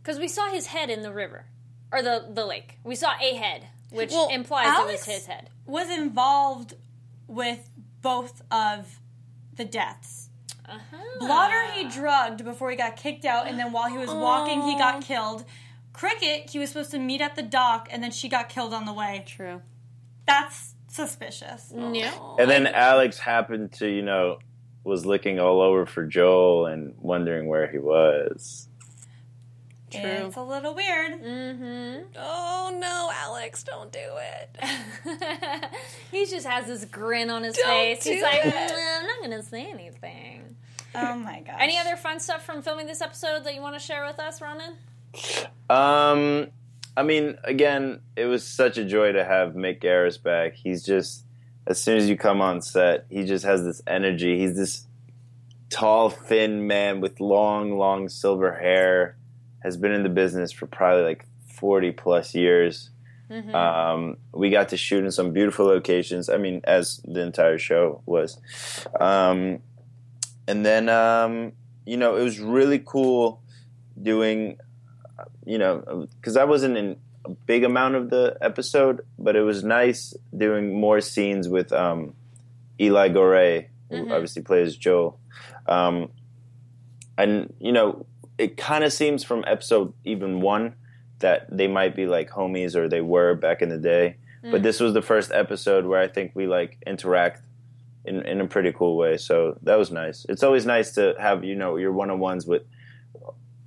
Because 0.01 0.17
we 0.17 0.27
saw 0.29 0.49
his 0.49 0.67
head 0.67 0.89
in 0.89 1.01
the 1.01 1.11
river 1.11 1.45
or 1.91 2.01
the 2.01 2.25
the 2.29 2.45
lake. 2.45 2.79
We 2.83 2.95
saw 2.95 3.11
a 3.21 3.33
head, 3.35 3.67
which 3.89 4.11
Well, 4.11 4.29
implies 4.29 4.79
it 4.79 4.85
was 4.85 5.03
his 5.05 5.25
head. 5.25 5.49
Was 5.65 5.89
involved 5.89 6.75
with 7.27 7.69
both 8.01 8.41
of 8.49 8.99
the 9.55 9.65
deaths. 9.65 10.29
Uh-huh. 10.65 10.97
Blotter 11.19 11.71
he 11.73 11.89
drugged 11.89 12.43
before 12.45 12.69
he 12.71 12.77
got 12.77 12.95
kicked 12.95 13.25
out, 13.25 13.47
and 13.47 13.59
then 13.59 13.73
while 13.73 13.89
he 13.89 13.97
was 13.97 14.09
walking, 14.09 14.61
he 14.61 14.75
got 14.77 15.01
killed. 15.01 15.43
Cricket, 15.97 16.51
he 16.51 16.59
was 16.59 16.69
supposed 16.69 16.91
to 16.91 16.99
meet 16.99 17.21
at 17.21 17.35
the 17.35 17.41
dock, 17.41 17.87
and 17.89 18.03
then 18.03 18.11
she 18.11 18.29
got 18.29 18.49
killed 18.49 18.71
on 18.71 18.85
the 18.85 18.93
way. 18.93 19.23
True. 19.25 19.63
That's 20.27 20.75
suspicious. 20.87 21.73
Yeah. 21.75 22.13
And 22.37 22.51
then 22.51 22.67
Alex 22.67 23.17
happened 23.17 23.71
to, 23.73 23.87
you 23.87 24.03
know, 24.03 24.37
was 24.83 25.07
looking 25.07 25.39
all 25.39 25.59
over 25.59 25.87
for 25.87 26.05
Joel 26.05 26.67
and 26.67 26.93
wondering 26.99 27.47
where 27.47 27.67
he 27.67 27.79
was. 27.79 28.69
True. 29.89 30.01
It's 30.01 30.35
a 30.35 30.43
little 30.43 30.75
weird. 30.75 31.19
Mm-hmm. 31.19 32.03
Oh 32.15 32.77
no, 32.79 33.09
Alex, 33.11 33.63
don't 33.63 33.91
do 33.91 33.99
it. 33.99 35.69
he 36.11 36.27
just 36.27 36.45
has 36.45 36.67
this 36.67 36.85
grin 36.85 37.31
on 37.31 37.41
his 37.41 37.55
Don't 37.55 37.65
face. 37.65 38.03
He's 38.03 38.17
do 38.17 38.23
like, 38.23 38.41
"Mm, 38.41 38.99
I'm 38.99 39.07
not 39.07 39.17
going 39.19 39.31
to 39.31 39.43
say 39.43 39.65
anything. 39.65 40.55
Oh 40.93 41.15
my 41.15 41.41
gosh. 41.41 41.55
Any 41.59 41.79
other 41.79 41.95
fun 41.95 42.19
stuff 42.19 42.45
from 42.45 42.61
filming 42.61 42.85
this 42.85 43.01
episode 43.01 43.45
that 43.45 43.55
you 43.55 43.61
want 43.61 43.75
to 43.75 43.79
share 43.79 44.05
with 44.05 44.19
us, 44.19 44.41
Ronen? 44.41 44.75
Um, 45.69 46.47
I 46.95 47.03
mean, 47.03 47.37
again, 47.43 48.01
it 48.15 48.25
was 48.25 48.45
such 48.45 48.77
a 48.77 48.85
joy 48.85 49.11
to 49.11 49.23
have 49.23 49.53
Mick 49.53 49.81
Garris 49.81 50.21
back. 50.21 50.55
He's 50.55 50.83
just, 50.83 51.25
as 51.65 51.81
soon 51.81 51.97
as 51.97 52.09
you 52.09 52.17
come 52.17 52.41
on 52.41 52.61
set, 52.61 53.05
he 53.09 53.25
just 53.25 53.45
has 53.45 53.63
this 53.63 53.81
energy. 53.85 54.39
He's 54.39 54.55
this 54.55 54.85
tall, 55.69 56.09
thin 56.09 56.67
man 56.67 57.01
with 57.01 57.19
long, 57.19 57.77
long 57.77 58.09
silver 58.09 58.53
hair. 58.59 59.17
Has 59.63 59.75
been 59.75 59.91
in 59.91 60.03
the 60.03 60.09
business 60.09 60.51
for 60.53 60.65
probably 60.65 61.03
like 61.03 61.25
forty 61.45 61.91
plus 61.91 62.33
years. 62.33 62.91
Um, 63.53 64.15
we 64.31 64.49
got 64.49 64.69
to 64.69 64.77
shoot 64.77 65.03
in 65.03 65.11
some 65.11 65.33
beautiful 65.33 65.65
locations. 65.65 66.29
I 66.29 66.37
mean, 66.37 66.61
as 66.63 67.01
the 67.03 67.21
entire 67.21 67.57
show 67.57 68.01
was. 68.05 68.39
Um, 68.97 69.59
and 70.47 70.65
then, 70.65 70.87
um, 70.87 71.51
you 71.85 71.97
know, 71.97 72.15
it 72.15 72.23
was 72.23 72.39
really 72.39 72.81
cool 72.85 73.41
doing 74.01 74.57
you 75.47 75.57
know, 75.57 76.07
because 76.19 76.35
I 76.35 76.43
wasn't 76.43 76.75
in 76.77 76.97
a 77.23 77.29
big 77.29 77.63
amount 77.63 77.95
of 77.95 78.09
the 78.09 78.37
episode, 78.41 79.01
but 79.17 79.35
it 79.37 79.41
was 79.41 79.63
nice 79.63 80.13
doing 80.35 80.77
more 80.77 80.99
scenes 80.99 81.47
with 81.47 81.71
um, 81.71 82.13
Eli 82.79 83.09
Goree, 83.09 83.67
who 83.89 84.11
obviously 84.11 84.41
plays 84.41 84.75
Joel. 84.75 85.17
Um, 85.65 86.09
and, 87.17 87.53
you 87.59 87.71
know, 87.71 88.05
it 88.37 88.57
kind 88.57 88.83
of 88.83 88.91
seems 88.91 89.23
from 89.23 89.45
episode 89.47 89.93
even 90.03 90.41
one 90.41 90.75
that 91.19 91.47
they 91.49 91.67
might 91.67 91.95
be 91.95 92.05
like 92.05 92.29
homies 92.29 92.75
or 92.75 92.89
they 92.89 93.01
were 93.01 93.33
back 93.33 93.61
in 93.61 93.69
the 93.69 93.77
day. 93.77 94.17
But 94.49 94.63
this 94.63 94.79
was 94.79 94.93
the 94.93 95.01
first 95.01 95.31
episode 95.33 95.85
where 95.85 95.99
I 95.99 96.07
think 96.07 96.31
we 96.33 96.47
like 96.47 96.77
interact 96.87 97.41
in, 98.05 98.25
in 98.25 98.39
a 98.39 98.47
pretty 98.47 98.71
cool 98.71 98.95
way. 98.95 99.17
So 99.17 99.57
that 99.63 99.77
was 99.77 99.91
nice. 99.91 100.25
It's 100.29 100.43
always 100.43 100.65
nice 100.65 100.93
to 100.93 101.15
have, 101.19 101.43
you 101.43 101.55
know, 101.55 101.75
your 101.75 101.91
one 101.91 102.09
on 102.09 102.19
ones 102.19 102.45
with 102.45 102.63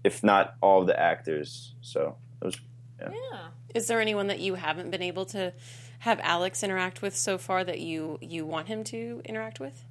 if 0.05 0.23
not 0.25 0.55
all 0.61 0.85
the 0.85 0.99
actors. 0.99 1.75
So 1.81 2.17
it 2.41 2.45
was 2.45 2.61
Yeah. 3.01 3.49
Is 3.75 3.87
there 3.87 4.01
anyone 4.01 4.27
that 4.29 4.41
you 4.41 4.55
haven't 4.55 4.91
been 4.91 5.03
able 5.03 5.25
to 5.27 5.53
have 6.01 6.19
Alex 6.23 6.63
interact 6.63 7.03
with 7.03 7.15
so 7.17 7.39
far 7.39 7.63
that 7.65 7.79
you 7.81 8.19
you 8.21 8.45
want 8.47 8.69
him 8.69 8.85
to 8.85 9.23
interact 9.25 9.61
with? 9.61 9.85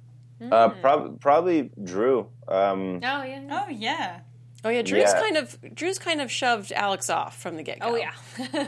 uh, 0.50 0.70
prob- 0.70 1.20
probably 1.20 1.70
Drew. 1.84 2.26
Um, 2.48 3.00
Oh, 3.04 3.22
yeah. 3.22 3.42
Oh 3.50 3.68
yeah. 3.70 4.20
Oh 4.64 4.68
yeah, 4.68 4.82
Drew's 4.82 5.10
Yeah. 5.12 5.20
kind 5.20 5.36
of 5.36 5.58
Drew's 5.74 5.98
kind 5.98 6.20
of 6.20 6.30
shoved 6.30 6.72
Alex 6.72 7.08
off 7.10 7.40
from 7.40 7.56
the 7.56 7.62
get 7.62 7.80
go. 7.80 7.92
Oh, 7.92 7.96
yeah. 7.96 8.12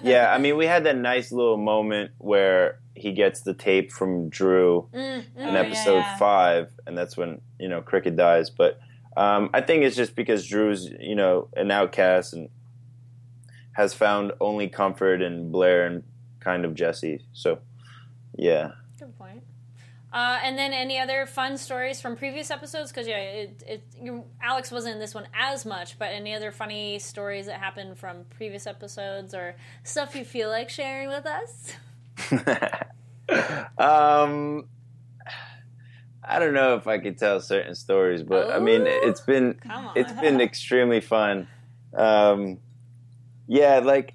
yeah, 0.02 0.32
I 0.32 0.38
mean, 0.38 0.56
we 0.56 0.66
had 0.66 0.84
that 0.84 0.96
nice 0.96 1.32
little 1.32 1.58
moment 1.58 2.12
where 2.18 2.78
he 2.94 3.12
gets 3.12 3.40
the 3.42 3.52
tape 3.54 3.90
from 3.92 4.28
Drew 4.30 4.88
Mm, 4.94 5.18
in 5.18 5.24
Oh, 5.38 5.52
yeah, 5.52 5.58
episode 5.60 5.94
yeah. 5.96 6.16
five, 6.18 6.70
and 6.86 6.96
that's 6.96 7.16
when 7.16 7.40
you 7.58 7.68
know 7.68 7.80
Cricket 7.82 8.16
dies. 8.16 8.48
But 8.50 8.78
um, 9.16 9.50
I 9.52 9.60
think 9.60 9.84
it's 9.84 9.96
just 9.96 10.14
because 10.14 10.46
Drew's 10.46 10.90
you 11.00 11.14
know 11.14 11.48
an 11.56 11.70
outcast 11.70 12.32
and 12.32 12.48
has 13.72 13.94
found 13.94 14.32
only 14.40 14.68
comfort 14.68 15.22
in 15.22 15.50
Blair 15.50 15.86
and 15.86 16.02
kind 16.40 16.64
of 16.64 16.74
Jesse. 16.74 17.24
So 17.32 17.58
yeah. 18.36 18.72
Good 18.98 19.16
point. 19.18 19.42
Uh, 20.12 20.38
and 20.42 20.58
then 20.58 20.74
any 20.74 20.98
other 20.98 21.24
fun 21.24 21.56
stories 21.56 22.00
from 22.00 22.16
previous 22.16 22.50
episodes? 22.50 22.90
Because 22.90 23.06
yeah, 23.06 23.16
it, 23.16 23.62
it 23.66 23.82
you, 24.00 24.24
Alex 24.42 24.70
wasn't 24.70 24.94
in 24.94 25.00
this 25.00 25.14
one 25.14 25.26
as 25.32 25.64
much, 25.64 25.98
but 25.98 26.10
any 26.10 26.34
other 26.34 26.52
funny 26.52 26.98
stories 26.98 27.46
that 27.46 27.58
happened 27.58 27.96
from 27.96 28.24
previous 28.28 28.66
episodes 28.66 29.34
or 29.34 29.54
stuff 29.84 30.14
you 30.14 30.24
feel 30.24 30.50
like 30.50 30.68
sharing 30.68 31.08
with 31.08 31.24
us? 31.24 31.72
um, 33.78 34.66
I 36.24 36.38
don't 36.38 36.54
know 36.54 36.76
if 36.76 36.86
I 36.86 36.98
could 36.98 37.18
tell 37.18 37.40
certain 37.40 37.74
stories, 37.74 38.22
but 38.22 38.48
I 38.52 38.58
mean, 38.60 38.82
it's 38.86 39.20
been 39.20 39.58
it's 39.96 40.12
been 40.20 40.40
extremely 40.40 41.00
fun. 41.00 41.48
Um, 41.94 42.58
yeah, 43.48 43.80
like 43.80 44.14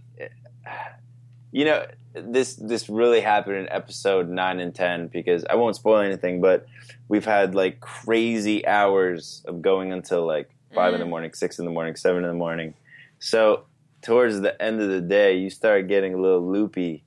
you 1.52 1.66
know, 1.66 1.86
this 2.14 2.56
this 2.56 2.90
really 2.90 3.20
happened 3.22 3.58
in 3.58 3.70
episode 3.70 4.30
nine 4.30 4.60
and 4.60 4.74
ten 4.74 5.08
because 5.08 5.44
I 5.46 5.56
won't 5.56 5.76
spoil 5.76 6.00
anything, 6.00 6.42
but 6.42 6.66
we've 7.08 7.26
had 7.26 7.56
like 7.56 7.80
crazy 7.80 8.66
hours 8.66 9.44
of 9.46 9.62
going 9.62 9.92
until 9.92 10.26
like 10.26 10.50
five 10.74 10.94
in 10.94 11.00
the 11.00 11.06
morning, 11.06 11.34
six 11.34 11.60
in 11.60 11.66
the 11.66 11.72
morning, 11.72 11.96
seven 11.96 12.24
in 12.24 12.30
the 12.30 12.36
morning. 12.36 12.74
So 13.20 13.66
towards 14.02 14.42
the 14.42 14.60
end 14.62 14.80
of 14.82 14.90
the 14.90 15.02
day, 15.02 15.38
you 15.38 15.50
start 15.50 15.88
getting 15.88 16.14
a 16.14 16.18
little 16.22 16.50
loopy, 16.52 17.04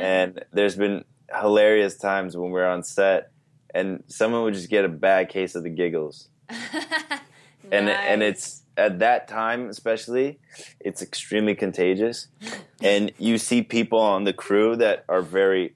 and 0.00 0.44
there's 0.52 0.76
been 0.76 1.04
hilarious 1.40 1.96
times 1.96 2.36
when 2.36 2.50
we're 2.50 2.66
on 2.66 2.82
set, 2.82 3.30
and 3.74 4.04
someone 4.06 4.42
would 4.44 4.54
just 4.54 4.70
get 4.70 4.84
a 4.84 4.88
bad 4.88 5.28
case 5.28 5.54
of 5.54 5.64
the 5.64 5.70
giggles, 5.70 6.28
and 6.48 7.88
and 7.88 8.22
it's 8.22 8.62
at 8.76 8.98
that 9.00 9.28
time 9.28 9.68
especially, 9.68 10.38
it's 10.80 11.02
extremely 11.02 11.54
contagious, 11.54 12.28
and 12.82 13.12
you 13.18 13.38
see 13.38 13.62
people 13.62 13.98
on 13.98 14.24
the 14.24 14.32
crew 14.32 14.76
that 14.76 15.04
are 15.08 15.22
very, 15.22 15.74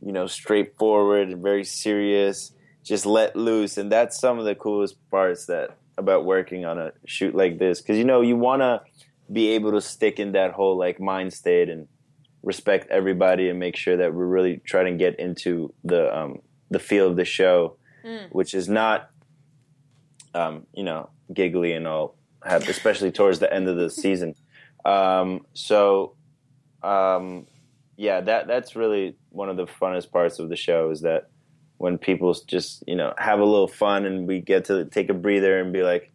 you 0.00 0.12
know, 0.12 0.26
straightforward 0.26 1.28
and 1.28 1.42
very 1.42 1.64
serious, 1.64 2.52
just 2.84 3.04
let 3.04 3.36
loose, 3.36 3.76
and 3.76 3.90
that's 3.90 4.18
some 4.18 4.38
of 4.38 4.44
the 4.44 4.54
coolest 4.54 4.96
parts 5.10 5.46
that 5.46 5.76
about 5.98 6.24
working 6.24 6.64
on 6.64 6.78
a 6.78 6.92
shoot 7.06 7.34
like 7.34 7.58
this. 7.58 7.80
Because 7.80 7.98
you 7.98 8.04
know 8.04 8.20
you 8.20 8.36
want 8.36 8.62
to 8.62 8.82
be 9.32 9.48
able 9.48 9.72
to 9.72 9.80
stick 9.80 10.20
in 10.20 10.32
that 10.32 10.52
whole 10.52 10.78
like 10.78 11.00
mind 11.00 11.32
state 11.32 11.68
and 11.68 11.88
respect 12.42 12.88
everybody 12.90 13.48
and 13.48 13.58
make 13.58 13.76
sure 13.76 13.96
that 13.96 14.14
we're 14.14 14.26
really 14.26 14.58
trying 14.64 14.86
to 14.86 14.96
get 14.96 15.18
into 15.18 15.72
the 15.82 16.16
um, 16.16 16.40
the 16.70 16.78
feel 16.78 17.08
of 17.08 17.16
the 17.16 17.24
show, 17.24 17.76
which 18.30 18.54
is 18.54 18.68
not, 18.68 19.10
um, 20.34 20.66
you 20.74 20.84
know, 20.84 21.10
giggly 21.32 21.72
and 21.72 21.86
all, 21.86 22.16
have, 22.44 22.68
especially 22.68 23.10
towards 23.10 23.38
the 23.38 23.52
end 23.52 23.68
of 23.68 23.76
the 23.76 23.90
season. 23.90 24.34
Um, 24.84 25.46
so, 25.54 26.14
um, 26.82 27.46
yeah, 27.96 28.20
that 28.20 28.46
that's 28.46 28.76
really 28.76 29.16
one 29.30 29.48
of 29.48 29.56
the 29.56 29.66
funnest 29.66 30.10
parts 30.12 30.38
of 30.38 30.48
the 30.48 30.56
show 30.56 30.90
is 30.90 31.00
that 31.00 31.28
when 31.78 31.98
people 31.98 32.32
just 32.46 32.82
you 32.86 32.94
know 32.94 33.12
have 33.18 33.40
a 33.40 33.44
little 33.44 33.68
fun 33.68 34.04
and 34.04 34.26
we 34.26 34.40
get 34.40 34.64
to 34.66 34.84
take 34.86 35.08
a 35.08 35.14
breather 35.14 35.58
and 35.58 35.72
be 35.72 35.82
like, 35.82 36.12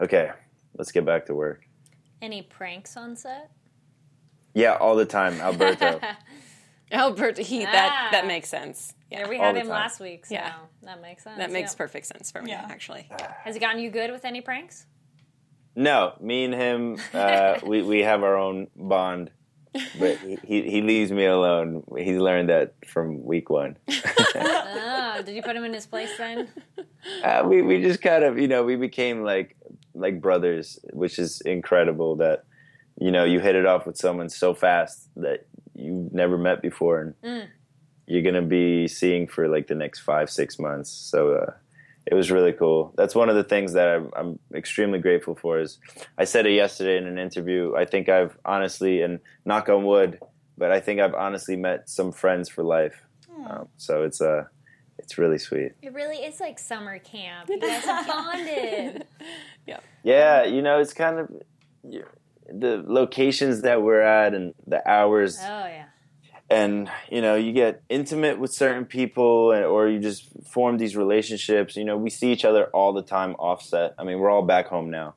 okay, 0.00 0.30
let's 0.76 0.92
get 0.92 1.04
back 1.04 1.26
to 1.26 1.34
work. 1.34 1.66
Any 2.20 2.42
pranks 2.42 2.96
on 2.96 3.16
set? 3.16 3.50
Yeah, 4.54 4.74
all 4.74 4.96
the 4.96 5.06
time, 5.06 5.40
Alberto. 5.40 6.00
Albert, 6.92 7.38
he 7.38 7.60
that 7.64 7.90
Ah. 7.92 8.08
that 8.12 8.26
makes 8.26 8.48
sense. 8.48 8.94
Yeah, 9.10 9.20
Yeah, 9.20 9.28
we 9.28 9.36
All 9.38 9.44
had 9.44 9.56
him 9.56 9.62
time. 9.62 9.70
last 9.70 10.00
week, 10.00 10.26
so 10.26 10.34
Yeah. 10.34 10.52
that 10.82 11.00
makes 11.00 11.24
sense. 11.24 11.38
that 11.38 11.50
makes 11.50 11.72
yeah. 11.72 11.78
perfect 11.78 12.06
sense 12.06 12.30
for 12.30 12.42
me 12.42 12.50
Yeah. 12.50 12.66
actually. 12.70 13.08
Has 13.44 13.54
he 13.54 13.60
gotten 13.60 13.80
you 13.80 13.90
good 13.90 14.10
with 14.10 14.24
any 14.24 14.40
pranks? 14.40 14.86
No, 15.76 16.14
me 16.20 16.44
and 16.44 16.54
him, 16.54 16.96
uh, 17.14 17.58
we 17.64 17.82
we 17.82 18.00
have 18.00 18.22
our 18.24 18.36
own 18.36 18.68
bond, 18.76 19.30
but 19.98 20.16
he 20.18 20.62
he 20.62 20.82
leaves 20.82 21.12
me 21.12 21.26
alone. 21.26 21.84
He 21.96 22.18
learned 22.18 22.48
that 22.48 22.74
from 22.86 23.24
week 23.24 23.50
one. 23.50 23.76
oh, 24.34 25.22
did 25.24 25.34
you 25.34 25.42
put 25.42 25.54
him 25.56 25.64
in 25.64 25.72
his 25.72 25.86
place 25.86 26.10
then? 26.18 26.48
Uh, 27.22 27.42
we 27.46 27.62
we 27.62 27.80
just 27.80 28.02
kind 28.02 28.24
of 28.24 28.38
you 28.38 28.48
know 28.48 28.64
we 28.64 28.76
became 28.76 29.22
like 29.22 29.56
like 29.94 30.20
brothers, 30.20 30.78
which 30.92 31.18
is 31.18 31.40
incredible. 31.42 32.16
That 32.16 32.44
you 32.98 33.10
know 33.12 33.24
you 33.24 33.38
hit 33.40 33.54
it 33.54 33.64
off 33.64 33.86
with 33.86 33.96
someone 33.96 34.28
so 34.28 34.54
fast 34.54 35.08
that 35.16 35.46
you 35.80 36.08
never 36.12 36.36
met 36.38 36.62
before, 36.62 37.14
and 37.22 37.48
you're 38.06 38.22
gonna 38.22 38.42
be 38.42 38.86
seeing 38.88 39.26
for 39.26 39.48
like 39.48 39.66
the 39.66 39.74
next 39.74 40.00
five 40.00 40.30
six 40.30 40.58
months. 40.58 40.90
So 40.90 41.34
uh, 41.34 41.52
it 42.06 42.14
was 42.14 42.30
really 42.30 42.52
cool. 42.52 42.92
That's 42.96 43.14
one 43.14 43.28
of 43.28 43.36
the 43.36 43.44
things 43.44 43.72
that 43.74 43.88
I'm, 43.88 44.10
I'm 44.16 44.38
extremely 44.54 44.98
grateful 44.98 45.34
for. 45.34 45.60
Is 45.60 45.78
I 46.18 46.24
said 46.24 46.46
it 46.46 46.52
yesterday 46.52 46.96
in 46.96 47.06
an 47.06 47.18
interview. 47.18 47.74
I 47.76 47.84
think 47.84 48.08
I've 48.08 48.36
honestly 48.44 49.02
and 49.02 49.20
knock 49.44 49.68
on 49.68 49.84
wood, 49.84 50.18
but 50.58 50.70
I 50.72 50.80
think 50.80 51.00
I've 51.00 51.14
honestly 51.14 51.56
met 51.56 51.88
some 51.88 52.12
friends 52.12 52.48
for 52.48 52.62
life. 52.64 53.00
Um, 53.46 53.68
so 53.76 54.02
it's 54.02 54.20
uh, 54.20 54.44
it's 54.98 55.16
really 55.18 55.38
sweet. 55.38 55.72
It 55.82 55.94
really 55.94 56.18
is 56.18 56.40
like 56.40 56.58
summer 56.58 56.98
camp. 56.98 57.48
You 57.48 57.58
guys 57.60 57.84
have 57.84 58.06
bonded. 58.06 59.06
Yeah, 59.66 59.80
Yeah, 60.02 60.44
you 60.44 60.62
know, 60.62 60.80
it's 60.80 60.92
kind 60.94 61.18
of 61.20 61.30
you- 61.88 62.06
the 62.52 62.82
locations 62.86 63.62
that 63.62 63.82
we're 63.82 64.00
at 64.00 64.34
and 64.34 64.54
the 64.66 64.86
hours. 64.88 65.38
Oh 65.40 65.66
yeah. 65.66 65.86
and 66.48 66.90
you 67.10 67.22
know 67.22 67.36
you 67.36 67.52
get 67.52 67.82
intimate 67.88 68.38
with 68.38 68.52
certain 68.52 68.84
people 68.84 69.52
and, 69.52 69.64
or 69.64 69.88
you 69.88 70.00
just 70.00 70.28
form 70.48 70.78
these 70.78 70.96
relationships. 70.96 71.76
You 71.76 71.84
know 71.84 71.96
we 71.96 72.10
see 72.10 72.32
each 72.32 72.44
other 72.44 72.66
all 72.66 72.92
the 72.92 73.02
time 73.02 73.34
offset. 73.34 73.94
I 73.98 74.04
mean 74.04 74.18
we're 74.18 74.30
all 74.30 74.42
back 74.42 74.68
home 74.68 74.90
now. 74.90 75.14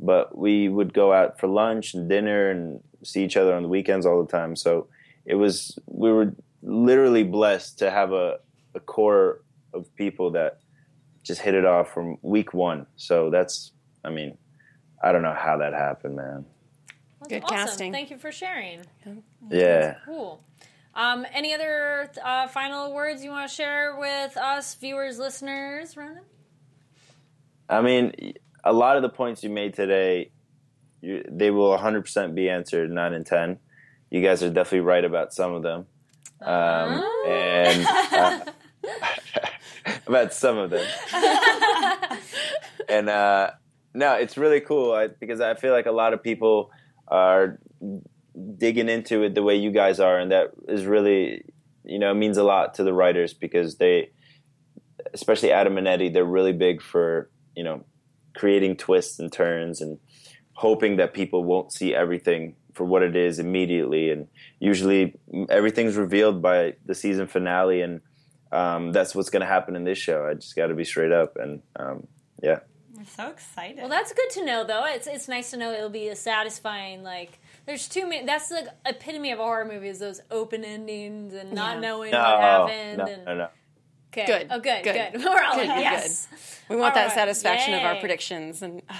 But 0.00 0.36
we 0.36 0.68
would 0.68 0.92
go 0.92 1.12
out 1.12 1.38
for 1.38 1.46
lunch 1.46 1.94
and 1.94 2.08
dinner 2.08 2.50
and 2.50 2.80
see 3.02 3.24
each 3.24 3.36
other 3.36 3.54
on 3.54 3.62
the 3.62 3.68
weekends 3.68 4.04
all 4.06 4.22
the 4.22 4.30
time. 4.30 4.56
So 4.56 4.88
it 5.24 5.36
was 5.36 5.78
we 5.86 6.12
were 6.12 6.34
literally 6.62 7.22
blessed 7.22 7.78
to 7.78 7.90
have 7.90 8.12
a, 8.12 8.38
a 8.74 8.80
core 8.80 9.42
of 9.72 9.94
people 9.96 10.32
that 10.32 10.60
just 11.22 11.40
hit 11.40 11.54
it 11.54 11.64
off 11.64 11.92
from 11.92 12.18
week 12.22 12.52
one. 12.52 12.86
So 12.96 13.30
that's 13.30 13.72
i 14.04 14.10
mean 14.10 14.36
i 15.02 15.10
don't 15.12 15.22
know 15.22 15.34
how 15.34 15.56
that 15.56 15.72
happened 15.72 16.16
man 16.16 16.44
That's 17.28 17.44
Good 17.44 17.44
awesome. 17.44 17.56
casting. 17.56 17.92
Thank 17.92 18.10
you 18.10 18.18
for 18.18 18.32
sharing. 18.32 18.80
yeah 19.50 19.96
Cool. 20.04 20.42
Um, 20.94 21.26
any 21.32 21.52
other 21.54 22.10
uh, 22.24 22.46
final 22.48 22.94
words 22.94 23.24
you 23.24 23.30
want 23.30 23.48
to 23.48 23.54
share 23.54 23.96
with 23.98 24.36
us, 24.36 24.74
viewers, 24.76 25.18
listeners, 25.18 25.94
Ronen? 25.94 26.20
I 27.68 27.80
mean, 27.80 28.34
a 28.62 28.72
lot 28.72 28.96
of 28.96 29.02
the 29.02 29.08
points 29.08 29.42
you 29.42 29.50
made 29.50 29.74
today, 29.74 30.30
you, 31.00 31.24
they 31.28 31.50
will 31.50 31.76
100% 31.76 32.34
be 32.34 32.48
answered 32.48 32.92
9 32.92 33.12
and 33.12 33.26
10. 33.26 33.58
You 34.10 34.22
guys 34.22 34.44
are 34.44 34.50
definitely 34.50 34.80
right 34.80 35.04
about 35.04 35.32
some 35.34 35.52
of 35.52 35.62
them. 35.62 35.86
Um, 36.40 37.04
and 37.26 37.86
uh, 38.12 38.40
about 40.06 40.32
some 40.32 40.58
of 40.58 40.70
them. 40.70 40.86
and 42.88 43.08
uh, 43.08 43.50
no, 43.94 44.14
it's 44.14 44.36
really 44.36 44.60
cool 44.60 44.92
I, 44.92 45.08
because 45.08 45.40
I 45.40 45.54
feel 45.54 45.72
like 45.72 45.86
a 45.86 45.92
lot 45.92 46.12
of 46.12 46.22
people 46.22 46.70
are 47.08 47.58
digging 48.56 48.88
into 48.88 49.22
it 49.22 49.34
the 49.34 49.42
way 49.42 49.56
you 49.56 49.70
guys 49.70 50.00
are, 50.00 50.18
and 50.18 50.32
that 50.32 50.50
is 50.68 50.86
really, 50.86 51.44
you 51.84 51.98
know, 51.98 52.12
means 52.14 52.36
a 52.36 52.44
lot 52.44 52.74
to 52.74 52.84
the 52.84 52.92
writers 52.92 53.34
because 53.34 53.76
they, 53.76 54.10
especially 55.12 55.52
Adam 55.52 55.78
and 55.78 55.86
Eddie, 55.86 56.08
they're 56.08 56.24
really 56.24 56.52
big 56.52 56.82
for 56.82 57.30
you 57.54 57.64
know 57.64 57.84
creating 58.36 58.76
twists 58.76 59.18
and 59.18 59.32
turns 59.32 59.80
and 59.80 59.98
hoping 60.54 60.96
that 60.96 61.14
people 61.14 61.44
won't 61.44 61.72
see 61.72 61.94
everything 61.94 62.56
for 62.74 62.84
what 62.84 63.02
it 63.02 63.14
is 63.14 63.38
immediately. 63.38 64.10
And 64.10 64.28
usually 64.58 65.14
everything's 65.48 65.96
revealed 65.96 66.42
by 66.42 66.74
the 66.84 66.94
season 66.94 67.26
finale, 67.26 67.82
and 67.82 68.00
um, 68.52 68.92
that's 68.92 69.14
what's 69.14 69.30
going 69.30 69.40
to 69.40 69.46
happen 69.46 69.76
in 69.76 69.84
this 69.84 69.98
show. 69.98 70.26
I 70.26 70.34
just 70.34 70.56
got 70.56 70.68
to 70.68 70.74
be 70.74 70.84
straight 70.84 71.12
up, 71.12 71.36
and 71.36 71.62
um, 71.76 72.06
yeah. 72.42 72.60
We're 72.96 73.04
so 73.04 73.28
excited. 73.28 73.78
Well, 73.78 73.88
that's 73.88 74.12
good 74.12 74.30
to 74.30 74.44
know, 74.44 74.64
though. 74.64 74.84
It's 74.86 75.06
it's 75.06 75.26
nice 75.28 75.50
to 75.50 75.56
know 75.56 75.72
it'll 75.72 75.88
be 75.90 76.08
a 76.08 76.16
satisfying. 76.16 77.02
Like, 77.02 77.38
there's 77.66 77.88
too 77.88 78.06
many. 78.08 78.24
That's 78.24 78.48
the 78.48 78.72
epitome 78.86 79.32
of 79.32 79.40
a 79.40 79.42
horror 79.42 79.64
movie: 79.64 79.88
is 79.88 79.98
those 79.98 80.20
open 80.30 80.64
endings 80.64 81.34
and 81.34 81.52
not 81.52 81.74
Yeah. 81.76 81.80
knowing 81.80 82.10
No, 82.12 82.18
what 82.18 82.40
happened. 82.40 82.98
no, 82.98 83.04
and, 83.06 83.24
no, 83.24 83.34
no. 83.36 83.48
Okay. 84.12 84.26
Good. 84.26 84.46
Oh, 84.50 84.60
good. 84.60 84.84
Good. 84.84 85.12
Good. 85.12 85.24
We're 85.24 85.42
all 85.42 85.56
Good, 85.56 85.66
like, 85.68 85.76
good, 85.76 85.82
yes. 85.82 86.28
We 86.68 86.76
want 86.76 86.90
All 86.94 87.00
that 87.00 87.06
right. 87.08 87.14
satisfaction 87.14 87.74
of 87.74 87.82
our 87.82 87.96
predictions, 87.96 88.62
and 88.62 88.80
uh, 88.88 88.94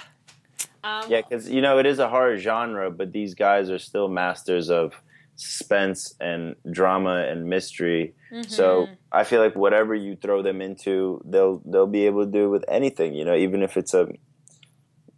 Um, 0.82 1.08
Yeah, 1.10 1.20
because 1.22 1.48
you 1.48 1.60
know 1.62 1.78
it 1.78 1.86
is 1.86 1.98
a 2.00 2.08
horror 2.08 2.36
genre, 2.36 2.90
but 2.90 3.12
these 3.12 3.34
guys 3.34 3.70
are 3.70 3.78
still 3.78 4.08
masters 4.08 4.70
of 4.70 5.00
suspense 5.36 6.14
and 6.20 6.54
drama 6.70 7.26
and 7.28 7.46
mystery. 7.46 8.14
So 8.48 8.88
I 9.12 9.22
feel 9.24 9.40
like 9.40 9.54
whatever 9.54 9.94
you 9.94 10.16
throw 10.16 10.42
them 10.42 10.60
into, 10.60 11.20
they'll 11.24 11.62
they'll 11.64 11.86
be 11.86 12.06
able 12.06 12.24
to 12.24 12.30
do 12.30 12.50
with 12.50 12.64
anything. 12.68 13.14
You 13.14 13.24
know, 13.24 13.34
even 13.36 13.62
if 13.62 13.76
it's 13.76 13.94
a 13.94 14.08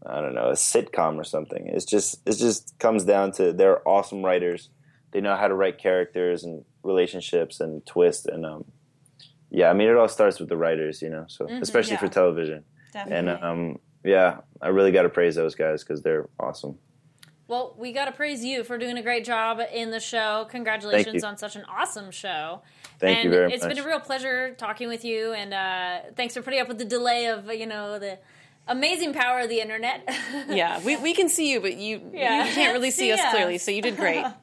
I 0.04 0.20
don't 0.20 0.34
know 0.34 0.48
a 0.48 0.52
sitcom 0.52 1.16
or 1.16 1.24
something. 1.24 1.66
It's 1.68 1.84
just 1.86 2.20
it 2.26 2.36
just 2.36 2.78
comes 2.78 3.04
down 3.04 3.32
to 3.32 3.52
they're 3.52 3.86
awesome 3.88 4.22
writers. 4.22 4.68
They 5.12 5.20
know 5.20 5.34
how 5.36 5.48
to 5.48 5.54
write 5.54 5.78
characters 5.78 6.44
and 6.44 6.64
relationships 6.82 7.58
and 7.60 7.84
twist 7.86 8.26
and 8.26 8.44
um 8.44 8.64
yeah. 9.50 9.70
I 9.70 9.72
mean, 9.74 9.88
it 9.88 9.96
all 9.96 10.08
starts 10.08 10.38
with 10.38 10.48
the 10.50 10.56
writers. 10.56 11.00
You 11.00 11.08
know, 11.10 11.24
so 11.28 11.46
especially 11.48 11.92
Yeah. 11.94 12.00
for 12.00 12.08
television. 12.08 12.64
Definitely. 12.92 13.32
And 13.32 13.44
um, 13.44 13.78
yeah, 14.04 14.38
I 14.60 14.68
really 14.68 14.92
got 14.92 15.02
to 15.02 15.08
praise 15.08 15.34
those 15.36 15.54
guys 15.54 15.82
because 15.82 16.02
they're 16.02 16.28
awesome. 16.38 16.78
Well, 17.48 17.74
we 17.78 17.92
got 17.92 18.06
to 18.06 18.12
praise 18.12 18.44
you 18.44 18.64
for 18.64 18.76
doing 18.76 18.96
a 18.98 19.02
great 19.02 19.24
job 19.24 19.60
in 19.72 19.90
the 19.90 20.00
show. 20.00 20.46
Congratulations 20.50 21.22
on 21.22 21.36
such 21.36 21.54
an 21.54 21.64
awesome 21.68 22.10
show. 22.10 22.62
Thank 22.98 23.18
and 23.18 23.24
you 23.24 23.30
very 23.30 23.52
it's 23.52 23.62
much. 23.62 23.74
been 23.76 23.84
a 23.84 23.86
real 23.86 24.00
pleasure 24.00 24.54
talking 24.54 24.88
with 24.88 25.04
you, 25.04 25.32
and 25.32 25.54
uh, 25.54 26.10
thanks 26.16 26.34
for 26.34 26.42
putting 26.42 26.58
up 26.60 26.66
with 26.66 26.78
the 26.78 26.84
delay 26.84 27.26
of 27.26 27.52
you 27.52 27.66
know 27.66 27.98
the 28.00 28.18
amazing 28.66 29.12
power 29.12 29.40
of 29.40 29.48
the 29.48 29.60
internet. 29.60 30.02
yeah, 30.48 30.80
we, 30.82 30.96
we 30.96 31.14
can 31.14 31.28
see 31.28 31.52
you, 31.52 31.60
but 31.60 31.76
you 31.76 32.00
Yeah. 32.12 32.46
you 32.48 32.52
can't 32.52 32.72
really 32.72 32.90
see, 32.90 33.02
See 33.08 33.12
us 33.12 33.20
us. 33.20 33.30
clearly. 33.32 33.58
So 33.58 33.70
you 33.70 33.82
did 33.82 33.96
great. 33.96 34.24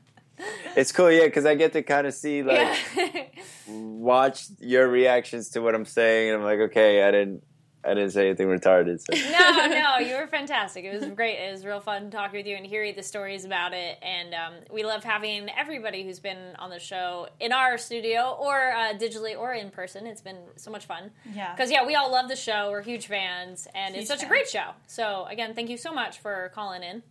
It's 0.76 0.92
cool, 0.92 1.12
yeah, 1.12 1.26
because 1.26 1.46
I 1.46 1.54
get 1.54 1.74
to 1.74 1.84
kind 1.84 2.08
of 2.08 2.14
see 2.14 2.42
like 2.42 2.68
Yeah. 2.98 3.26
watch 3.68 4.48
your 4.60 4.88
reactions 4.88 5.50
to 5.50 5.62
what 5.62 5.76
I'm 5.76 5.86
saying, 5.86 6.32
and 6.32 6.38
I'm 6.40 6.44
like, 6.44 6.60
okay, 6.72 7.04
I 7.04 7.12
didn't, 7.12 7.44
I 7.86 7.94
didn't 7.94 8.12
say 8.12 8.28
anything 8.28 8.48
retarded. 8.48 9.02
So. 9.02 9.14
no, 9.32 9.68
no, 9.68 9.98
you 9.98 10.16
were 10.16 10.28
fantastic. 10.28 10.86
It 10.86 11.00
was 11.00 11.10
great. 11.10 11.38
It 11.38 11.52
was 11.52 11.66
real 11.66 11.82
fun 11.82 12.12
talking 12.12 12.40
with 12.40 12.48
you 12.48 12.56
and 12.56 12.66
hearing 12.66 12.96
the 12.96 13.04
stories 13.04 13.44
about 13.44 13.74
it. 13.74 13.98
And 14.02 14.34
um, 14.34 14.54
we 14.72 14.84
love 14.84 15.04
having 15.04 15.50
everybody 15.50 16.04
who's 16.04 16.20
been 16.20 16.56
on 16.60 16.70
the 16.70 16.80
show 16.80 17.28
in 17.40 17.52
our 17.52 17.78
studio 17.78 18.38
or 18.40 18.72
uh, 18.72 18.94
digitally 18.94 19.38
or 19.38 19.54
in 19.54 19.70
person. 19.70 20.08
It's 20.08 20.22
been 20.22 20.38
so 20.56 20.72
much 20.72 20.86
fun. 20.86 21.12
Yeah. 21.34 21.54
Because 21.54 21.72
yeah, 21.72 21.86
we 21.86 21.96
all 21.96 22.10
love 22.12 22.30
the 22.30 22.38
show. 22.38 22.72
We're 22.72 22.84
huge 22.84 23.08
fans, 23.08 23.68
and 23.76 23.96
it's 23.96 24.10
Huge 24.10 24.20
such 24.20 24.26
a 24.26 24.30
great 24.30 24.48
show. 24.48 24.72
So 24.88 25.26
again, 25.30 25.54
thank 25.54 25.70
you 25.70 25.78
so 25.78 25.92
much 25.92 26.20
for 26.20 26.52
calling 26.56 26.84
in. 26.84 27.04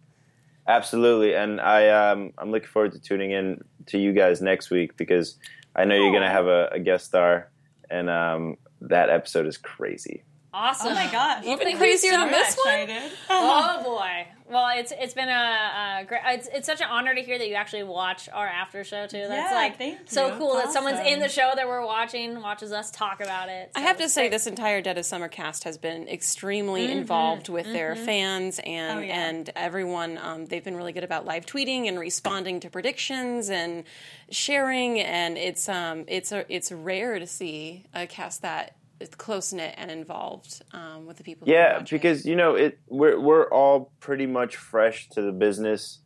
Absolutely, 0.66 1.34
and 1.34 1.60
I, 1.60 1.88
um, 1.88 2.32
I'm 2.38 2.52
looking 2.52 2.68
forward 2.68 2.92
to 2.92 3.00
tuning 3.00 3.32
in 3.32 3.64
to 3.86 3.98
you 3.98 4.12
guys 4.12 4.40
next 4.40 4.70
week 4.70 4.96
because 4.96 5.36
I 5.74 5.84
know 5.84 5.96
you're 5.96 6.12
gonna 6.12 6.30
have 6.30 6.46
a, 6.46 6.68
a 6.72 6.78
guest 6.78 7.06
star, 7.06 7.50
and 7.90 8.08
um, 8.08 8.56
that 8.80 9.10
episode 9.10 9.46
is 9.46 9.58
crazy. 9.58 10.22
Awesome. 10.54 10.88
oh 10.88 10.94
my 10.94 11.10
gosh. 11.10 11.44
Well, 11.44 11.54
Even 11.54 11.66
thank 11.66 11.78
crazier 11.78 12.10
you 12.10 12.16
so 12.16 12.20
than 12.24 12.30
this 12.30 12.56
much. 12.56 12.66
one? 12.66 12.80
Excited. 12.90 13.12
Oh 13.30 13.82
boy. 13.84 14.26
Well, 14.50 14.68
it's 14.76 14.92
it's 14.94 15.14
been 15.14 15.30
a, 15.30 16.00
a 16.00 16.04
great. 16.06 16.20
It's, 16.26 16.48
it's 16.52 16.66
such 16.66 16.82
an 16.82 16.88
honor 16.90 17.14
to 17.14 17.22
hear 17.22 17.38
that 17.38 17.48
you 17.48 17.54
actually 17.54 17.84
watch 17.84 18.28
our 18.30 18.46
after 18.46 18.84
show 18.84 19.06
too. 19.06 19.24
That's 19.26 19.50
Yeah, 19.50 19.56
like 19.56 19.78
thank 19.78 19.98
so 20.10 20.36
cool 20.36 20.56
It's 20.58 20.66
that 20.66 20.72
someone's 20.74 21.00
in 21.06 21.20
the 21.20 21.28
show 21.30 21.52
that 21.56 21.66
we're 21.66 21.86
watching, 21.86 22.38
watches 22.42 22.70
us 22.70 22.90
talk 22.90 23.22
about 23.22 23.48
it. 23.48 23.70
I 23.74 23.80
have 23.80 23.96
to 23.96 24.10
say, 24.10 24.22
great. 24.24 24.32
this 24.32 24.46
entire 24.46 24.82
Dead 24.82 24.98
of 24.98 25.06
Summer 25.06 25.28
cast 25.28 25.64
has 25.64 25.78
been 25.78 26.06
extremely 26.06 26.90
involved 26.92 27.48
with 27.48 27.64
their 27.64 27.96
fans 27.96 28.60
and 28.62 28.98
Oh, 28.98 29.00
yeah. 29.02 29.28
and 29.30 29.48
everyone. 29.56 30.18
Um, 30.18 30.44
they've 30.44 30.62
been 30.64 30.76
really 30.76 30.92
good 30.92 31.04
about 31.04 31.24
live 31.24 31.46
tweeting 31.46 31.88
and 31.88 31.98
responding 31.98 32.60
to 32.60 32.68
predictions 32.68 33.48
and 33.48 33.84
sharing. 34.30 35.00
And 35.00 35.38
it's 35.38 35.66
um, 35.70 36.04
it's 36.08 36.30
a, 36.30 36.44
it's 36.54 36.70
rare 36.70 37.18
to 37.18 37.26
see 37.26 37.86
a 37.94 38.06
cast 38.06 38.42
that 38.42 38.76
close 39.08 39.52
knit 39.52 39.74
and 39.76 39.90
involved 39.90 40.62
um, 40.72 41.06
with 41.06 41.16
the 41.16 41.24
people. 41.24 41.48
Yeah, 41.48 41.80
because 41.80 42.24
you 42.26 42.36
know 42.36 42.54
it. 42.54 42.78
We're 42.88 43.18
we're 43.20 43.48
all 43.50 43.92
pretty 44.00 44.26
much 44.26 44.56
fresh 44.56 45.08
to 45.10 45.22
the 45.22 45.32
business, 45.32 46.00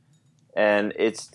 and 0.57 0.92
it's. 0.97 1.30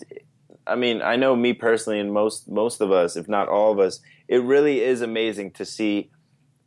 I 0.64 0.76
mean, 0.76 1.02
I 1.02 1.16
know 1.16 1.34
me 1.34 1.54
personally, 1.54 1.98
and 1.98 2.12
most 2.12 2.48
most 2.50 2.80
of 2.80 2.92
us, 2.92 3.16
if 3.16 3.28
not 3.28 3.48
all 3.48 3.72
of 3.72 3.78
us, 3.78 4.00
it 4.28 4.42
really 4.42 4.80
is 4.80 5.00
amazing 5.02 5.52
to 5.52 5.64
see 5.64 6.10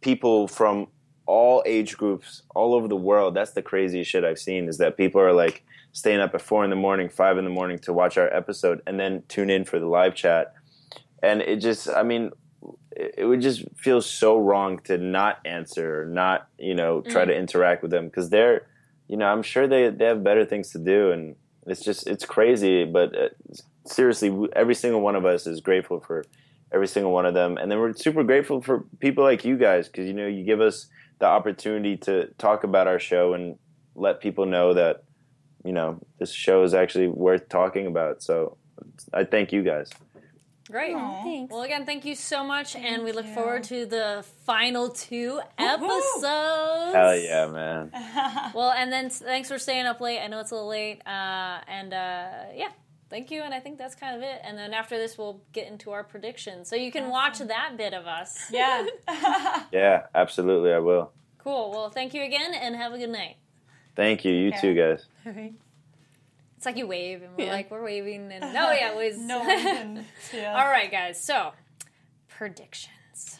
people 0.01 0.47
from 0.47 0.87
all 1.25 1.63
age 1.65 1.97
groups 1.97 2.43
all 2.53 2.75
over 2.75 2.87
the 2.87 2.95
world. 2.95 3.35
That's 3.35 3.51
the 3.51 3.61
craziest 3.61 4.11
shit 4.11 4.23
I've 4.23 4.39
seen. 4.39 4.67
Is 4.67 4.77
that 4.79 4.97
people 4.97 5.21
are 5.21 5.33
like 5.33 5.63
staying 5.93 6.19
up 6.19 6.35
at 6.35 6.41
four 6.41 6.63
in 6.65 6.69
the 6.69 6.75
morning, 6.75 7.07
five 7.07 7.37
in 7.37 7.45
the 7.45 7.49
morning 7.49 7.79
to 7.79 7.93
watch 7.93 8.17
our 8.17 8.27
episode, 8.33 8.81
and 8.85 8.99
then 8.99 9.23
tune 9.29 9.49
in 9.49 9.63
for 9.63 9.79
the 9.79 9.87
live 9.87 10.13
chat. 10.13 10.53
And 11.23 11.41
it 11.41 11.57
just, 11.57 11.89
I 11.89 12.03
mean, 12.03 12.31
it 12.95 13.25
would 13.25 13.41
just 13.41 13.63
feel 13.75 14.01
so 14.01 14.37
wrong 14.37 14.79
to 14.79 14.97
not 14.97 15.39
answer 15.45 16.01
or 16.01 16.05
not 16.05 16.47
you 16.57 16.73
know 16.73 17.01
try 17.01 17.25
to 17.25 17.35
interact 17.35 17.81
with 17.81 17.91
them 17.91 18.05
because 18.05 18.29
they're 18.29 18.67
you 19.07 19.17
know 19.17 19.25
i'm 19.25 19.43
sure 19.43 19.67
they, 19.67 19.89
they 19.89 20.05
have 20.05 20.23
better 20.23 20.45
things 20.45 20.71
to 20.71 20.79
do 20.79 21.11
and 21.11 21.35
it's 21.67 21.83
just 21.83 22.07
it's 22.07 22.25
crazy 22.25 22.85
but 22.85 23.15
uh, 23.17 23.29
seriously 23.85 24.49
every 24.55 24.75
single 24.75 25.01
one 25.01 25.15
of 25.15 25.25
us 25.25 25.45
is 25.45 25.59
grateful 25.59 25.99
for 25.99 26.23
every 26.71 26.87
single 26.87 27.11
one 27.11 27.25
of 27.25 27.33
them 27.33 27.57
and 27.57 27.71
then 27.71 27.79
we're 27.79 27.93
super 27.93 28.23
grateful 28.23 28.61
for 28.61 28.85
people 28.99 29.23
like 29.23 29.45
you 29.45 29.57
guys 29.57 29.87
because 29.87 30.07
you 30.07 30.13
know 30.13 30.27
you 30.27 30.43
give 30.43 30.61
us 30.61 30.87
the 31.19 31.25
opportunity 31.25 31.95
to 31.95 32.27
talk 32.37 32.63
about 32.63 32.87
our 32.87 32.99
show 32.99 33.33
and 33.33 33.57
let 33.95 34.19
people 34.19 34.45
know 34.45 34.73
that 34.73 35.03
you 35.63 35.71
know 35.71 35.99
this 36.19 36.31
show 36.31 36.63
is 36.63 36.73
actually 36.73 37.07
worth 37.07 37.47
talking 37.49 37.87
about 37.87 38.21
so 38.21 38.57
i 39.13 39.23
thank 39.23 39.51
you 39.51 39.63
guys 39.63 39.89
Great. 40.71 40.93
thanks. 40.93 41.51
Well, 41.51 41.61
again, 41.61 41.85
thank 41.85 42.05
you 42.05 42.15
so 42.15 42.43
much, 42.43 42.75
and 42.75 43.03
we 43.03 43.11
look 43.11 43.25
you. 43.27 43.33
forward 43.33 43.63
to 43.65 43.85
the 43.85 44.25
final 44.45 44.89
two 44.89 45.39
episodes. 45.59 46.23
Hell 46.95 47.15
yeah, 47.17 47.47
man. 47.47 47.91
Well, 48.55 48.71
and 48.71 48.91
then 48.91 49.09
thanks 49.09 49.49
for 49.49 49.59
staying 49.59 49.85
up 49.85 50.01
late. 50.01 50.19
I 50.19 50.27
know 50.27 50.39
it's 50.39 50.51
a 50.51 50.55
little 50.55 50.69
late, 50.69 51.01
uh, 51.05 51.59
and 51.67 51.93
uh, 51.93 52.29
yeah, 52.55 52.69
thank 53.09 53.29
you. 53.31 53.41
And 53.43 53.53
I 53.53 53.59
think 53.59 53.77
that's 53.77 53.95
kind 53.95 54.15
of 54.15 54.23
it. 54.23 54.41
And 54.43 54.57
then 54.57 54.73
after 54.73 54.97
this, 54.97 55.17
we'll 55.17 55.41
get 55.51 55.67
into 55.67 55.91
our 55.91 56.03
predictions, 56.03 56.67
so 56.69 56.75
you 56.75 56.91
can 56.91 57.09
watch 57.09 57.37
that 57.39 57.73
bit 57.77 57.93
of 57.93 58.05
us. 58.07 58.45
Yeah. 58.51 58.85
Yeah, 59.71 60.07
absolutely, 60.15 60.71
I 60.73 60.79
will. 60.79 61.11
Cool. 61.37 61.71
Well, 61.71 61.89
thank 61.91 62.13
you 62.13 62.23
again, 62.23 62.53
and 62.53 62.75
have 62.75 62.91
a 62.93 62.97
good 62.97 63.09
night. 63.09 63.35
Thank 63.95 64.25
you. 64.25 64.33
You 64.33 64.47
Okay. 64.49 64.61
too, 64.61 64.73
guys. 64.73 65.55
It's 66.65 66.73
like 66.73 66.77
you 66.79 66.87
wave, 66.87 67.21
and 67.21 67.37
we're 67.37 67.45
Yeah. 67.45 67.51
like 67.51 67.69
we're 67.69 67.83
waving, 67.83 68.31
and 68.31 68.41
no, 68.55 68.71
yeah, 68.71 68.91
it 68.91 68.95
was 68.95 69.19
no 69.19 69.37
one 69.43 69.47
can 69.47 70.05
see. 70.19 70.43
All 70.43 70.65
right, 70.65 70.89
guys. 70.89 71.23
So, 71.23 71.51
predictions. 72.27 73.37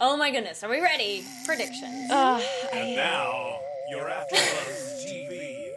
Oh 0.00 0.16
my 0.16 0.32
goodness, 0.32 0.64
are 0.64 0.68
we 0.68 0.80
ready? 0.80 1.24
Predictions. 1.46 2.10
Uh, 2.10 2.42
and 2.72 2.96
now, 2.96 3.60
you're 3.90 4.06
AfterBuzz 4.06 5.06
TV. 5.06 5.68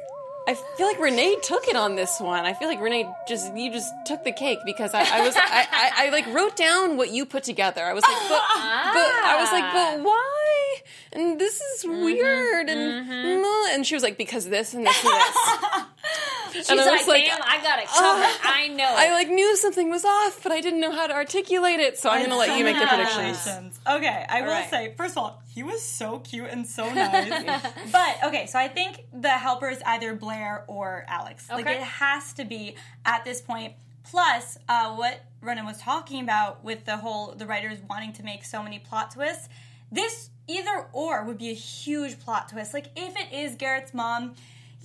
I 0.48 0.56
feel 0.56 0.88
like 0.88 1.00
Renee 1.00 1.38
took 1.44 1.68
it 1.68 1.76
on 1.76 1.96
this 1.96 2.20
one. 2.20 2.46
I 2.46 2.54
feel 2.56 2.68
like 2.68 2.82
Renee 2.82 3.08
just 3.28 3.56
you 3.56 3.72
just 3.72 3.94
took 4.08 4.24
the 4.24 4.32
cake 4.32 4.58
because 4.66 4.96
I, 4.96 5.02
I 5.02 5.22
was 5.22 5.36
I, 5.36 5.68
I, 5.72 6.08
I 6.08 6.10
like 6.10 6.26
wrote 6.34 6.56
down 6.56 6.98
what 6.98 7.12
you 7.12 7.28
put 7.28 7.44
together. 7.44 7.84
I 7.84 7.94
was 7.94 8.04
like, 8.04 8.22
but, 8.28 8.42
but 8.42 9.12
I 9.24 9.38
was 9.40 9.52
like, 9.52 9.72
but 9.72 10.00
ah. 10.00 10.04
why? 10.04 10.76
And 11.14 11.40
this 11.40 11.62
is 11.62 11.84
mm-hmm, 11.84 12.04
weird. 12.04 12.70
And 12.70 13.08
mm, 13.08 13.76
and 13.76 13.86
she 13.86 13.94
was 13.94 14.02
like, 14.02 14.18
because 14.18 14.50
this 14.50 14.74
and 14.74 14.84
this 14.84 15.04
and 15.04 15.14
this. 15.14 15.86
She's 16.56 16.70
and 16.70 16.80
I 16.80 16.86
like, 16.86 17.00
was 17.00 17.08
like, 17.08 17.26
damn, 17.26 17.42
I 17.42 17.62
got 17.62 17.80
it 17.80 17.88
covered. 17.88 18.40
I 18.44 18.68
know. 18.70 18.88
I 18.88 19.12
like 19.12 19.30
knew 19.30 19.56
something 19.58 19.90
was 19.90 20.06
off, 20.06 20.42
but 20.42 20.52
I 20.52 20.62
didn't 20.62 20.80
know 20.80 20.92
how 20.92 21.08
to 21.08 21.14
articulate 21.14 21.80
it. 21.80 21.98
So 21.98 22.10
I'm 22.10 22.24
gonna 22.24 22.38
let 22.38 22.58
you 22.58 22.64
make 22.64 22.80
the 22.80 22.88
predictions. 22.88 23.80
Okay, 23.88 24.26
I 24.30 24.42
will 24.42 24.50
right. 24.50 24.70
say, 24.70 24.94
first 24.96 25.14
of 25.14 25.18
all, 25.24 25.44
he 25.54 25.64
was 25.64 25.82
so 25.82 26.20
cute 26.20 26.50
and 26.50 26.66
so 26.66 26.86
nice. 26.94 27.64
but 27.92 28.18
okay, 28.26 28.46
so 28.46 28.58
I 28.58 28.68
think 28.68 29.06
the 29.14 29.30
helper 29.30 29.70
is 29.70 29.82
either 29.86 30.16
Blair 30.16 30.64
or 30.68 31.06
Alex. 31.08 31.50
Like 31.50 31.66
it 31.66 31.82
has 31.82 32.34
to 32.34 32.46
be 32.46 32.76
at 33.06 33.26
this 33.26 33.42
point. 33.42 33.74
Plus, 34.04 34.58
uh, 34.70 34.96
what 34.96 35.26
Ronen 35.44 35.66
was 35.66 35.80
talking 35.80 36.22
about 36.22 36.64
with 36.64 36.86
the 36.86 36.98
whole 36.98 37.34
the 37.34 37.46
writers 37.46 37.80
wanting 37.90 38.14
to 38.14 38.24
make 38.24 38.46
so 38.46 38.62
many 38.64 38.80
plot 38.80 39.12
twists. 39.12 39.50
This 39.92 40.30
either 40.48 40.88
or 40.94 41.24
would 41.24 41.38
be 41.38 41.50
a 41.50 41.56
huge 41.56 42.20
plot 42.20 42.50
twist. 42.50 42.74
Like 42.74 42.88
if 42.96 43.16
it 43.18 43.34
is 43.34 43.56
Garrett's 43.56 43.94
mom. 43.94 44.36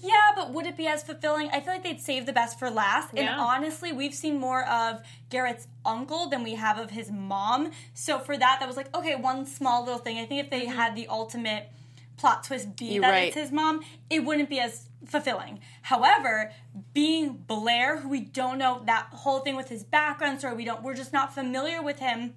Yeah, 0.02 0.32
but 0.34 0.52
would 0.52 0.66
it 0.66 0.76
be 0.76 0.86
as 0.86 1.02
fulfilling? 1.02 1.50
I 1.50 1.60
feel 1.60 1.74
like 1.74 1.82
they'd 1.82 2.00
save 2.00 2.26
the 2.26 2.32
best 2.32 2.58
for 2.58 2.70
last. 2.70 3.10
And 3.10 3.24
Yeah. 3.24 3.38
honestly, 3.38 3.92
we've 3.92 4.14
seen 4.14 4.38
more 4.38 4.64
of 4.66 5.02
Garrett's 5.28 5.68
uncle 5.84 6.28
than 6.28 6.42
we 6.42 6.54
have 6.54 6.78
of 6.78 6.90
his 6.90 7.10
mom. 7.10 7.70
So 7.94 8.18
for 8.18 8.36
that, 8.36 8.58
that 8.60 8.66
was 8.66 8.76
like, 8.76 8.94
okay, 8.96 9.14
one 9.16 9.46
small 9.46 9.84
little 9.84 9.98
thing. 9.98 10.18
I 10.18 10.26
think 10.26 10.44
if 10.44 10.50
they 10.50 10.62
mm-hmm. 10.62 10.76
had 10.76 10.96
the 10.96 11.06
ultimate 11.08 11.70
plot 12.16 12.44
twist 12.44 12.76
be 12.76 12.86
You're 12.86 13.02
that 13.02 13.10
right. 13.10 13.28
it's 13.28 13.36
his 13.36 13.52
mom, 13.52 13.82
it 14.10 14.24
wouldn't 14.24 14.48
be 14.48 14.60
as 14.60 14.88
fulfilling. 15.06 15.60
However, 15.82 16.52
being 16.92 17.32
Blair, 17.46 17.98
who 17.98 18.08
we 18.08 18.20
don't 18.20 18.58
know 18.58 18.82
that 18.84 19.08
whole 19.12 19.40
thing 19.40 19.56
with 19.56 19.68
his 19.68 19.82
background 19.84 20.38
story, 20.38 20.54
we 20.54 20.64
don't 20.64 20.82
we're 20.82 20.94
just 20.94 21.12
not 21.12 21.34
familiar 21.34 21.82
with 21.82 21.98
him. 21.98 22.34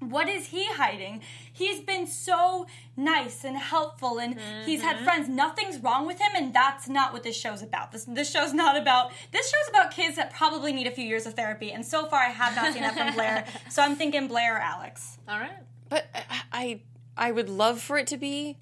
What 0.00 0.28
is 0.28 0.46
he 0.46 0.66
hiding? 0.66 1.20
He's 1.52 1.80
been 1.80 2.06
so 2.06 2.66
nice 2.96 3.44
and 3.44 3.56
helpful 3.56 4.18
and 4.18 4.38
he's 4.64 4.80
had 4.80 4.96
mm-hmm. 4.96 5.04
friends. 5.04 5.28
Nothing's 5.28 5.78
wrong 5.78 6.06
with 6.06 6.18
him, 6.18 6.30
and 6.34 6.54
that's 6.54 6.88
not 6.88 7.12
what 7.12 7.22
this 7.22 7.36
show's 7.36 7.62
about. 7.62 7.92
This 7.92 8.04
this 8.04 8.30
show's 8.30 8.54
not 8.54 8.76
about 8.76 9.12
this 9.30 9.50
show's 9.50 9.68
about 9.68 9.90
kids 9.90 10.16
that 10.16 10.32
probably 10.32 10.72
need 10.72 10.86
a 10.86 10.90
few 10.90 11.04
years 11.04 11.26
of 11.26 11.34
therapy. 11.34 11.72
And 11.72 11.84
so 11.84 12.06
far 12.06 12.20
I 12.20 12.30
have 12.30 12.56
not 12.56 12.72
seen 12.72 12.82
that 12.82 12.96
from 12.96 13.12
Blair. 13.14 13.46
So 13.68 13.82
I'm 13.82 13.94
thinking 13.94 14.26
Blair 14.26 14.56
or 14.56 14.60
Alex. 14.60 15.18
All 15.28 15.38
right. 15.38 15.50
But 15.90 16.06
I 16.50 16.80
I 17.16 17.32
would 17.32 17.50
love 17.50 17.80
for 17.80 17.98
it 17.98 18.06
to 18.08 18.16
be 18.16 18.56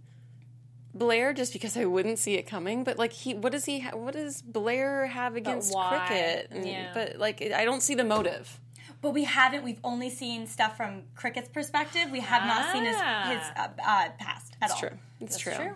Blair 0.93 1.32
just 1.32 1.53
because 1.53 1.76
I 1.76 1.84
wouldn't 1.84 2.18
see 2.18 2.34
it 2.34 2.43
coming. 2.49 2.82
But 2.82 2.99
like 2.99 3.12
he, 3.12 3.34
what 3.34 3.53
does 3.53 3.64
he? 3.64 3.80
Ha- 3.80 3.97
what 3.97 4.14
does 4.14 4.43
Blair 4.43 5.07
have 5.07 5.36
against 5.36 5.72
cricket? 5.72 6.49
And- 6.51 6.66
Yeah. 6.66 6.91
But 6.93 7.18
like 7.18 7.41
I 7.43 7.64
don't 7.64 7.82
see 7.82 7.95
the 7.95 8.05
motive. 8.05 8.61
But 9.01 9.11
we 9.13 9.25
haven't. 9.25 9.63
We've 9.65 9.81
only 9.85 10.11
seen 10.11 10.47
stuff 10.47 10.77
from 10.77 11.03
Cricket's 11.15 11.49
perspective. 11.49 12.11
We 12.11 12.21
have 12.21 12.45
not 12.47 12.73
seen 12.73 12.85
his 12.85 12.97
Ah. 12.99 13.31
his 13.31 13.43
uh, 13.57 13.69
uh, 13.87 14.09
past 14.19 14.55
at 14.61 14.71
all. 14.71 14.77
That's 14.77 14.81
true. 14.81 14.99
It's 15.21 15.39
true. 15.39 15.53
true. 15.55 15.75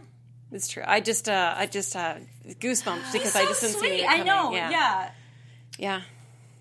It's 0.51 0.68
true. 0.68 0.83
I 0.87 1.01
just 1.01 1.29
uh 1.29 1.55
I 1.57 1.66
just 1.66 1.95
uh 1.97 2.16
goosebumps 2.47 3.12
because 3.12 3.37
I 3.37 3.45
just 3.45 3.61
didn't 3.61 3.75
see 3.75 3.79
sweet. 3.89 4.01
it 4.01 4.09
I 4.11 4.23
know. 4.23 4.53
Yeah. 4.53 4.70
yeah. 4.70 5.11
Yeah. 5.79 6.01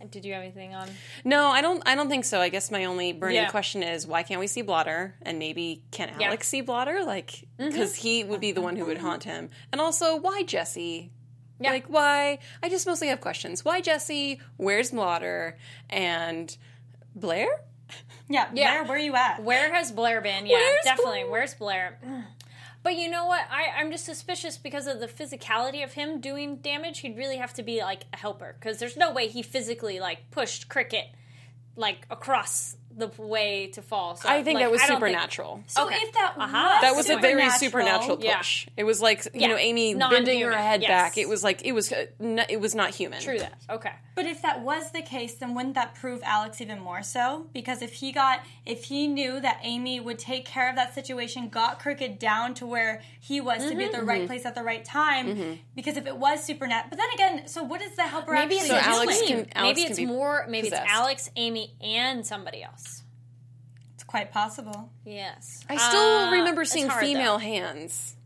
Did 0.09 0.25
you 0.25 0.33
have 0.33 0.41
anything 0.41 0.73
on? 0.73 0.89
No, 1.23 1.47
I 1.49 1.61
don't. 1.61 1.83
I 1.85 1.93
don't 1.93 2.09
think 2.09 2.25
so. 2.25 2.41
I 2.41 2.49
guess 2.49 2.71
my 2.71 2.85
only 2.85 3.13
burning 3.13 3.35
Yeah. 3.35 3.49
question 3.49 3.83
is 3.83 4.07
why 4.07 4.23
can't 4.23 4.39
we 4.39 4.47
see 4.47 4.63
Blotter? 4.63 5.13
And 5.21 5.37
maybe 5.37 5.83
can 5.91 6.07
Yeah. 6.07 6.13
Mm-hmm. 6.13 6.23
Alex 6.23 6.47
see 6.47 6.61
Blotter? 6.61 7.03
Like, 7.03 7.43
because 7.57 7.95
he 7.95 8.23
would 8.23 8.39
be 8.39 8.51
the 8.51 8.61
one 8.61 8.75
who 8.75 8.85
would 8.85 8.97
haunt 8.97 9.23
him. 9.25 9.49
And 9.71 9.79
also, 9.79 10.15
why 10.15 10.41
Jesse? 10.43 11.11
Yeah. 11.61 11.71
Like, 11.71 11.87
why? 11.87 12.39
I 12.63 12.69
just 12.69 12.85
mostly 12.87 13.07
have 13.09 13.21
questions. 13.21 13.63
Why 13.63 13.81
Jesse? 13.81 14.39
Where's 14.57 14.91
Blotter? 14.91 15.57
And 15.89 16.55
Blair? 17.15 17.61
Yeah, 18.29 18.47
Yeah. 18.53 18.71
Blair, 18.71 18.83
where 18.85 18.97
are 18.97 19.01
you 19.01 19.15
at? 19.15 19.43
Where 19.43 19.73
has 19.73 19.91
Blair 19.91 20.21
been? 20.21 20.45
Yeah, 20.45 20.55
Where's 20.57 20.83
definitely. 20.83 21.19
Blair? 21.23 21.31
Where's 21.31 21.53
Blair? 21.53 21.99
But 22.83 22.95
you 22.95 23.09
know 23.09 23.27
what? 23.27 23.41
I, 23.51 23.79
I'm 23.79 23.91
just 23.91 24.05
suspicious 24.05 24.57
because 24.57 24.87
of 24.87 24.99
the 24.99 25.07
physicality 25.07 25.83
of 25.83 25.93
him 25.93 26.19
doing 26.19 26.55
damage. 26.57 26.99
He'd 26.99 27.15
really 27.17 27.37
have 27.37 27.53
to 27.55 27.63
be 27.63 27.81
like 27.81 28.05
a 28.13 28.17
helper 28.17 28.55
because 28.59 28.79
there's 28.79 28.97
no 28.97 29.11
way 29.11 29.27
he 29.27 29.43
physically 29.43 29.99
like 29.99 30.31
pushed 30.31 30.67
Cricket 30.67 31.05
like 31.75 32.07
across 32.09 32.75
the 32.97 33.07
way 33.17 33.67
to 33.67 33.81
fall. 33.81 34.15
So, 34.15 34.27
I 34.29 34.43
think 34.43 34.55
like, 34.55 34.65
that 34.65 34.71
was 34.71 34.81
I 34.81 34.87
don't 34.87 34.99
think- 35.01 35.11
supernatural. 35.11 35.63
So 35.67 35.85
Okay. 35.85 35.95
if 36.01 36.13
that 36.13 36.33
Uh-huh. 36.37 36.57
was 36.73 36.81
That 36.81 36.95
was 36.95 37.09
a 37.09 37.17
very 37.17 37.49
supernatural 37.51 38.17
Yeah. 38.21 38.37
push. 38.37 38.67
It 38.77 38.83
was 38.83 39.01
like 39.01 39.25
you 39.25 39.41
Yeah. 39.41 39.47
know 39.47 39.57
Amy 39.57 39.93
Non-human. 39.93 40.25
bending 40.25 40.41
her 40.43 40.51
head 40.57 40.81
Yes. 40.81 40.89
back. 40.89 41.17
It 41.17 41.29
was 41.29 41.43
like 41.43 41.61
it 41.63 41.71
was 41.73 41.91
uh, 41.91 42.05
n- 42.19 42.45
it 42.49 42.59
was 42.59 42.75
not 42.75 42.91
human. 42.91 43.21
True 43.21 43.39
that. 43.39 43.53
Okay. 43.69 43.91
But 44.13 44.25
if 44.25 44.41
that 44.41 44.59
was 44.61 44.91
the 44.91 45.01
case, 45.01 45.35
then 45.35 45.55
wouldn't 45.55 45.75
that 45.75 45.95
prove 45.95 46.21
Alex 46.23 46.59
even 46.59 46.79
more 46.79 47.01
so? 47.01 47.47
Because 47.53 47.81
if 47.81 47.93
he 47.93 48.11
got, 48.11 48.41
if 48.65 48.85
he 48.85 49.07
knew 49.07 49.39
that 49.39 49.59
Amy 49.63 49.99
would 49.99 50.19
take 50.19 50.45
care 50.45 50.69
of 50.69 50.75
that 50.75 50.93
situation, 50.93 51.47
got 51.49 51.79
Cricket 51.79 52.19
down 52.19 52.53
to 52.55 52.65
where 52.65 53.01
he 53.19 53.39
was 53.39 53.63
to 53.69 53.75
be 53.75 53.85
at 53.85 53.91
the 53.91 53.99
Mm-hmm. 53.99 54.07
right 54.09 54.27
place 54.27 54.45
at 54.45 54.53
the 54.55 54.63
right 54.63 54.83
time. 54.83 55.59
Because 55.75 55.95
if 55.97 56.05
it 56.07 56.17
was 56.17 56.43
supernatural, 56.43 56.89
but 56.89 56.97
then 56.99 57.09
again, 57.13 57.47
so 57.47 57.63
what 57.63 57.81
is 57.81 57.95
the 57.95 58.03
helper 58.03 58.33
Maybe 58.33 58.57
actually 58.59 58.75
it's 58.77 58.85
So? 58.85 58.91
Alex 58.91 59.21
can- 59.21 59.47
Alex 59.55 59.77
maybe 59.79 59.81
can 59.83 59.91
it's 59.91 59.99
more. 60.01 60.45
Maybe 60.49 60.69
possessed. 60.69 60.83
it's 60.83 60.91
Alex, 60.93 61.29
Amy, 61.37 61.73
and 61.81 62.25
somebody 62.27 62.61
else. 62.63 62.90
It's 64.11 64.17
quite 64.19 64.31
possible. 64.33 64.89
Yes. 65.05 65.63
I 65.69 65.77
still 65.77 65.99
Uh, 66.27 66.31
remember 66.31 66.65
seeing 66.65 66.87
hard, 66.87 66.99
female 67.05 67.33
though. 67.33 67.45
hands 67.45 68.17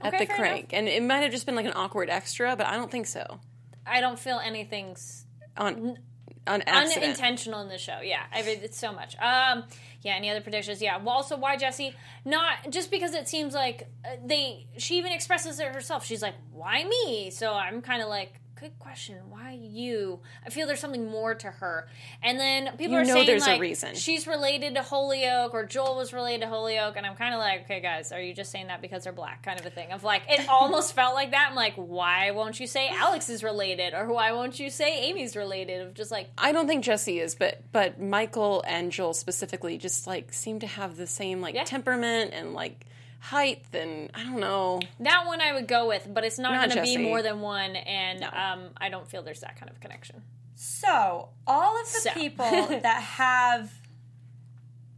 at 0.00 0.14
Okay, 0.14 0.24
the 0.24 0.26
fair 0.26 0.36
crank, 0.36 0.70
and 0.72 0.88
it 0.88 1.02
might 1.02 1.18
have 1.18 1.32
just 1.32 1.44
been 1.44 1.54
like 1.54 1.66
an 1.66 1.74
awkward 1.76 2.08
extra, 2.08 2.56
but 2.56 2.66
I 2.66 2.76
don't 2.76 2.90
think 2.90 3.06
so. 3.06 3.40
I 3.86 4.00
don't 4.00 4.18
feel 4.18 4.38
anything's 4.38 5.26
On 5.58 5.98
on 6.46 6.62
accident. 6.62 7.04
unintentional 7.04 7.60
in 7.60 7.68
the 7.68 7.76
show. 7.76 8.00
Yeah, 8.02 8.22
I 8.32 8.40
mean 8.42 8.60
it's 8.62 8.78
so 8.78 8.90
much. 8.92 9.16
Um, 9.18 9.64
yeah. 10.00 10.14
Any 10.14 10.30
other 10.30 10.40
predictions? 10.40 10.80
Yeah. 10.80 10.96
Well, 10.96 11.14
also 11.16 11.36
why 11.36 11.56
Jesse? 11.56 11.94
Not 12.24 12.70
just 12.70 12.90
because 12.90 13.12
it 13.14 13.28
seems 13.28 13.52
like 13.54 13.86
uh, 14.04 14.16
they. 14.24 14.66
She 14.78 14.96
even 14.96 15.12
expresses 15.12 15.60
it 15.60 15.68
herself. 15.74 16.06
She's 16.06 16.22
like, 16.22 16.34
"Why 16.52 16.84
me?" 16.84 17.30
So 17.30 17.52
I'm 17.52 17.82
kind 17.82 18.02
of 18.02 18.08
like, 18.08 18.40
"Good 18.60 18.78
question. 18.78 19.16
Why 19.30 19.52
you?" 19.52 20.20
I 20.46 20.50
feel 20.50 20.66
there's 20.66 20.80
something 20.80 21.08
more 21.10 21.34
to 21.34 21.50
her. 21.50 21.88
And 22.22 22.38
then 22.38 22.76
people 22.76 22.92
You 22.94 22.98
are 22.98 23.04
know 23.04 23.14
saying 23.14 23.26
there's 23.26 23.46
a 23.46 23.50
like 23.50 23.60
reason. 23.60 23.94
she's 23.94 24.26
related 24.26 24.74
to 24.76 24.82
Holyoke 24.82 25.52
or 25.54 25.64
Joel 25.66 25.96
was 25.96 26.12
related 26.12 26.42
to 26.42 26.48
Holyoke, 26.48 26.96
and 26.96 27.04
I'm 27.06 27.16
kind 27.16 27.34
of 27.34 27.40
like, 27.40 27.62
"Okay, 27.64 27.80
guys, 27.80 28.12
are 28.12 28.20
you 28.20 28.32
just 28.34 28.50
saying 28.50 28.68
that 28.68 28.80
because 28.80 29.04
they're 29.04 29.12
black?" 29.12 29.42
Kind 29.42 29.58
of 29.60 29.66
a 29.66 29.70
thing. 29.70 29.92
Of 29.92 30.04
like, 30.04 30.22
it 30.28 30.48
almost 30.48 30.92
felt 30.94 31.14
like 31.14 31.32
that. 31.32 31.48
I'm 31.50 31.56
like, 31.56 31.74
"Why 31.76 32.30
won't 32.30 32.58
you 32.60 32.66
say 32.66 32.88
Alex 32.88 33.28
is 33.28 33.42
related, 33.42 33.94
or 33.94 34.06
why 34.12 34.32
won't 34.32 34.58
you 34.58 34.70
say 34.70 35.04
Amy's 35.08 35.36
related?" 35.36 35.80
Of 35.82 35.94
just 35.94 36.10
like. 36.10 36.28
I 36.38 36.52
don't 36.52 36.66
think 36.66 36.84
Jesse 36.84 37.18
is, 37.20 37.34
but 37.34 37.60
but 37.72 38.00
Michael 38.00 38.62
and 38.66 38.90
Joel 38.92 39.14
specifically 39.14 39.78
just 39.78 40.06
like 40.06 40.32
seem 40.32 40.60
to 40.60 40.66
have 40.66 40.96
the 40.96 41.06
same 41.06 41.40
like 41.40 41.54
Yeah. 41.54 41.64
temperament 41.64 42.32
and 42.32 42.54
like 42.54 42.86
height 43.24 43.64
and 43.72 44.10
I 44.14 44.22
don't 44.24 44.38
know. 44.38 44.80
That 45.00 45.24
one 45.26 45.40
I 45.40 45.52
would 45.54 45.66
go 45.66 45.88
with, 45.88 46.06
but 46.12 46.24
it's 46.24 46.38
not, 46.38 46.52
Not 46.52 46.68
going 46.68 46.76
to 46.76 46.82
be 46.82 46.98
more 47.02 47.22
than 47.22 47.40
one, 47.40 47.74
and 47.76 48.22
um, 48.24 48.70
I 48.76 48.90
don't 48.90 49.08
feel 49.08 49.22
there's 49.22 49.40
that 49.40 49.58
kind 49.58 49.70
of 49.70 49.80
connection. 49.80 50.22
So 50.54 51.30
all 51.46 51.80
of 51.80 51.86
the 51.92 52.00
So. 52.00 52.10
people 52.10 52.44
that 52.82 53.02
have 53.02 53.72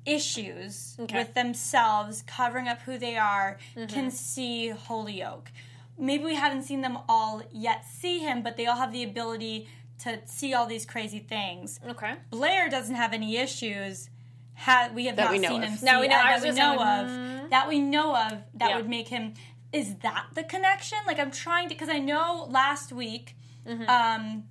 issues 0.05 0.97
Okay. 1.01 1.16
with 1.18 1.35
themselves 1.35 2.22
covering 2.27 2.68
up 2.68 2.81
who 2.83 2.99
they 2.99 3.16
are 3.16 3.59
Mm-hmm. 3.77 3.87
can 3.95 4.11
see 4.11 4.68
Holyoke. 4.70 5.51
Maybe 5.99 6.24
we 6.24 6.35
haven't 6.35 6.62
seen 6.64 6.81
them 6.83 6.99
all 7.09 7.43
yet 7.53 7.85
see 7.87 8.18
him, 8.18 8.43
but 8.43 8.57
they 8.57 8.66
all 8.66 8.77
have 8.77 8.93
the 8.93 9.03
ability 9.03 9.68
to 10.01 10.18
see 10.27 10.53
all 10.53 10.66
these 10.66 10.85
crazy 10.85 11.18
things. 11.20 11.81
Okay. 11.89 12.14
Blair 12.31 12.68
doesn't 12.68 12.97
have 12.97 13.12
any 13.14 13.37
issues. 13.39 14.11
Ha- 14.57 14.91
we 14.95 15.07
have 15.07 15.17
That 15.17 15.25
not 15.25 15.33
we 15.33 15.39
seen 15.47 15.63
of. 15.63 15.69
him. 15.71 15.79
Now 15.83 16.01
we 16.01 16.09
know- 16.09 16.17
uh, 16.17 16.39
that 16.41 16.43
we 16.43 16.51
know 16.53 16.75
of. 17.45 17.51
That 17.51 17.69
we 17.69 17.81
know 17.81 18.17
of. 18.17 18.33
That 18.55 18.71
Yeah. 18.71 18.77
would 18.77 18.89
make 18.89 19.09
him. 19.09 19.35
Is 19.73 19.97
that 19.97 20.27
the 20.35 20.43
connection? 20.45 20.99
Like 21.07 21.19
I'm 21.19 21.31
trying 21.31 21.69
to 21.69 21.75
because 21.75 21.89
I 21.89 21.99
know 21.99 22.47
last 22.51 22.93
week, 22.93 23.37
Mm-hmm. 23.67 23.89
um, 23.91 24.45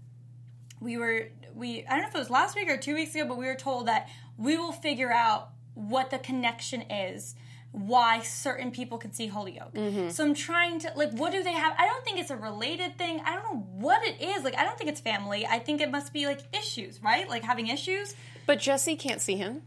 we 0.80 0.97
were 0.97 1.30
we 1.53 1.86
I 1.88 1.91
don't 1.91 2.01
know 2.01 2.08
if 2.10 2.16
it 2.16 2.20
was 2.20 2.30
last 2.30 2.56
week 2.56 2.70
or 2.70 2.78
two 2.78 2.93
weeks 2.95 3.16
ago, 3.16 3.26
but 3.26 3.38
we 3.38 3.45
were 3.45 3.56
told 3.56 3.88
that 3.88 4.10
we 4.38 4.58
will 4.58 4.74
figure 4.74 5.12
out 5.12 5.49
what 5.74 6.10
the 6.10 6.20
connection 6.20 6.82
is. 6.84 7.36
Why 7.72 8.22
certain 8.22 8.72
people 8.72 8.97
can 8.97 9.12
see 9.12 9.28
Holyoke. 9.28 9.74
Mm-hmm. 9.74 10.10
So 10.10 10.24
I'm 10.24 10.34
trying 10.34 10.80
to 10.80 10.93
like, 10.95 11.12
what 11.12 11.34
do 11.34 11.43
they 11.43 11.51
have? 11.51 11.74
I 11.78 11.88
don't 11.88 12.06
think 12.06 12.20
it's 12.20 12.30
a 12.32 12.38
related 12.38 12.97
thing. 12.97 13.20
I 13.26 13.36
don't 13.36 13.43
know 13.43 13.60
what 13.74 14.01
it 14.08 14.22
is. 14.22 14.43
Like, 14.45 14.56
I 14.58 14.64
don't 14.64 14.78
think 14.78 14.89
it's 14.89 15.01
family. 15.01 15.45
I 15.45 15.60
think 15.60 15.82
it 15.82 15.91
must 15.91 16.14
be 16.14 16.26
like 16.26 16.39
issues, 16.58 17.01
right? 17.03 17.28
Like 17.30 17.43
having 17.43 17.68
issues. 17.68 18.16
But 18.45 18.60
Jesse 18.60 18.95
can't 18.95 19.20
see 19.20 19.36
him. 19.36 19.64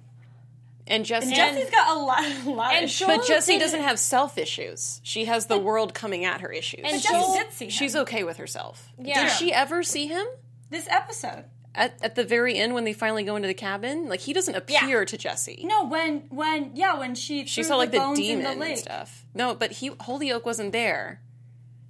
And 0.89 1.05
Jesse. 1.05 1.35
Jesse's 1.35 1.71
got 1.71 1.97
a 1.97 2.01
lot, 2.01 2.25
a 2.47 2.51
lot 2.51 2.73
And 2.75 2.85
of 2.85 2.91
issues. 2.91 3.07
But 3.07 3.27
didn't- 3.27 3.61
doesn't 3.61 3.83
have 3.83 3.99
self 3.99 4.39
issues. 4.39 5.01
She 5.05 5.27
has 5.27 5.47
the 5.47 5.59
world 5.59 5.95
coming 5.95 6.25
at 6.25 6.41
her 6.41 6.51
issues. 6.51 6.81
And 6.85 7.01
Jesse 7.03 7.33
did 7.39 7.53
see 7.53 7.65
him. 7.67 7.71
She's 7.71 7.95
okay 7.97 8.25
with 8.25 8.39
herself. 8.39 8.89
Yeah. 8.99 9.25
Did 9.25 9.33
she 9.33 9.53
ever 9.53 9.83
see 9.83 10.07
him? 10.07 10.27
this 10.71 10.87
episode. 10.91 11.45
At, 11.75 11.95
at 12.03 12.15
the 12.15 12.25
very 12.25 12.57
end 12.59 12.75
when 12.75 12.85
they 12.85 12.93
finally 12.93 13.23
go 13.23 13.37
into 13.37 13.47
the 13.49 13.55
cabin? 13.55 14.09
Like, 14.09 14.21
he 14.21 14.33
doesn't 14.33 14.55
appear 14.55 15.05
to 15.05 15.17
Jesse. 15.17 15.63
No, 15.65 15.85
when 15.87 16.23
when 16.31 16.73
yeah, 16.75 16.99
when 16.99 17.15
she 17.15 17.45
She 17.47 17.63
saw 17.63 17.77
like 17.77 17.91
the, 17.93 17.99
bones 17.99 18.19
in 18.19 18.25
demon 18.41 18.59
the 18.59 18.67
and 18.67 18.79
stuff. 18.79 19.25
No, 19.35 19.55
but 19.55 19.71
he 19.73 19.93
Holyoke 20.01 20.45
wasn't 20.45 20.73
there. 20.73 21.21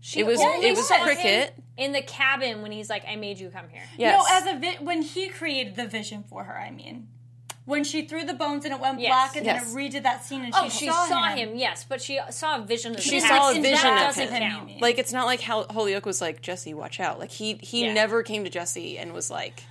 She 0.00 0.20
It 0.20 0.26
was- 0.26 0.40
only 0.40 0.68
it 0.68 0.76
was 0.76 0.88
Cricket. 1.02 1.54
in 1.76 1.92
the 1.92 2.02
cabin 2.02 2.60
when 2.62 2.70
he's 2.70 2.90
like, 2.90 3.04
"I 3.08 3.16
made 3.16 3.38
you 3.38 3.48
come 3.50 3.68
here." 3.70 3.82
Yes. 3.96 4.16
No, 4.16 4.36
as 4.36 4.56
a 4.56 4.58
vi- 4.60 4.78
when 4.84 5.02
he 5.02 5.28
created 5.28 5.74
the 5.76 5.86
vision 5.86 6.22
for 6.28 6.44
her. 6.44 6.56
I 6.58 6.70
mean, 6.70 7.08
when 7.68 7.84
she 7.84 8.06
threw 8.06 8.24
the 8.24 8.32
bones 8.34 8.64
and 8.64 8.72
it 8.72 8.80
went 8.80 8.98
Yes. 8.98 9.10
black, 9.10 9.36
and 9.36 9.44
Yes. 9.44 9.62
then 9.72 9.72
it 9.72 9.90
redid 9.92 10.02
that 10.04 10.24
scene, 10.24 10.42
and 10.44 10.54
Oh, 10.56 10.68
she, 10.70 10.78
she 10.78 10.86
saw, 10.86 11.04
saw, 11.06 11.22
him. 11.28 11.50
him. 11.50 11.56
yes, 11.56 11.84
but 11.88 12.00
she 12.00 12.18
saw 12.30 12.56
a 12.56 12.60
vision 12.62 12.94
of 12.94 13.02
She 13.02 13.20
the 13.20 13.26
saw 13.26 13.50
a 13.50 13.54
vision 13.54 13.72
that 13.72 14.08
of 14.10 14.16
doesn't 14.16 14.32
him. 14.34 14.50
count. 14.52 14.80
Like, 14.80 14.98
it's 14.98 15.12
not 15.12 15.26
like 15.26 15.42
how 15.42 15.64
Holyoke 15.64 16.06
was 16.06 16.20
like, 16.22 16.40
Jesse, 16.40 16.72
watch 16.72 16.98
out. 16.98 17.18
Like, 17.18 17.30
he, 17.30 17.54
he 17.62 17.84
Yeah. 17.84 17.92
never 17.92 18.22
came 18.22 18.44
to 18.44 18.50
Jesse 18.50 18.96
and 18.98 19.12
was 19.12 19.30
like, 19.30 19.62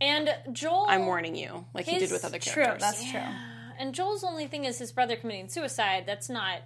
And 0.00 0.34
Joel, 0.52 0.86
I'm 0.88 1.06
warning 1.06 1.34
you, 1.36 1.64
like 1.74 1.86
he 1.86 1.98
did 1.98 2.10
with 2.12 2.24
other 2.24 2.38
True, 2.38 2.62
characters. 2.64 2.80
that's 2.82 3.10
true. 3.10 3.20
And 3.78 3.94
Joel's 3.94 4.22
only 4.24 4.46
thing 4.46 4.64
is 4.64 4.78
his 4.78 4.90
brother 4.92 5.14
committing 5.16 5.48
suicide. 5.48 6.04
That's 6.06 6.28
not, 6.28 6.60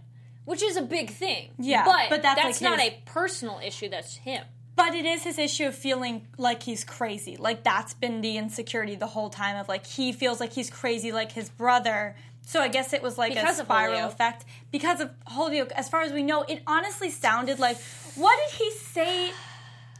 which 0.45 0.63
is 0.63 0.77
a 0.77 0.83
big 0.83 1.11
thing. 1.11 1.51
Yeah, 1.59 1.85
but, 1.85 2.09
but 2.11 2.23
that's, 2.23 2.43
that's 2.43 2.61
like, 2.63 2.71
not 2.71 2.81
his- 2.81 2.93
a 2.93 3.03
personal 3.05 3.61
issue. 3.65 3.89
That's 3.91 4.17
him. 4.17 4.45
But 4.75 4.95
it 4.95 5.05
is 5.05 5.23
his 5.23 5.39
issue 5.39 5.67
of 5.67 5.75
feeling 5.75 6.27
like 6.39 6.63
he's 6.63 6.83
crazy. 6.85 7.37
Like 7.37 7.63
that's 7.63 7.95
been 7.95 8.21
the 8.21 8.39
insecurity 8.39 8.95
the 8.95 9.07
whole 9.07 9.29
time 9.29 9.57
of 9.57 9.69
like 9.69 9.87
he 9.87 10.13
feels 10.13 10.41
like 10.41 10.53
he's 10.53 10.71
crazy 10.71 11.13
like 11.13 11.33
his 11.33 11.51
brother. 11.51 12.17
So 12.45 12.61
I 12.61 12.69
guess 12.69 12.93
it 12.93 13.03
was 13.03 13.19
like 13.19 13.35
Because 13.35 13.61
a 13.61 13.65
spiral 13.65 14.09
effect 14.09 14.45
because 14.71 15.01
of 15.01 15.11
Holyoke. 15.27 15.73
As 15.73 15.89
far 15.89 16.03
as 16.03 16.13
we 16.13 16.23
know, 16.23 16.43
it 16.43 16.63
honestly 16.67 17.11
sounded 17.11 17.59
like 17.59 17.79
what 18.15 18.39
did 18.47 18.59
he 18.59 18.71
say 18.71 19.33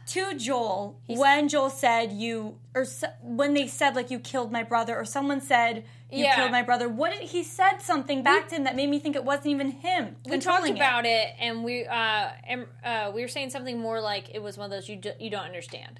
to 0.07 0.37
Joel 0.37 0.99
when 1.07 1.47
Joel 1.47 1.69
said 1.69 2.11
you 2.11 2.57
or 2.75 2.85
when 3.21 3.53
they 3.53 3.67
said 3.67 3.95
like 3.95 4.11
you 4.11 4.19
killed 4.19 4.51
my 4.51 4.63
brother 4.63 4.95
or 4.97 5.05
someone 5.05 5.39
said 5.39 5.85
you 6.13 6.23
Yeah. 6.25 6.35
killed 6.35 6.51
my 6.51 6.61
brother. 6.61 6.87
What 6.87 7.11
did 7.11 7.21
he 7.29 7.43
said 7.43 7.77
something 7.81 8.23
back 8.23 8.47
to 8.49 8.55
him 8.55 8.63
that 8.65 8.75
made 8.75 8.89
me 8.89 8.99
think 8.99 9.15
it 9.15 9.23
wasn't 9.23 9.47
even 9.47 9.71
him. 9.71 10.15
We 10.29 10.37
talked 10.39 10.69
about 10.69 11.05
it, 11.05 11.33
and 11.39 11.63
we 11.63 11.85
uh, 11.85 12.29
and, 12.47 12.67
uh, 12.83 13.11
we 13.13 13.21
were 13.21 13.27
saying 13.27 13.49
something 13.49 13.79
more 13.79 13.99
like 13.99 14.29
it 14.33 14.41
was 14.41 14.57
one 14.57 14.65
of 14.65 14.71
those 14.71 14.87
you 14.89 14.95
do, 14.97 15.11
you 15.19 15.29
don't 15.29 15.45
understand. 15.45 15.99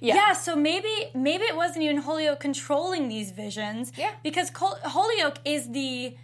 Yeah. 0.00 0.32
so 0.34 0.54
maybe 0.54 1.10
maybe 1.14 1.44
it 1.44 1.56
wasn't 1.56 1.82
even 1.84 1.98
Holyoke 1.98 2.40
controlling 2.40 3.08
these 3.08 3.30
visions. 3.30 3.92
Yeah. 3.96 4.10
Because 4.22 4.50
Col- 4.50 4.78
Holyoke 4.84 5.38
is 5.44 5.70
the 5.70 6.16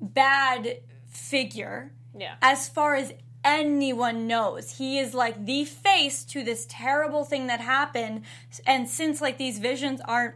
bad 0.00 0.78
figure. 1.08 1.92
Yeah. 2.16 2.34
As 2.42 2.68
far 2.68 2.94
as 2.94 3.12
anyone 3.44 4.26
knows, 4.26 4.78
he 4.78 4.98
is 4.98 5.14
like 5.14 5.44
the 5.46 5.64
face 5.64 6.24
to 6.24 6.42
this 6.42 6.66
terrible 6.68 7.24
thing 7.24 7.46
that 7.46 7.60
happened. 7.60 8.22
And 8.66 8.88
since 8.88 9.20
like 9.20 9.38
these 9.38 9.58
visions 9.58 10.00
aren't 10.04 10.34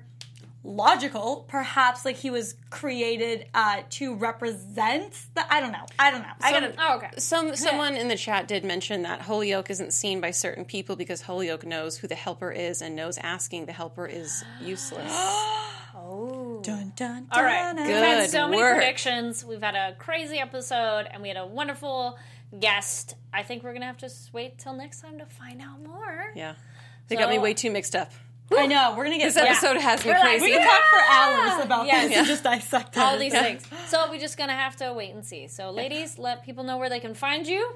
logical, 0.65 1.45
perhaps 1.49 2.05
like 2.05 2.17
he 2.17 2.31
was 2.31 2.55
created 2.71 3.47
uh, 3.55 3.83
to 3.91 4.15
represent 4.15 5.13
the. 5.35 5.53
I 5.53 5.61
don't 5.61 5.73
know. 5.73 5.87
I 5.99 6.11
don't 6.11 6.23
know. 6.23 6.33
I 6.41 6.53
gotta. 6.53 6.75
Oh, 6.79 6.97
okay. 6.97 7.11
Some 7.19 7.55
someone 7.57 7.97
in 7.97 8.09
the 8.09 8.17
chat 8.17 8.49
did 8.49 8.65
mention 8.65 9.03
that 9.03 9.23
Holyoke 9.23 9.71
isn't 9.71 9.93
seen 9.93 10.21
by 10.21 10.31
certain 10.31 10.65
people 10.65 10.97
because 10.97 11.23
Holyoke 11.23 11.65
knows 11.67 11.99
who 11.99 12.09
the 12.09 12.15
helper 12.15 12.51
is 12.51 12.83
and 12.83 12.95
knows 12.97 13.19
asking 13.19 13.67
the 13.67 13.73
helper 13.73 14.07
is 14.07 14.45
useless. 14.61 15.13
Dun, 15.99 16.63
dun, 16.63 16.93
dun, 16.97 17.27
All 17.33 17.43
right. 17.43 17.75
dun. 17.75 17.87
We've 17.87 17.97
had 17.97 18.21
Good 18.21 18.31
so 18.31 18.49
many 18.49 18.63
work. 18.63 18.77
predictions. 18.77 19.45
We've 19.45 19.61
had 19.61 19.75
a 19.75 19.95
crazy 19.99 20.39
episode, 20.39 21.07
and 21.11 21.23
we 21.23 21.29
had 21.29 21.37
a 21.37 21.47
wonderful 21.47 22.19
guest. 22.59 23.15
I 23.33 23.43
think 23.43 23.63
we're 23.63 23.73
gonna 23.73 23.87
have 23.87 23.99
to 23.99 24.11
wait 24.33 24.59
till 24.59 24.75
next 24.75 25.01
time 25.01 25.19
to 25.19 25.27
find 25.27 25.61
out 25.61 25.83
more. 25.85 26.33
yeah, 26.35 26.55
they 27.09 27.17
got 27.17 27.29
me 27.31 27.39
way 27.39 27.53
too 27.55 27.71
mixed 27.71 27.97
up. 27.97 28.13
I 28.57 28.67
know. 28.67 28.95
We're 28.97 29.05
gonna 29.05 29.19
get 29.19 29.35
This 29.35 29.37
episode 29.37 29.77
has 29.77 30.05
me 30.05 30.11
We're 30.11 30.19
like, 30.19 30.23
crazy. 30.39 30.45
We 30.47 30.53
can 30.53 30.67
talk 30.67 30.83
for 30.91 31.13
hours 31.13 31.65
about 31.65 31.87
Yes. 31.87 32.09
this 32.09 32.17
and 32.19 32.27
just 32.27 32.43
dissect 32.45 32.97
all 32.97 33.15
it. 33.15 33.19
these 33.19 33.33
things. 33.33 33.65
So 33.87 34.09
we're 34.11 34.19
just 34.21 34.37
gonna 34.39 34.55
have 34.57 34.77
to 34.77 34.93
wait 34.93 35.15
and 35.15 35.25
see. 35.25 35.49
So, 35.49 35.71
ladies, 35.71 36.19
let 36.19 36.45
people 36.45 36.65
know 36.65 36.77
where 36.79 36.89
they 36.89 37.01
can 37.01 37.15
find 37.15 37.47
you. 37.47 37.75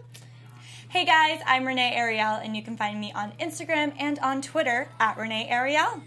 Hey 0.88 1.04
guys, 1.04 1.40
I'm 1.46 1.66
Renee 1.66 1.94
Ariel, 1.94 2.34
and 2.34 2.54
you 2.56 2.62
can 2.62 2.76
find 2.76 3.00
me 3.00 3.12
on 3.12 3.32
Instagram 3.40 3.92
and 3.98 4.18
on 4.20 4.42
Twitter 4.42 4.88
at 5.00 5.16
Renee 5.16 5.48
Ariel. 5.48 6.02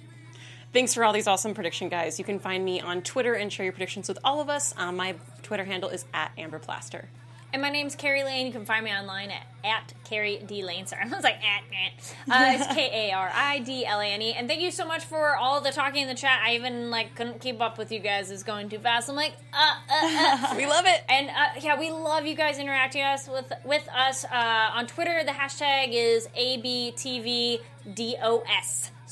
Thanks 0.73 0.93
for 0.93 1.03
all 1.05 1.13
these 1.13 1.27
awesome 1.27 1.53
prediction 1.53 1.87
guys. 1.89 2.19
You 2.19 2.25
can 2.25 2.37
find 2.39 2.63
me 2.65 2.81
on 2.81 3.01
Twitter 3.01 3.33
and 3.33 3.51
share 3.51 3.63
your 3.63 3.73
predictions 3.73 4.07
with 4.09 4.19
all 4.23 4.41
of 4.41 4.49
us. 4.49 4.73
Um, 4.77 4.97
my 4.97 5.15
Twitter 5.41 5.63
handle 5.63 5.89
is 5.89 6.05
at 6.13 6.31
Amber 6.37 6.59
Plaster. 6.59 7.07
And 7.55 7.61
my 7.61 7.69
name's 7.69 7.95
Kari 7.95 8.25
Lane. 8.25 8.47
You 8.47 8.51
can 8.51 8.65
find 8.65 8.83
me 8.83 8.91
online 8.91 9.31
at, 9.31 9.47
at 9.63 9.93
Kari 10.03 10.43
D 10.45 10.61
Lane. 10.65 10.87
Sorry, 10.87 11.03
I 11.05 11.07
was 11.07 11.23
like 11.23 11.37
at, 11.41 11.63
at. 11.71 11.93
Uh, 12.29 12.51
it's 12.53 12.67
K 12.75 13.09
A 13.09 13.13
R 13.15 13.31
I 13.33 13.59
D 13.59 13.85
L 13.85 14.01
A 14.01 14.05
N 14.05 14.21
E. 14.21 14.33
And 14.33 14.49
thank 14.49 14.59
you 14.59 14.71
so 14.71 14.85
much 14.85 15.05
for 15.05 15.37
all 15.37 15.61
the 15.61 15.71
talking 15.71 16.01
in 16.01 16.09
the 16.09 16.15
chat. 16.15 16.41
I 16.43 16.55
even 16.55 16.91
like 16.91 17.15
couldn't 17.15 17.39
keep 17.39 17.61
up 17.61 17.77
with 17.77 17.93
you 17.93 17.99
guys. 17.99 18.29
It's 18.29 18.43
going 18.43 18.67
too 18.67 18.79
fast. 18.79 19.07
I'm 19.07 19.15
like, 19.15 19.37
uh, 19.53 19.75
uh, 19.89 20.49
uh. 20.51 20.55
We 20.57 20.65
love 20.65 20.85
it. 20.85 21.01
And 21.07 21.29
uh, 21.29 21.61
yeah, 21.61 21.79
we 21.79 21.91
love 21.91 22.25
you 22.25 22.35
guys 22.35 22.59
interacting 22.59 23.03
us 23.03 23.29
with 23.29 23.53
with 23.63 23.87
us 23.87 24.25
uh, 24.25 24.71
on 24.73 24.85
Twitter. 24.87 25.23
The 25.23 25.31
hashtag 25.31 25.91
is 25.93 26.27
ABTVDOS. 26.37 27.61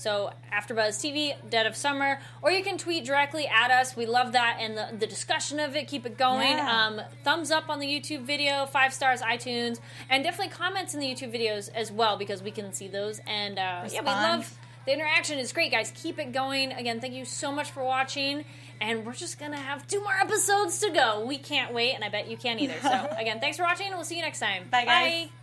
So 0.03 0.31
AfterBuzz 0.51 0.99
TV, 0.99 1.33
Dead 1.49 1.65
of 1.65 1.77
Summer, 1.77 2.19
or 2.41 2.51
you 2.51 2.61
can 2.61 2.77
tweet 2.77 3.05
directly 3.05 3.47
at 3.47 3.71
us. 3.71 3.95
We 3.95 4.05
love 4.05 4.33
that 4.33 4.57
and 4.59 4.75
the, 4.75 4.89
the 4.99 5.07
discussion 5.07 5.61
of 5.61 5.77
it. 5.77 5.87
Keep 5.87 6.05
it 6.05 6.17
going. 6.17 6.57
Yeah. 6.57 6.87
Um, 6.87 7.01
thumbs 7.23 7.51
up 7.51 7.69
on 7.69 7.79
the 7.79 7.87
YouTube 7.87 8.23
video, 8.23 8.65
five 8.65 8.93
stars, 8.93 9.21
iTunes, 9.21 9.79
and 10.09 10.21
definitely 10.21 10.51
comments 10.51 10.93
in 10.93 10.99
the 10.99 11.07
YouTube 11.07 11.33
videos 11.33 11.69
as 11.73 11.89
well 11.89 12.17
because 12.17 12.43
we 12.43 12.51
can 12.51 12.73
see 12.73 12.89
those. 12.89 13.21
And 13.25 13.57
uh, 13.57 13.87
yeah, 13.89 14.01
we 14.01 14.07
love 14.07 14.53
the 14.85 14.91
interaction. 14.91 15.39
Is 15.39 15.53
great, 15.53 15.71
guys. 15.71 15.93
Keep 15.95 16.19
it 16.19 16.33
going. 16.33 16.73
Again, 16.73 16.99
thank 16.99 17.13
you 17.13 17.23
so 17.23 17.53
much 17.53 17.71
for 17.71 17.81
watching. 17.81 18.43
And 18.81 19.05
we're 19.05 19.13
just 19.13 19.39
gonna 19.39 19.55
have 19.55 19.87
two 19.87 20.01
more 20.01 20.15
episodes 20.19 20.79
to 20.79 20.89
go. 20.89 21.25
We 21.25 21.37
can't 21.37 21.73
wait, 21.73 21.93
and 21.93 22.03
I 22.03 22.09
bet 22.09 22.27
you 22.27 22.35
can't 22.35 22.59
either. 22.59 22.75
So 22.81 23.07
again, 23.17 23.39
thanks 23.39 23.55
for 23.55 23.63
watching, 23.63 23.87
and 23.87 23.95
we'll 23.95 24.03
see 24.03 24.17
you 24.17 24.21
next 24.21 24.39
time. 24.39 24.65
Bye, 24.69 24.83
guys. 24.83 25.42